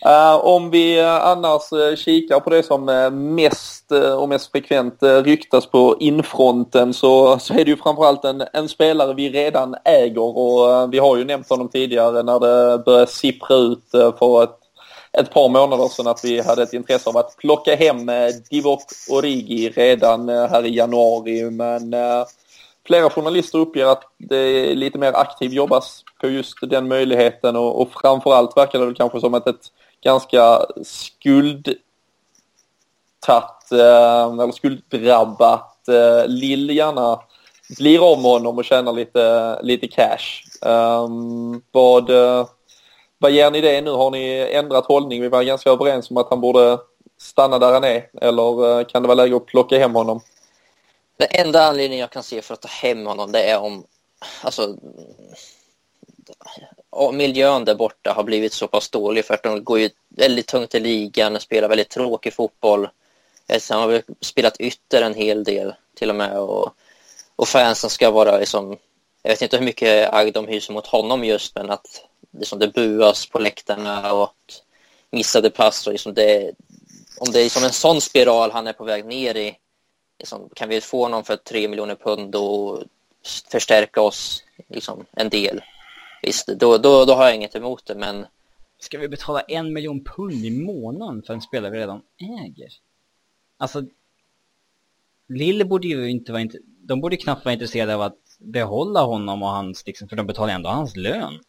Uh, 0.06 0.44
om 0.44 0.70
vi 0.70 1.00
annars 1.00 1.72
uh, 1.72 1.96
kikar 1.96 2.40
på 2.40 2.50
det 2.50 2.62
som 2.62 2.88
uh, 2.88 3.10
mest 3.10 3.92
och 4.18 4.28
mest 4.28 4.52
frekvent 4.52 4.98
ryktas 5.02 5.66
på 5.66 5.96
infronten 6.00 6.94
så, 6.94 7.38
så 7.38 7.54
är 7.54 7.64
det 7.64 7.70
ju 7.70 7.76
framförallt 7.76 8.24
en, 8.24 8.42
en 8.52 8.68
spelare 8.68 9.14
vi 9.14 9.30
redan 9.30 9.74
äger 9.84 10.38
och 10.38 10.94
vi 10.94 10.98
har 10.98 11.16
ju 11.16 11.24
nämnt 11.24 11.50
honom 11.50 11.68
tidigare 11.68 12.22
när 12.22 12.40
det 12.40 12.78
började 12.78 13.06
sippra 13.06 13.56
ut 13.56 13.84
för 13.90 14.42
ett 14.42 14.58
ett 15.20 15.30
par 15.30 15.48
månader 15.48 15.88
sedan 15.88 16.06
att 16.06 16.24
vi 16.24 16.40
hade 16.40 16.62
ett 16.62 16.72
intresse 16.72 17.10
av 17.10 17.16
att 17.16 17.36
plocka 17.36 17.76
hem 17.76 18.08
eh, 18.08 18.28
Divock 18.50 18.82
Origi 19.10 19.68
redan 19.68 20.28
eh, 20.28 20.48
här 20.48 20.66
i 20.66 20.76
januari. 20.76 21.50
Men 21.50 21.94
eh, 21.94 22.24
flera 22.86 23.10
journalister 23.10 23.58
uppger 23.58 23.86
att 23.86 24.02
det 24.18 24.36
är 24.36 24.74
lite 24.74 24.98
mer 24.98 25.12
aktivt 25.12 25.52
jobbas 25.52 26.04
på 26.20 26.28
just 26.28 26.54
den 26.62 26.88
möjligheten 26.88 27.56
och, 27.56 27.80
och 27.82 27.88
framförallt 27.92 28.56
verkar 28.56 28.78
det 28.78 28.86
väl 28.86 28.94
kanske 28.94 29.20
som 29.20 29.34
att 29.34 29.46
ett 29.46 29.72
ganska 30.02 30.66
skuldtatt 30.82 31.82
eller 33.72 34.52
skulddrabbat 34.52 35.72
Lill 36.26 36.70
gärna 36.70 37.20
blir 37.78 38.12
av 38.12 38.22
med 38.22 38.30
honom 38.30 38.58
och 38.58 38.64
tjänar 38.64 38.92
lite, 38.92 39.58
lite 39.62 39.88
cash. 39.88 40.42
Um, 40.70 41.62
vad, 41.72 42.10
vad 43.18 43.30
ger 43.30 43.50
ni 43.50 43.60
det 43.60 43.80
nu? 43.80 43.90
Har 43.90 44.10
ni 44.10 44.50
ändrat 44.52 44.86
hållning? 44.86 45.22
Vi 45.22 45.28
var 45.28 45.42
ganska 45.42 45.70
överens 45.70 46.10
om 46.10 46.16
att 46.16 46.30
han 46.30 46.40
borde 46.40 46.78
stanna 47.18 47.58
där 47.58 47.72
han 47.72 47.84
är. 47.84 48.08
Eller 48.20 48.78
eh, 48.78 48.86
kan 48.86 49.02
det 49.02 49.08
vara 49.08 49.16
läge 49.16 49.36
att 49.36 49.46
plocka 49.46 49.78
hem 49.78 49.94
honom? 49.94 50.20
Den 51.16 51.28
enda 51.30 51.62
anledningen 51.62 52.00
jag 52.00 52.10
kan 52.10 52.22
se 52.22 52.42
för 52.42 52.54
att 52.54 52.62
ta 52.62 52.68
hem 52.68 53.06
honom 53.06 53.32
det 53.32 53.42
är 53.42 53.58
om 53.58 53.84
alltså, 54.42 54.76
miljön 57.12 57.64
där 57.64 57.74
borta 57.74 58.12
har 58.12 58.22
blivit 58.22 58.52
så 58.52 58.68
pass 58.68 58.90
dålig 58.90 59.24
för 59.24 59.34
att 59.34 59.42
de 59.42 59.64
går 59.64 59.78
ju 59.78 59.90
väldigt 60.08 60.46
tungt 60.46 60.74
i 60.74 60.80
ligan 60.80 61.36
och 61.36 61.42
spelar 61.42 61.68
väldigt 61.68 61.90
tråkig 61.90 62.34
fotboll. 62.34 62.88
Alltså, 63.48 63.66
Sen 63.66 63.80
har 63.80 63.88
vi 63.88 64.02
spelat 64.20 64.60
ytter 64.60 65.02
en 65.02 65.14
hel 65.14 65.44
del 65.44 65.74
till 65.94 66.10
och 66.10 66.16
med 66.16 66.38
och, 66.38 66.74
och 67.36 67.48
fansen 67.48 67.90
ska 67.90 68.10
vara 68.10 68.38
liksom, 68.38 68.76
jag 69.22 69.30
vet 69.30 69.42
inte 69.42 69.56
hur 69.56 69.64
mycket 69.64 70.14
agg 70.14 70.32
de 70.32 70.46
hyser 70.46 70.72
mot 70.72 70.86
honom 70.86 71.24
just 71.24 71.54
men 71.54 71.70
att 71.70 71.86
liksom 72.38 72.58
det 72.58 72.74
buas 72.74 73.26
på 73.26 73.38
läktarna 73.38 74.12
och 74.12 74.34
missade 75.10 75.50
pass. 75.50 75.86
Och 75.86 75.92
liksom 75.92 76.14
det, 76.14 76.52
om 77.18 77.32
det 77.32 77.40
är 77.40 77.44
liksom 77.44 77.64
en 77.64 77.72
sån 77.72 78.00
spiral 78.00 78.50
han 78.50 78.66
är 78.66 78.72
på 78.72 78.84
väg 78.84 79.04
ner 79.04 79.36
i, 79.36 79.56
liksom, 80.18 80.48
kan 80.54 80.68
vi 80.68 80.80
få 80.80 81.08
någon 81.08 81.24
för 81.24 81.36
3 81.36 81.68
miljoner 81.68 81.94
pund 81.94 82.36
och 82.36 82.82
förstärka 83.50 84.00
oss 84.00 84.44
liksom, 84.68 85.04
en 85.12 85.28
del, 85.28 85.60
visst, 86.22 86.46
då, 86.46 86.78
då, 86.78 87.04
då 87.04 87.14
har 87.14 87.24
jag 87.24 87.34
inget 87.34 87.54
emot 87.54 87.86
det. 87.86 87.94
Men 87.94 88.26
ska 88.78 88.98
vi 88.98 89.08
betala 89.08 89.40
en 89.40 89.72
miljon 89.72 90.04
pund 90.04 90.44
i 90.44 90.50
månaden 90.50 91.22
för 91.22 91.34
en 91.34 91.40
spelare 91.40 91.70
vi 91.70 91.78
redan 91.78 92.02
äger? 92.44 92.68
Alltså, 93.58 93.82
Lille 95.28 95.64
borde 95.64 95.88
ju 95.88 96.10
inte 96.10 96.32
vara 96.32 96.42
inte, 96.42 96.58
de 96.64 97.00
borde 97.00 97.16
knappt 97.16 97.44
vara 97.44 97.52
intresserade 97.52 97.94
av 97.94 98.02
att 98.02 98.18
behålla 98.38 99.00
honom 99.00 99.42
och 99.42 99.48
hans, 99.48 99.86
liksom, 99.86 100.08
för 100.08 100.16
de 100.16 100.26
betalar 100.26 100.54
ändå 100.54 100.68
hans 100.68 100.96
lön. 100.96 101.40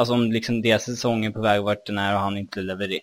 Alltså 0.00 0.14
om 0.14 0.32
liksom 0.32 0.62
deras 0.62 0.84
säsongen 0.84 1.32
på 1.32 1.40
väg 1.40 1.62
vart 1.62 1.86
den 1.86 1.98
är 1.98 2.14
och 2.14 2.20
han 2.20 2.38
inte 2.38 2.60
levererar. 2.60 3.02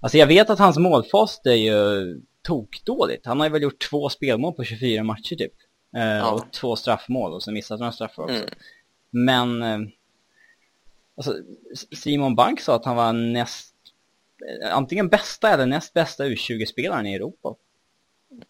Alltså 0.00 0.18
jag 0.18 0.26
vet 0.26 0.50
att 0.50 0.58
hans 0.58 0.78
målfast 0.78 1.46
är 1.46 1.54
ju 1.54 2.20
tokdåligt. 2.42 3.26
Han 3.26 3.40
har 3.40 3.46
ju 3.46 3.52
väl 3.52 3.62
gjort 3.62 3.90
två 3.90 4.08
spelmål 4.08 4.52
på 4.52 4.64
24 4.64 5.02
matcher 5.02 5.36
typ. 5.36 5.52
Eh, 5.96 6.02
ja. 6.02 6.30
Och 6.30 6.52
två 6.52 6.76
straffmål 6.76 7.32
och 7.32 7.42
så 7.42 7.52
missat 7.52 7.80
några 7.80 7.92
straffar 7.92 8.22
också. 8.22 8.34
Mm. 8.34 8.48
Men 9.10 9.62
eh, 9.62 9.88
alltså, 11.16 11.34
Simon 11.96 12.34
Bank 12.34 12.60
sa 12.60 12.76
att 12.76 12.84
han 12.84 12.96
var 12.96 13.12
näst 13.12 13.74
eh, 14.62 14.76
antingen 14.76 15.08
bästa 15.08 15.50
eller 15.50 15.66
näst 15.66 15.94
bästa 15.94 16.24
U20-spelaren 16.24 17.06
i 17.06 17.14
Europa. 17.14 17.54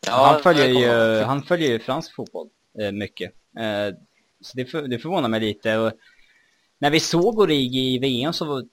Ja, 0.07 0.31
han, 0.33 0.43
följer 0.43 0.69
ju, 0.69 1.23
han 1.23 1.43
följer 1.43 1.69
ju 1.69 1.79
fransk 1.79 2.15
fotboll 2.15 2.49
eh, 2.81 2.93
mycket. 2.93 3.33
Så 4.41 4.57
det, 4.57 4.65
för, 4.65 4.83
det 4.83 4.99
förvånar 4.99 5.29
mig 5.29 5.41
lite. 5.41 5.77
Och 5.79 5.93
när 6.79 6.91
vi 6.91 7.01
såg 7.01 7.39
Origi 7.39 7.95
i 7.95 7.99
VM 7.99 8.33
så 8.33 8.45
var 8.45 8.65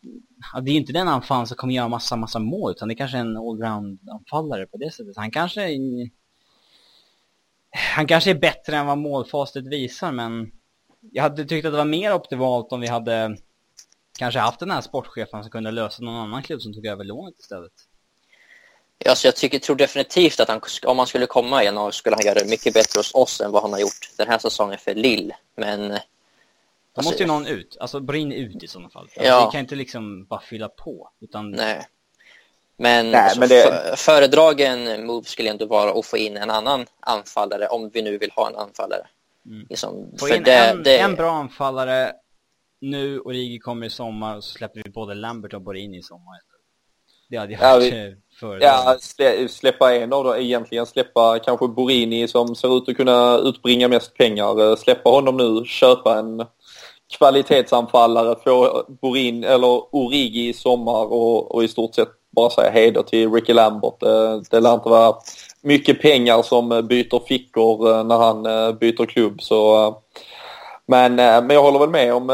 det 0.62 0.72
är 0.72 0.76
inte 0.76 0.94
den 0.94 1.08
anfallaren 1.08 1.48
som 1.48 1.58
kommer 1.58 1.74
göra 1.74 1.88
massa, 1.88 2.16
massa 2.16 2.40
mål 2.40 2.72
utan 2.72 2.88
det 2.88 2.94
är 2.94 2.98
kanske 2.98 3.18
en 3.18 3.38
allround-anfallare 3.38 4.66
på 4.66 4.78
det 4.78 4.92
sättet. 4.92 5.18
Han 5.18 5.32
kanske 5.32 5.70
han 7.96 8.08
kanske 8.08 8.30
är 8.30 8.36
bättre 8.36 8.78
än 8.78 8.86
vad 8.86 8.98
målfastet 8.98 9.68
visar 9.68 10.12
men 10.12 10.52
jag 11.12 11.24
hade 11.24 11.46
tyckt 11.46 11.66
att 11.66 11.74
det 11.74 11.78
var 11.78 11.86
mer 11.86 12.14
optimalt 12.14 12.72
om 12.72 12.82
vi 12.82 12.88
hade 12.88 13.38
kanske 14.20 14.40
haft 14.40 14.60
den 14.60 14.72
här 14.72 14.82
sportchefen 14.82 15.44
som 15.44 15.52
kunde 15.52 15.72
lösa 15.72 16.04
någon 16.04 16.16
annan 16.16 16.44
klubb 16.44 16.62
som 16.62 16.74
tog 16.74 16.86
över 16.86 17.04
lånet 17.04 17.40
istället. 17.40 17.72
Ja, 18.98 19.16
så 19.16 19.28
jag 19.28 19.36
tycker, 19.36 19.60
tror 19.60 19.76
definitivt 19.76 20.40
att 20.40 20.50
han, 20.50 20.62
om 20.86 20.98
han 20.98 21.08
skulle 21.08 21.26
komma 21.26 21.64
igen 21.64 21.92
skulle 21.92 22.16
han 22.16 22.26
göra 22.26 22.40
det 22.40 22.50
mycket 22.50 22.74
bättre 22.74 23.00
hos 23.00 23.14
oss 23.14 23.42
än 23.42 23.52
vad 23.52 23.62
han 23.62 23.74
har 23.74 23.80
gjort 23.80 24.10
den 24.18 24.28
här 24.28 24.38
säsongen 24.38 24.78
för 24.80 24.96
Lill. 24.96 25.34
Men... 25.58 25.98
Då 26.96 27.00
alltså, 27.00 27.12
måste 27.12 27.24
ju 27.24 27.28
någon 27.28 27.48
ut, 27.48 27.78
alltså 27.80 28.00
brinn 28.00 28.32
ut 28.32 28.64
i 28.64 28.68
sådana 28.68 28.90
fall. 28.90 29.02
Alltså, 29.02 29.24
ja. 29.24 29.46
Vi 29.46 29.52
kan 29.52 29.62
inte 29.62 29.76
liksom 29.76 30.26
bara 30.26 30.40
fylla 30.40 30.70
på, 30.70 31.10
utan... 31.22 31.52
Nej. 31.52 31.88
Men, 32.78 33.12
Nej, 33.12 33.22
alltså, 33.22 33.40
men 33.40 33.50
det... 33.50 33.94
föredragen 33.98 35.06
move 35.06 35.26
skulle 35.26 35.50
ändå 35.50 35.66
vara 35.66 36.00
att 36.00 36.06
få 36.06 36.18
in 36.18 36.38
en 36.38 36.50
annan 36.50 36.86
anfallare 37.00 37.68
om 37.68 37.90
vi 37.94 38.02
nu 38.02 38.18
vill 38.18 38.32
ha 38.36 38.50
en 38.50 38.56
anfallare. 38.56 39.08
Mm. 39.46 39.68
Liksom, 39.70 40.12
få 40.20 40.30
in 40.30 40.44
det, 40.44 40.56
en, 40.56 40.84
det... 40.84 41.00
en 41.00 41.16
bra 41.16 41.32
anfallare 41.32 42.14
nu, 42.82 43.20
och 43.20 43.32
Rigi 43.32 43.60
kommer 43.60 43.88
i 43.88 43.90
sommar 43.90 44.36
och 44.36 44.44
så 44.44 44.52
släpper 44.52 44.82
vi 44.84 44.90
både 44.90 45.14
Lambert 45.14 45.54
och 45.54 45.62
Borini 45.62 45.98
i 45.98 46.02
sommar. 46.02 46.40
Det 47.30 47.38
hade 47.38 47.54
jag 47.54 47.62
ja, 47.62 47.78
vi... 47.78 48.16
Ja, 48.60 48.98
släppa 49.48 49.96
en 49.96 50.14
av 50.14 50.24
dem, 50.24 50.36
egentligen 50.36 50.86
släppa 50.86 51.40
kanske 51.40 51.68
Borini 51.68 52.28
som 52.28 52.56
ser 52.56 52.78
ut 52.78 52.90
att 52.90 52.98
kunna 52.98 53.38
utbringa 53.38 53.88
mest 53.88 54.14
pengar. 54.14 54.70
Eh, 54.70 54.76
släppa 54.76 55.10
honom 55.10 55.38
nu, 55.38 55.66
köpa 55.66 56.20
en 56.20 56.46
kvalitetsanfallare, 57.18 58.36
få 58.44 58.84
Borin, 59.02 59.44
eller 59.44 59.96
Origi 59.96 60.50
i 60.50 60.54
sommar 60.54 61.14
och, 61.14 61.56
och 61.56 61.64
i 61.64 61.68
stort 61.68 61.96
sett 61.96 62.10
bara 62.36 62.50
säga 62.50 62.72
heder 62.72 63.02
till 63.02 63.32
Ricky 63.32 63.54
Lambert. 63.54 64.00
Det, 64.00 64.44
det 64.52 64.60
lär 64.60 64.74
inte 64.74 64.90
vara 64.90 65.16
mycket 65.62 66.02
pengar 66.02 66.42
som 66.42 66.72
eh, 66.72 66.82
byter 66.82 67.28
fickor 67.28 67.92
eh, 67.92 68.04
när 68.04 68.18
han 68.18 68.44
byter 68.78 69.06
klubb 69.06 69.42
så 69.42 69.96
men, 70.88 71.16
men 71.16 71.50
jag 71.50 71.62
håller 71.62 71.80
väl 71.80 71.90
med 71.90 72.14
om, 72.14 72.30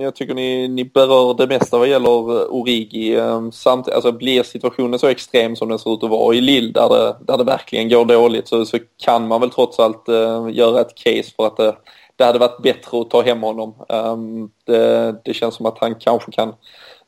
jag 0.00 0.14
tycker 0.14 0.34
ni, 0.34 0.68
ni 0.68 0.84
berör 0.84 1.34
det 1.34 1.46
mesta 1.46 1.78
vad 1.78 1.88
gäller 1.88 2.52
Origi. 2.52 3.18
Samt, 3.52 3.88
alltså 3.88 4.12
blir 4.12 4.42
situationen 4.42 4.98
så 4.98 5.06
extrem 5.06 5.56
som 5.56 5.68
den 5.68 5.78
ser 5.78 5.94
ut 5.94 6.04
att 6.04 6.10
vara 6.10 6.34
i 6.34 6.40
Lill 6.40 6.72
där 6.72 6.88
det, 6.88 7.16
där 7.20 7.38
det 7.38 7.44
verkligen 7.44 7.88
går 7.88 8.04
dåligt 8.04 8.48
så, 8.48 8.64
så 8.64 8.78
kan 9.04 9.28
man 9.28 9.40
väl 9.40 9.50
trots 9.50 9.78
allt 9.78 10.08
göra 10.50 10.80
ett 10.80 10.94
case 10.94 11.32
för 11.36 11.46
att 11.46 11.56
det, 11.56 11.76
det 12.16 12.24
hade 12.24 12.38
varit 12.38 12.62
bättre 12.62 13.00
att 13.00 13.10
ta 13.10 13.22
hem 13.22 13.42
honom. 13.42 13.74
Ehm, 13.88 14.50
det, 14.64 15.14
det 15.24 15.34
känns 15.34 15.54
som 15.54 15.66
att 15.66 15.78
han 15.78 15.94
kanske 15.94 16.32
kan 16.32 16.54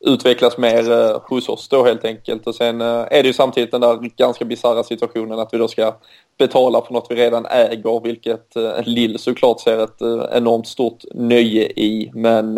utvecklas 0.00 0.58
mer 0.58 0.90
eh, 0.90 1.20
hos 1.24 1.48
oss 1.48 1.68
då 1.68 1.84
helt 1.84 2.04
enkelt. 2.04 2.46
Och 2.46 2.54
sen 2.54 2.80
eh, 2.80 3.06
är 3.10 3.22
det 3.22 3.26
ju 3.26 3.32
samtidigt 3.32 3.70
den 3.70 3.80
där 3.80 4.10
ganska 4.16 4.44
bisarra 4.44 4.82
situationen 4.82 5.38
att 5.38 5.54
vi 5.54 5.58
då 5.58 5.68
ska 5.68 5.94
betala 6.38 6.82
för 6.82 6.92
något 6.92 7.06
vi 7.10 7.14
redan 7.14 7.46
äger, 7.46 8.00
vilket 8.00 8.56
eh, 8.56 8.82
Lill 8.84 9.18
såklart 9.18 9.60
ser 9.60 9.84
ett 9.84 10.02
enormt 10.32 10.68
stort 10.68 11.04
nöje 11.14 11.64
i. 11.64 12.10
Men 12.14 12.54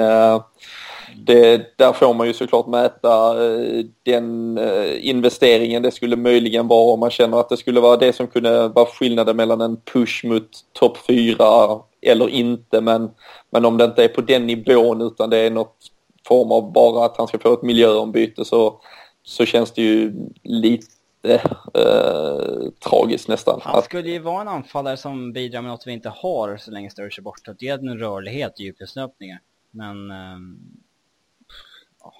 det, 1.17 1.79
där 1.79 1.93
får 1.93 2.15
man 2.15 2.27
ju 2.27 2.33
såklart 2.33 2.67
mäta 2.67 3.35
den 4.03 4.59
investeringen 5.01 5.83
det 5.83 5.91
skulle 5.91 6.17
möjligen 6.17 6.69
vara 6.69 6.93
om 6.93 7.01
man 7.01 7.11
känner 7.11 7.41
att 7.41 7.49
det 7.49 7.57
skulle 7.57 7.81
vara 7.81 7.97
det 7.97 8.13
som 8.13 8.27
kunde 8.27 8.69
vara 8.69 8.87
skillnaden 8.87 9.37
mellan 9.37 9.61
en 9.61 9.77
push 9.77 10.25
mot 10.25 10.49
topp 10.73 10.99
4 11.07 11.81
eller 12.03 12.29
inte. 12.29 12.81
Men, 12.81 13.11
men 13.51 13.65
om 13.65 13.77
det 13.77 13.85
inte 13.85 14.05
är 14.05 14.09
på 14.09 14.21
den 14.21 14.47
nivån 14.47 15.01
utan 15.03 15.31
det 15.31 15.39
är 15.39 15.51
något 15.51 15.77
form 16.27 16.53
av 16.53 16.73
bara 16.73 17.07
att 17.07 17.17
han 17.17 17.29
ska 17.29 17.39
få 17.39 17.53
ett 17.53 17.63
miljöombyte 17.63 18.45
så, 18.45 18.81
så 19.23 19.45
känns 19.45 19.73
det 19.73 19.83
ju 19.83 20.13
lite 20.43 21.41
eh, 21.75 22.71
tragiskt 22.89 23.29
nästan. 23.29 23.61
Han 23.63 23.83
skulle 23.83 24.11
ju 24.11 24.19
vara 24.19 24.41
en 24.41 24.49
anfallare 24.49 24.97
som 24.97 25.33
bidrar 25.33 25.63
med 25.63 25.71
något 25.71 25.87
vi 25.87 25.93
inte 25.93 26.09
har 26.09 26.57
så 26.57 26.71
länge 26.71 26.91
Sturridge 26.91 27.21
är 27.21 27.23
borta. 27.23 27.55
Det 27.59 27.69
är 27.69 27.79
en 27.79 27.99
rörlighet 27.99 28.61
i 28.61 28.63
djupledslöpningar. 28.63 29.41
Men... 29.71 30.11
Eh, 30.11 30.39
ja. 32.01 32.13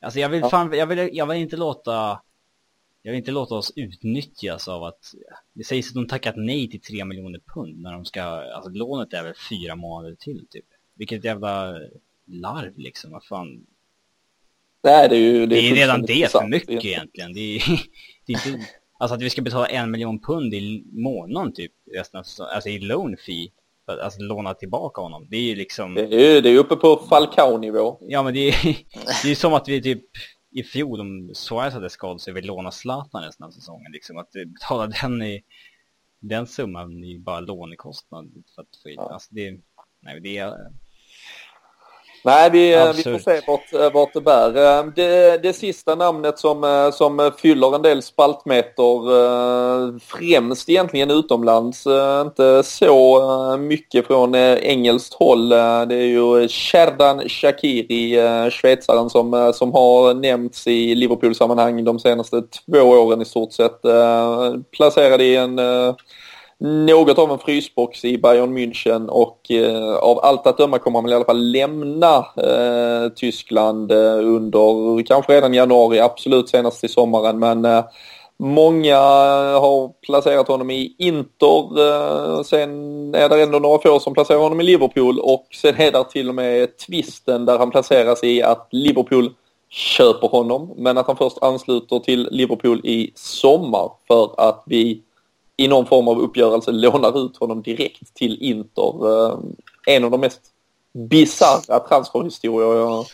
Alltså 0.00 0.20
jag 0.20 0.28
vill 0.28 0.44
fan, 0.44 0.72
jag 0.72 0.86
vill, 0.86 1.10
jag 1.12 1.26
vill 1.26 1.38
inte 1.38 1.56
låta... 1.56 2.20
Jag 3.06 3.12
vill 3.12 3.18
inte 3.18 3.30
låta 3.30 3.54
oss 3.54 3.72
utnyttjas 3.76 4.68
av 4.68 4.84
att... 4.84 5.14
Det 5.52 5.64
sägs 5.64 5.88
att 5.88 5.94
de 5.94 6.06
tackat 6.06 6.34
nej 6.36 6.70
till 6.70 6.80
3 6.80 7.04
miljoner 7.04 7.40
pund 7.54 7.82
när 7.82 7.92
de 7.92 8.04
ska... 8.04 8.22
Alltså 8.22 8.70
lånet 8.70 9.12
är 9.12 9.22
väl 9.22 9.34
fyra 9.50 9.76
månader 9.76 10.16
till 10.18 10.46
typ. 10.50 10.64
Vilket 10.94 11.24
jävla 11.24 11.74
larv 12.26 12.78
liksom, 12.78 13.12
vad 13.12 13.24
fan. 13.24 13.66
Nej, 14.82 15.08
det 15.08 15.16
är 15.16 15.20
ju... 15.20 15.46
Det 15.46 15.58
är, 15.58 15.62
det 15.62 15.70
är 15.70 15.74
redan 15.74 16.02
det 16.02 16.30
för 16.30 16.48
mycket 16.48 16.84
egentligen. 16.84 17.34
Det 17.34 17.40
är, 17.40 17.62
det 18.26 18.32
är 18.32 18.48
inte, 18.48 18.66
alltså 18.98 19.14
att 19.14 19.22
vi 19.22 19.30
ska 19.30 19.42
betala 19.42 19.66
en 19.66 19.90
miljon 19.90 20.18
pund 20.18 20.54
i 20.54 20.84
månaden 20.92 21.52
typ, 21.52 21.72
resten 21.94 22.20
av, 22.20 22.24
alltså 22.54 22.68
i 22.68 22.78
loan 22.78 23.16
fee. 23.26 23.48
För 23.86 23.92
att 23.92 24.00
alltså, 24.00 24.22
låna 24.22 24.54
tillbaka 24.54 25.00
honom. 25.00 25.26
Det 25.30 25.36
är 25.36 25.42
ju 25.42 25.54
liksom... 25.54 25.94
Det 25.94 26.02
är 26.02 26.34
ju 26.34 26.40
det 26.40 26.50
är 26.50 26.58
uppe 26.58 26.76
på 26.76 26.96
Falcao-nivå. 26.96 27.98
Ja, 28.00 28.22
men 28.22 28.34
det 28.34 28.48
är, 28.48 28.76
det 29.22 29.30
är 29.30 29.34
som 29.34 29.54
att 29.54 29.68
vi 29.68 29.82
typ 29.82 30.02
i 30.56 30.62
fjol, 30.62 31.00
om 31.00 31.30
Suarez 31.34 31.74
hade 31.74 31.90
skadat 31.90 32.20
sig, 32.20 32.32
vill 32.32 32.46
låna 32.46 32.70
Zlatan 32.70 33.22
resten 33.22 33.46
av 33.46 33.50
säsongen. 33.50 33.92
Liksom 33.92 34.18
att 34.18 34.30
betala 34.32 34.86
den 34.86 35.22
i 35.22 35.44
den 36.20 36.46
summan 36.46 37.04
i 37.04 37.18
bara 37.18 37.40
lånekostnad. 37.40 38.44
För 38.54 38.62
att 38.62 38.76
få, 38.82 38.90
ja. 38.90 39.12
alltså 39.12 39.34
det, 39.34 39.60
nej, 40.00 40.20
det 40.20 40.38
är 40.38 40.56
Nej, 42.26 42.50
vi, 42.50 42.92
vi 42.96 43.02
får 43.02 43.18
se 43.18 43.40
vart, 43.46 43.72
eh, 43.72 43.92
vart 43.92 44.12
det 44.12 44.20
bär. 44.20 44.56
Eh, 44.56 44.84
det, 44.96 45.42
det 45.42 45.52
sista 45.52 45.94
namnet 45.94 46.38
som, 46.38 46.64
eh, 46.64 46.90
som 46.90 47.30
fyller 47.38 47.74
en 47.74 47.82
del 47.82 48.02
spaltmeter, 48.02 48.96
främst 50.00 50.68
egentligen 50.68 51.10
utomlands, 51.10 51.86
inte 52.26 52.62
så 52.62 53.56
mycket 53.56 54.06
från 54.06 54.34
engelskt 54.34 55.14
håll. 55.14 55.48
Det 55.48 55.94
är 55.94 56.06
ju 56.06 56.48
Sherdan 56.48 57.28
Shakiri, 57.28 58.50
schweizaren 58.50 59.10
som, 59.10 59.52
som 59.54 59.72
har 59.72 60.14
nämnts 60.14 60.66
i 60.66 60.94
Liverpool-sammanhang 60.94 61.84
de 61.84 61.98
senaste 61.98 62.42
två 62.42 62.80
åren 62.80 63.22
i 63.22 63.24
stort 63.24 63.52
sett. 63.52 63.82
Placerad 64.76 65.22
i 65.22 65.36
en 65.36 65.60
något 66.60 67.18
av 67.18 67.30
en 67.30 67.38
frysbox 67.38 68.04
i 68.04 68.18
Bayern 68.18 68.58
München 68.58 69.08
och 69.08 69.50
eh, 69.50 69.94
av 69.94 70.18
allt 70.18 70.46
att 70.46 70.58
döma 70.58 70.78
kommer 70.78 71.00
han 71.00 71.10
i 71.10 71.14
alla 71.14 71.24
fall 71.24 71.50
lämna 71.50 72.16
eh, 72.16 73.12
Tyskland 73.16 73.92
eh, 73.92 74.18
under 74.18 75.02
kanske 75.02 75.32
redan 75.32 75.54
januari, 75.54 76.00
absolut 76.00 76.48
senast 76.48 76.84
i 76.84 76.88
sommaren. 76.88 77.38
Men 77.38 77.64
eh, 77.64 77.84
Många 78.38 78.98
har 79.60 79.92
placerat 80.02 80.48
honom 80.48 80.70
i 80.70 80.94
Inter, 80.98 81.78
eh, 81.78 82.42
sen 82.42 83.14
är 83.14 83.28
det 83.28 83.42
ändå 83.42 83.58
några 83.58 83.78
få 83.78 84.00
som 84.00 84.14
placerar 84.14 84.38
honom 84.38 84.60
i 84.60 84.64
Liverpool 84.64 85.18
och 85.18 85.46
sen 85.62 85.74
är 85.74 85.92
det 85.92 86.04
till 86.04 86.28
och 86.28 86.34
med 86.34 86.78
tvisten 86.78 87.44
där 87.46 87.58
han 87.58 87.70
placeras 87.70 88.24
i 88.24 88.42
att 88.42 88.68
Liverpool 88.70 89.34
köper 89.70 90.28
honom 90.28 90.74
men 90.76 90.98
att 90.98 91.06
han 91.06 91.16
först 91.16 91.42
ansluter 91.42 91.98
till 91.98 92.28
Liverpool 92.30 92.80
i 92.84 93.12
sommar 93.14 93.90
för 94.08 94.34
att 94.36 94.62
vi 94.66 95.02
i 95.56 95.68
någon 95.68 95.86
form 95.86 96.08
av 96.08 96.18
uppgörelse 96.18 96.72
lånar 96.72 97.26
ut 97.26 97.36
honom 97.36 97.62
direkt 97.62 98.14
till 98.14 98.42
Inter. 98.42 99.28
Eh, 99.28 99.38
en 99.86 100.04
av 100.04 100.10
de 100.10 100.20
mest 100.20 100.40
bisarra 100.92 101.80
transferhistorier 101.80 102.76
jag, 102.76 103.06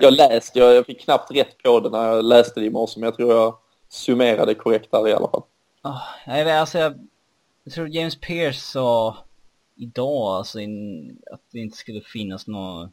jag 0.00 0.12
läst. 0.12 0.56
Jag, 0.56 0.74
jag 0.74 0.86
fick 0.86 1.00
knappt 1.00 1.30
rätt 1.30 1.62
på 1.62 1.80
det 1.80 1.90
när 1.90 2.06
jag 2.08 2.24
läste 2.24 2.60
det 2.60 2.66
i 2.66 2.70
morse, 2.70 3.00
men 3.00 3.06
jag 3.06 3.16
tror 3.16 3.32
jag 3.32 3.58
summerade 3.88 4.54
korrekt 4.54 4.90
där 4.90 5.08
i 5.08 5.12
alla 5.12 5.28
fall. 5.28 5.42
Oh, 5.84 6.02
nej, 6.26 6.52
alltså 6.52 6.78
jag, 6.78 6.94
jag 7.64 7.72
tror 7.72 7.88
James 7.88 8.16
Pierce 8.16 8.60
sa 8.60 9.16
idag 9.76 10.36
alltså 10.36 10.60
in, 10.60 11.10
att 11.32 11.40
det 11.52 11.58
inte 11.58 11.76
skulle 11.76 12.00
finnas 12.00 12.46
något 12.46 12.90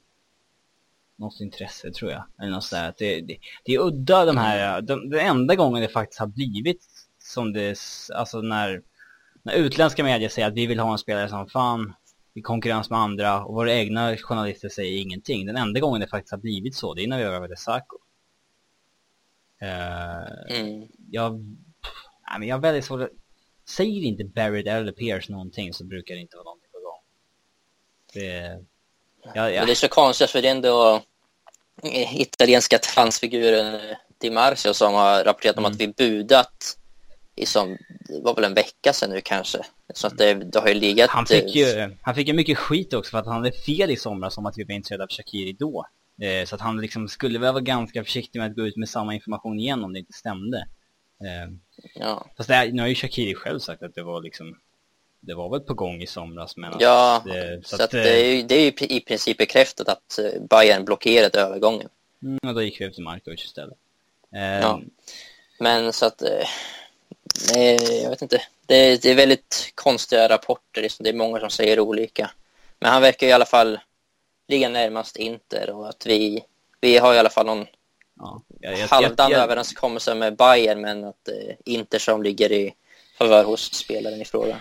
något 1.16 1.40
intresse 1.40 1.92
tror 1.92 2.12
jag. 2.12 2.24
Eller 2.40 2.52
något 2.52 2.64
sådär. 2.64 2.94
Det, 2.98 3.22
det, 3.22 3.38
det 3.64 3.74
är 3.74 3.80
udda 3.80 4.26
de 4.26 4.38
här, 4.38 4.82
de, 4.82 5.10
den 5.10 5.20
enda 5.20 5.56
gången 5.56 5.82
det 5.82 5.88
faktiskt 5.88 6.20
har 6.20 6.28
blivit 6.28 6.86
som 7.20 7.54
det, 7.54 7.78
alltså 8.14 8.42
när, 8.42 8.82
när 9.44 9.54
utländska 9.54 10.04
medier 10.04 10.30
säger 10.30 10.48
att 10.48 10.54
vi 10.54 10.68
vill 10.68 10.80
ha 10.80 10.92
en 10.92 10.98
spelare 10.98 11.30
som 11.30 11.48
fan 11.50 11.94
i 12.34 12.42
konkurrens 12.42 12.90
med 12.90 13.00
andra 13.00 13.46
och 13.46 13.54
våra 13.54 13.74
egna 13.74 14.18
journalister 14.18 14.70
säger 14.70 15.02
ingenting. 15.02 15.46
Den 15.46 15.58
enda 15.58 15.80
gången 15.80 16.02
det 16.02 16.08
faktiskt 16.08 16.32
har 16.32 16.38
blivit 16.38 16.76
så, 16.76 16.94
det 16.94 17.04
är 17.04 17.08
när 17.08 17.18
vi 17.18 17.24
övervägde 17.24 17.58
Sako. 17.58 17.98
Uh, 19.62 20.58
mm. 20.60 20.88
Jag, 21.12 21.40
nej, 22.30 22.40
men 22.40 22.48
jag 22.48 22.56
har 22.56 22.62
väldigt 22.62 22.86
svårt 22.86 23.02
att, 23.02 23.10
säger 23.70 24.02
inte 24.02 24.24
Barrett 24.24 24.68
eller 24.68 24.92
Pierce 24.92 25.32
någonting 25.32 25.74
så 25.74 25.86
brukar 25.86 26.16
det 26.16 26.22
inte 26.22 26.36
vara 26.38 26.44
någonting 26.44 26.70
på 26.72 26.80
gång. 26.80 27.02
Det, 28.14 28.60
ja, 29.36 29.50
ja. 29.50 29.66
det 29.66 29.72
är 29.72 29.76
så 29.76 29.88
konstigt 29.88 30.30
för 30.30 30.42
det 30.42 30.48
är 30.48 30.52
ändå 30.52 31.02
italienska 32.14 32.78
transfiguren 32.78 33.80
Di 34.18 34.30
Marcio 34.30 34.74
som 34.74 34.94
har 34.94 35.24
rapporterat 35.24 35.58
om 35.58 35.66
mm. 35.66 35.72
att 35.72 35.82
vi 35.82 35.88
budat 35.88 36.78
som, 37.46 37.78
det 38.00 38.22
var 38.22 38.36
väl 38.36 38.44
en 38.44 38.54
vecka 38.54 38.94
sedan 38.94 39.10
nu 39.10 39.22
kanske. 39.22 39.66
Så 39.94 40.08
att 40.08 40.18
det, 40.18 40.34
det 40.34 40.60
har 40.60 40.68
ju 40.68 40.74
legat... 40.74 41.10
Han 41.10 41.26
fick 41.26 41.56
ju, 41.56 41.98
han 42.02 42.16
fick 42.16 42.28
ju 42.28 42.34
mycket 42.34 42.58
skit 42.58 42.94
också 42.94 43.12
för 43.12 43.18
att 43.18 43.26
han 43.26 43.36
hade 43.36 43.52
fel 43.52 43.92
i 43.92 43.98
somras 43.98 44.38
om 44.38 44.46
att 44.46 44.58
vi 44.58 44.64
var 44.64 44.76
intresserade 44.76 45.04
av 45.04 45.10
Shakiri 45.10 45.54
då. 45.54 45.86
Eh, 46.22 46.46
så 46.46 46.56
att 46.56 46.62
han 46.62 46.82
liksom 46.82 47.08
skulle 47.08 47.40
väl 47.40 47.54
vara 47.54 47.64
ganska 47.64 48.04
försiktig 48.04 48.40
med 48.40 48.50
att 48.50 48.56
gå 48.56 48.68
ut 48.68 48.78
med 48.78 48.90
samma 48.90 49.14
information 49.14 49.60
igen 49.60 49.84
om 49.84 49.94
det 49.94 50.00
inte 50.00 50.14
stämde. 50.14 50.58
Eh, 51.22 51.54
ja. 51.96 52.28
Fast 52.38 52.50
det, 52.50 52.70
nu 52.74 52.82
har 52.82 52.90
ju 52.90 52.96
Shakiri 52.96 53.36
själv 53.36 53.60
sagt 53.60 53.84
att 53.84 53.96
det 53.96 54.04
var 54.04 54.22
liksom 54.22 54.56
det 55.26 55.34
var 55.34 55.50
väl 55.50 55.60
på 55.60 55.74
gång 55.74 56.02
i 56.02 56.08
somras 56.08 56.58
men 56.58 56.74
Ja, 56.80 57.22
det, 57.26 57.62
så, 57.64 57.70
så 57.70 57.76
att, 57.76 57.82
att, 57.82 57.92
det, 57.92 58.26
är 58.26 58.36
ju, 58.36 58.44
det 58.44 58.56
är 58.56 58.62
ju 58.62 58.88
i 58.88 59.00
princip 59.00 59.38
bekräftat 59.38 59.90
att 59.90 60.20
eh, 60.20 60.42
Bayern 60.50 60.86
blockerade 60.86 61.40
övergången. 61.40 61.90
Mm, 62.24 62.40
och 62.48 62.54
då 62.54 62.62
gick 62.62 62.82
vi 62.82 62.86
ut 62.86 62.94
till 62.94 63.04
Markovic 63.04 63.46
istället. 63.46 63.78
Eh, 64.36 64.42
ja. 64.42 64.82
Men 65.60 65.94
så 65.94 66.06
att 66.06 66.22
eh, 66.22 66.48
jag 68.04 68.10
vet 68.10 68.22
inte. 68.22 68.42
Det, 68.66 69.02
det, 69.02 69.12
är 69.12 69.16
väldigt 69.16 69.72
konstiga 69.76 70.30
rapporter. 70.30 70.82
Liksom. 70.82 71.04
Det 71.04 71.10
är 71.10 71.14
många 71.14 71.40
som 71.40 71.50
säger 71.50 71.80
olika. 71.80 72.32
Men 72.80 72.92
han 72.92 73.02
verkar 73.02 73.28
i 73.28 73.32
alla 73.32 73.46
fall 73.46 73.80
ligga 74.48 74.70
närmast 74.70 75.18
Inter 75.18 75.70
och 75.70 75.90
att 75.90 76.06
vi, 76.06 76.44
vi 76.82 76.98
har 76.98 77.14
i 77.14 77.20
alla 77.20 77.30
fall 77.30 77.46
någon 77.46 77.66
ja, 78.20 78.42
jag, 78.60 78.80
jag, 78.80 78.88
halvdan 78.88 79.32
jag, 79.32 79.42
överenskommelse 79.42 80.16
med 80.16 80.36
Bayern 80.36 80.82
men 80.82 81.04
att 81.04 81.28
eh, 81.28 81.56
Inter 81.66 82.00
som 82.00 82.24
ligger 82.24 82.52
i 82.52 82.74
favör 83.18 83.44
hos 83.44 83.74
spelaren 83.74 84.22
i 84.22 84.26
fråga. 84.26 84.58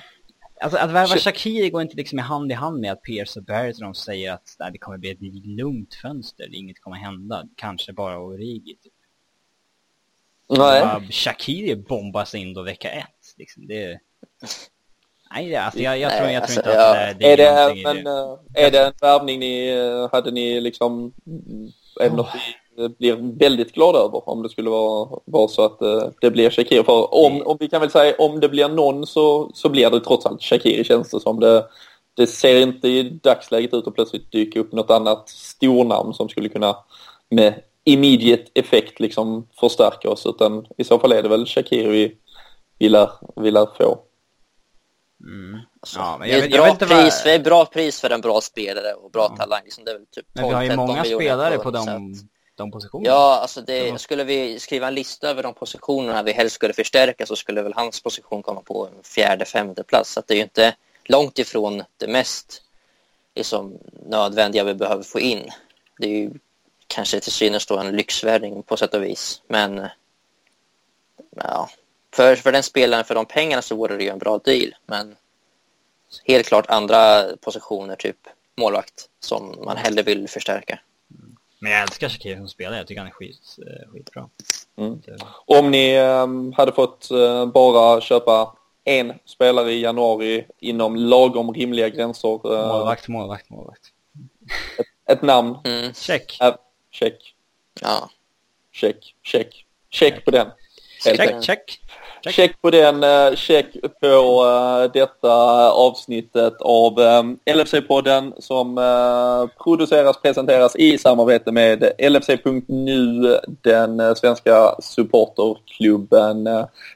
Alltså 0.61 0.79
att 0.79 0.91
värva 0.91 1.17
Shakiri 1.17 1.71
går 1.71 1.83
inte 1.83 1.97
liksom 1.97 2.19
i 2.19 2.23
hand 2.23 2.53
i 2.53 2.55
hand 2.55 2.81
med 2.81 2.93
att 2.93 3.03
Pierce 3.03 3.37
och 3.37 3.81
de 3.81 3.95
säger 3.95 4.33
att 4.33 4.57
nej, 4.59 4.73
det 4.73 4.79
kommer 4.79 4.99
bli 4.99 5.11
ett 5.11 5.47
lugnt 5.47 5.95
fönster, 5.95 6.55
inget 6.55 6.81
kommer 6.81 6.97
hända, 6.97 7.49
kanske 7.57 7.93
bara 7.93 8.19
Origi. 8.19 8.77
Typ. 8.83 8.92
Nej. 10.49 11.09
Shakiri 11.11 11.77
bombas 11.77 12.35
in 12.35 12.55
då 12.55 12.63
vecka 12.63 12.91
ett. 12.91 13.35
Liksom. 13.39 13.67
Det... 13.67 13.99
Nej, 15.35 15.57
alltså, 15.57 15.81
jag, 15.81 15.99
jag, 15.99 16.17
tror, 16.17 16.31
jag 16.31 16.43
alltså, 16.43 16.63
tror 16.63 16.75
inte 16.75 16.91
att 16.91 17.19
det, 17.19 17.37
det 17.37 17.43
är, 17.43 17.71
är 17.71 17.75
det, 17.75 17.83
men, 17.83 18.07
uh, 18.07 18.39
är 18.55 18.71
det 18.71 18.87
en 18.87 18.93
värvning 19.01 19.41
ni, 19.41 19.81
uh, 19.81 20.09
hade 20.13 20.31
ni 20.31 20.61
liksom, 20.61 21.13
det 21.99 22.11
något 22.11 22.29
ni 22.77 22.89
blir 22.89 23.39
väldigt 23.39 23.73
glada 23.73 23.99
över 23.99 24.29
om 24.29 24.43
det 24.43 24.49
skulle 24.49 24.71
vara, 24.71 25.21
vara 25.25 25.49
så 25.49 25.65
att 25.65 25.79
det 26.21 26.31
blir 26.31 26.51
Shakiri? 26.51 26.85
För 26.85 27.15
om, 27.15 27.43
om 27.47 27.57
vi 27.61 27.69
kan 27.69 27.81
väl 27.81 27.91
säga 27.91 28.15
om 28.19 28.41
det 28.41 28.49
blir 28.49 28.69
någon 28.69 29.07
så, 29.07 29.51
så 29.55 29.69
blir 29.69 29.91
det 29.91 30.01
trots 30.01 30.27
allt 30.27 30.43
Shakiri 30.43 30.85
känns 30.85 31.11
det 31.11 31.21
som. 31.21 31.41
Det, 31.41 31.67
det 32.15 32.27
ser 32.27 32.61
inte 32.61 32.89
i 32.89 33.03
dagsläget 33.23 33.75
ut 33.75 33.87
att 33.87 33.95
plötsligt 33.95 34.33
dyka 34.33 34.61
upp 34.61 34.73
något 34.73 34.91
annat 34.91 35.29
stornamn 35.29 36.15
som 36.15 36.29
skulle 36.29 36.49
kunna 36.49 36.77
med 37.31 37.55
immediate 37.85 38.45
effekt 38.55 39.01
liksom 39.01 39.49
förstärka 39.61 40.11
oss 40.11 40.27
utan 40.27 40.67
i 40.77 40.85
så 40.85 40.99
fall 40.99 41.13
är 41.13 41.23
det 41.23 41.29
väl 41.29 41.47
Shakiri 41.47 41.89
vi, 41.89 42.17
vi, 42.79 42.89
lär, 42.89 43.11
vi 43.37 43.51
lär 43.51 43.67
få. 43.79 43.99
Mm. 45.21 45.61
Alltså, 45.81 45.99
ja, 45.99 46.17
men 46.19 46.29
jag, 46.29 46.51
det, 46.51 46.57
är 46.57 46.63
bra 46.63 46.75
pris, 46.75 47.21
vad... 47.25 47.25
det 47.25 47.33
är 47.33 47.39
bra 47.39 47.65
pris 47.65 48.01
för 48.01 48.11
en 48.11 48.21
bra 48.21 48.41
spelare 48.41 48.93
och 48.95 49.11
bra 49.11 49.27
ja. 49.31 49.37
talang. 49.37 49.61
Liksom, 49.65 49.85
det 49.85 49.91
är 49.91 49.95
väl 49.95 50.07
typ 50.07 50.27
12, 50.35 50.35
men 50.35 50.49
vi 50.49 50.55
har 50.55 50.63
ju 50.63 50.77
många 50.77 51.05
spelare 51.05 51.59
på 51.59 51.71
de, 51.71 52.15
de 52.55 52.71
positionerna. 52.71 53.09
Ja, 53.09 53.39
alltså 53.41 53.61
det, 53.61 54.01
skulle 54.01 54.25
vi 54.25 54.59
skriva 54.59 54.89
en 54.89 54.95
lista 54.95 55.31
över 55.31 55.43
de 55.43 55.55
positionerna 55.55 56.23
vi 56.23 56.33
helst 56.33 56.55
skulle 56.55 56.73
förstärka 56.73 57.27
så 57.27 57.37
skulle 57.37 57.63
väl 57.63 57.73
hans 57.77 58.03
position 58.03 58.43
komma 58.43 58.61
på 58.61 58.87
en 58.87 59.05
fjärde, 59.05 59.45
femte 59.45 59.83
plats. 59.83 60.13
Så 60.13 60.21
att 60.21 60.27
det 60.27 60.35
är 60.35 60.37
ju 60.37 60.43
inte 60.43 60.75
långt 61.05 61.39
ifrån 61.39 61.83
det 61.97 62.07
mest 62.07 62.63
liksom, 63.35 63.79
nödvändiga 64.07 64.65
vi 64.65 64.75
behöver 64.75 65.03
få 65.03 65.21
in. 65.21 65.51
Det 65.99 66.07
är 66.07 66.11
ju 66.11 66.31
kanske 66.95 67.21
till 67.21 67.33
synes 67.33 67.67
då 67.67 67.79
en 67.79 67.97
lyxvärvning 67.97 68.63
på 68.63 68.77
sätt 68.77 68.95
och 68.95 69.03
vis. 69.03 69.43
Men 69.47 69.89
ja, 71.37 71.69
för, 72.15 72.37
för 72.37 72.53
den 72.53 72.63
spelaren, 72.63 73.05
för 73.05 73.15
de 73.15 73.27
pengarna 73.27 73.63
så 73.63 73.77
vore 73.77 73.97
det 73.97 74.05
ju 74.05 74.11
en 74.11 74.19
bra 74.19 74.39
deal. 74.39 74.75
Men 74.87 75.17
helt 76.25 76.47
klart 76.47 76.67
andra 76.69 77.25
positioner, 77.41 77.97
typ 77.97 78.17
målvakt, 78.57 79.09
som 79.21 79.55
man 79.65 79.77
hellre 79.77 80.03
vill 80.03 80.29
förstärka. 80.29 80.81
Men 81.59 81.73
jag 81.73 81.83
älskar 81.83 82.09
Shakir 82.09 82.37
som 82.37 82.49
spelare, 82.49 82.77
jag 82.77 82.87
tycker 82.87 83.01
han 83.01 83.09
är 83.09 83.15
skit, 83.15 83.57
eh, 83.59 83.93
skitbra. 83.93 84.29
Mm. 84.77 85.01
Om 85.47 85.71
ni 85.71 85.99
um, 85.99 86.53
hade 86.53 86.73
fått 86.73 87.09
uh, 87.13 87.47
bara 87.47 88.01
köpa 88.01 88.57
en 88.85 89.13
spelare 89.25 89.73
i 89.73 89.81
januari 89.81 90.47
inom 90.59 90.97
lagom 90.97 91.55
rimliga 91.55 91.89
gränser. 91.89 92.47
Uh, 92.47 92.69
målvakt, 92.69 93.09
målvakt, 93.09 93.51
målvakt. 93.51 93.83
Ett, 94.79 95.17
ett 95.17 95.23
namn. 95.23 95.59
Mm. 95.65 95.95
Check. 95.95 96.39
Uh, 96.43 96.55
check. 96.93 97.35
Ja. 97.81 98.11
Check, 98.73 99.15
check. 99.23 99.67
Check 99.91 100.25
på 100.25 100.31
den. 100.31 100.47
Check, 101.05 101.43
check. 101.43 101.83
Check. 102.25 102.35
check 102.35 102.63
på 102.63 102.71
den, 102.71 103.05
uh, 103.05 103.35
check 103.35 103.67
på 104.01 104.45
uh, 104.45 104.93
detta 104.93 105.33
avsnittet 105.71 106.55
av 106.61 106.99
um, 106.99 107.39
LFC-podden 107.47 108.33
som 108.39 108.75
produceras, 109.65 110.23
presenteras 110.23 110.77
i 110.77 110.99
samarbete 110.99 111.53
med 111.53 111.93
LFC.nu, 111.99 113.39
den 113.63 114.17
svenska 114.17 114.75
supporterklubben, 114.83 116.45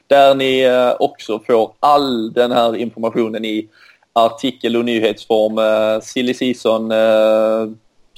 där 0.07 0.35
ni 0.35 0.65
också 0.99 1.39
får 1.39 1.71
all 1.79 2.33
den 2.33 2.51
här 2.51 2.75
informationen 2.75 3.45
i 3.45 3.67
artikel 4.13 4.75
och 4.75 4.85
nyhetsform. 4.85 6.01
Silly 6.01 6.33
season 6.33 6.91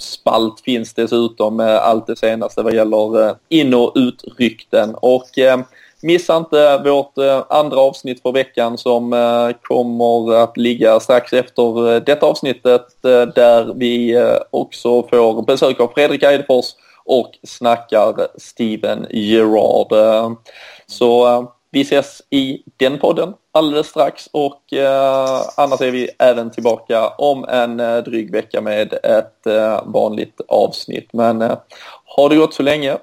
spalt 0.01 0.59
finns 0.59 0.93
dessutom 0.93 1.55
med 1.55 1.77
allt 1.77 2.07
det 2.07 2.15
senaste 2.15 2.61
vad 2.61 2.73
gäller 2.73 3.27
eh, 3.27 3.35
in 3.49 3.73
och 3.73 3.91
utrykten. 3.95 4.95
Och 4.95 5.37
eh, 5.37 5.59
Missa 6.01 6.37
inte 6.37 6.77
vårt 6.77 7.17
eh, 7.17 7.43
andra 7.49 7.77
avsnitt 7.79 8.21
för 8.21 8.31
veckan 8.31 8.77
som 8.77 9.11
kommer 9.61 10.33
att 10.43 10.57
ligga 10.57 10.99
strax 10.99 11.33
efter 11.33 11.99
detta 11.99 12.25
avsnittet 12.25 12.85
där 13.35 13.73
vi 13.73 14.17
också 14.49 15.03
får 15.03 15.41
besök 15.41 15.79
av 15.79 15.87
Fredrik 15.87 16.23
Eidefors 16.23 16.65
och 17.05 17.31
snackar 17.43 18.27
Steven 18.37 19.07
Gerard. 19.09 19.93
Så 20.87 21.45
vi 21.71 21.81
ses 21.81 22.21
i 22.29 22.61
den 22.77 22.99
podden 22.99 23.33
alldeles 23.59 23.87
strax 23.87 24.29
och 24.31 24.73
eh, 24.73 25.41
annars 25.57 25.81
är 25.81 25.91
vi 25.91 26.09
även 26.19 26.51
tillbaka 26.51 27.07
om 27.07 27.45
en 27.45 27.79
eh, 27.79 27.97
dryg 27.97 28.31
vecka 28.31 28.61
med 28.61 28.93
ett 28.93 29.47
eh, 29.47 29.83
vanligt 29.85 30.41
avsnitt. 30.47 31.09
Men 31.13 31.41
ha 32.15 32.29
det 32.29 32.35
gott 32.35 32.53
så 32.53 32.63
länge. 32.63 32.97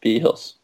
Vi 0.00 0.20
hörs. 0.20 0.59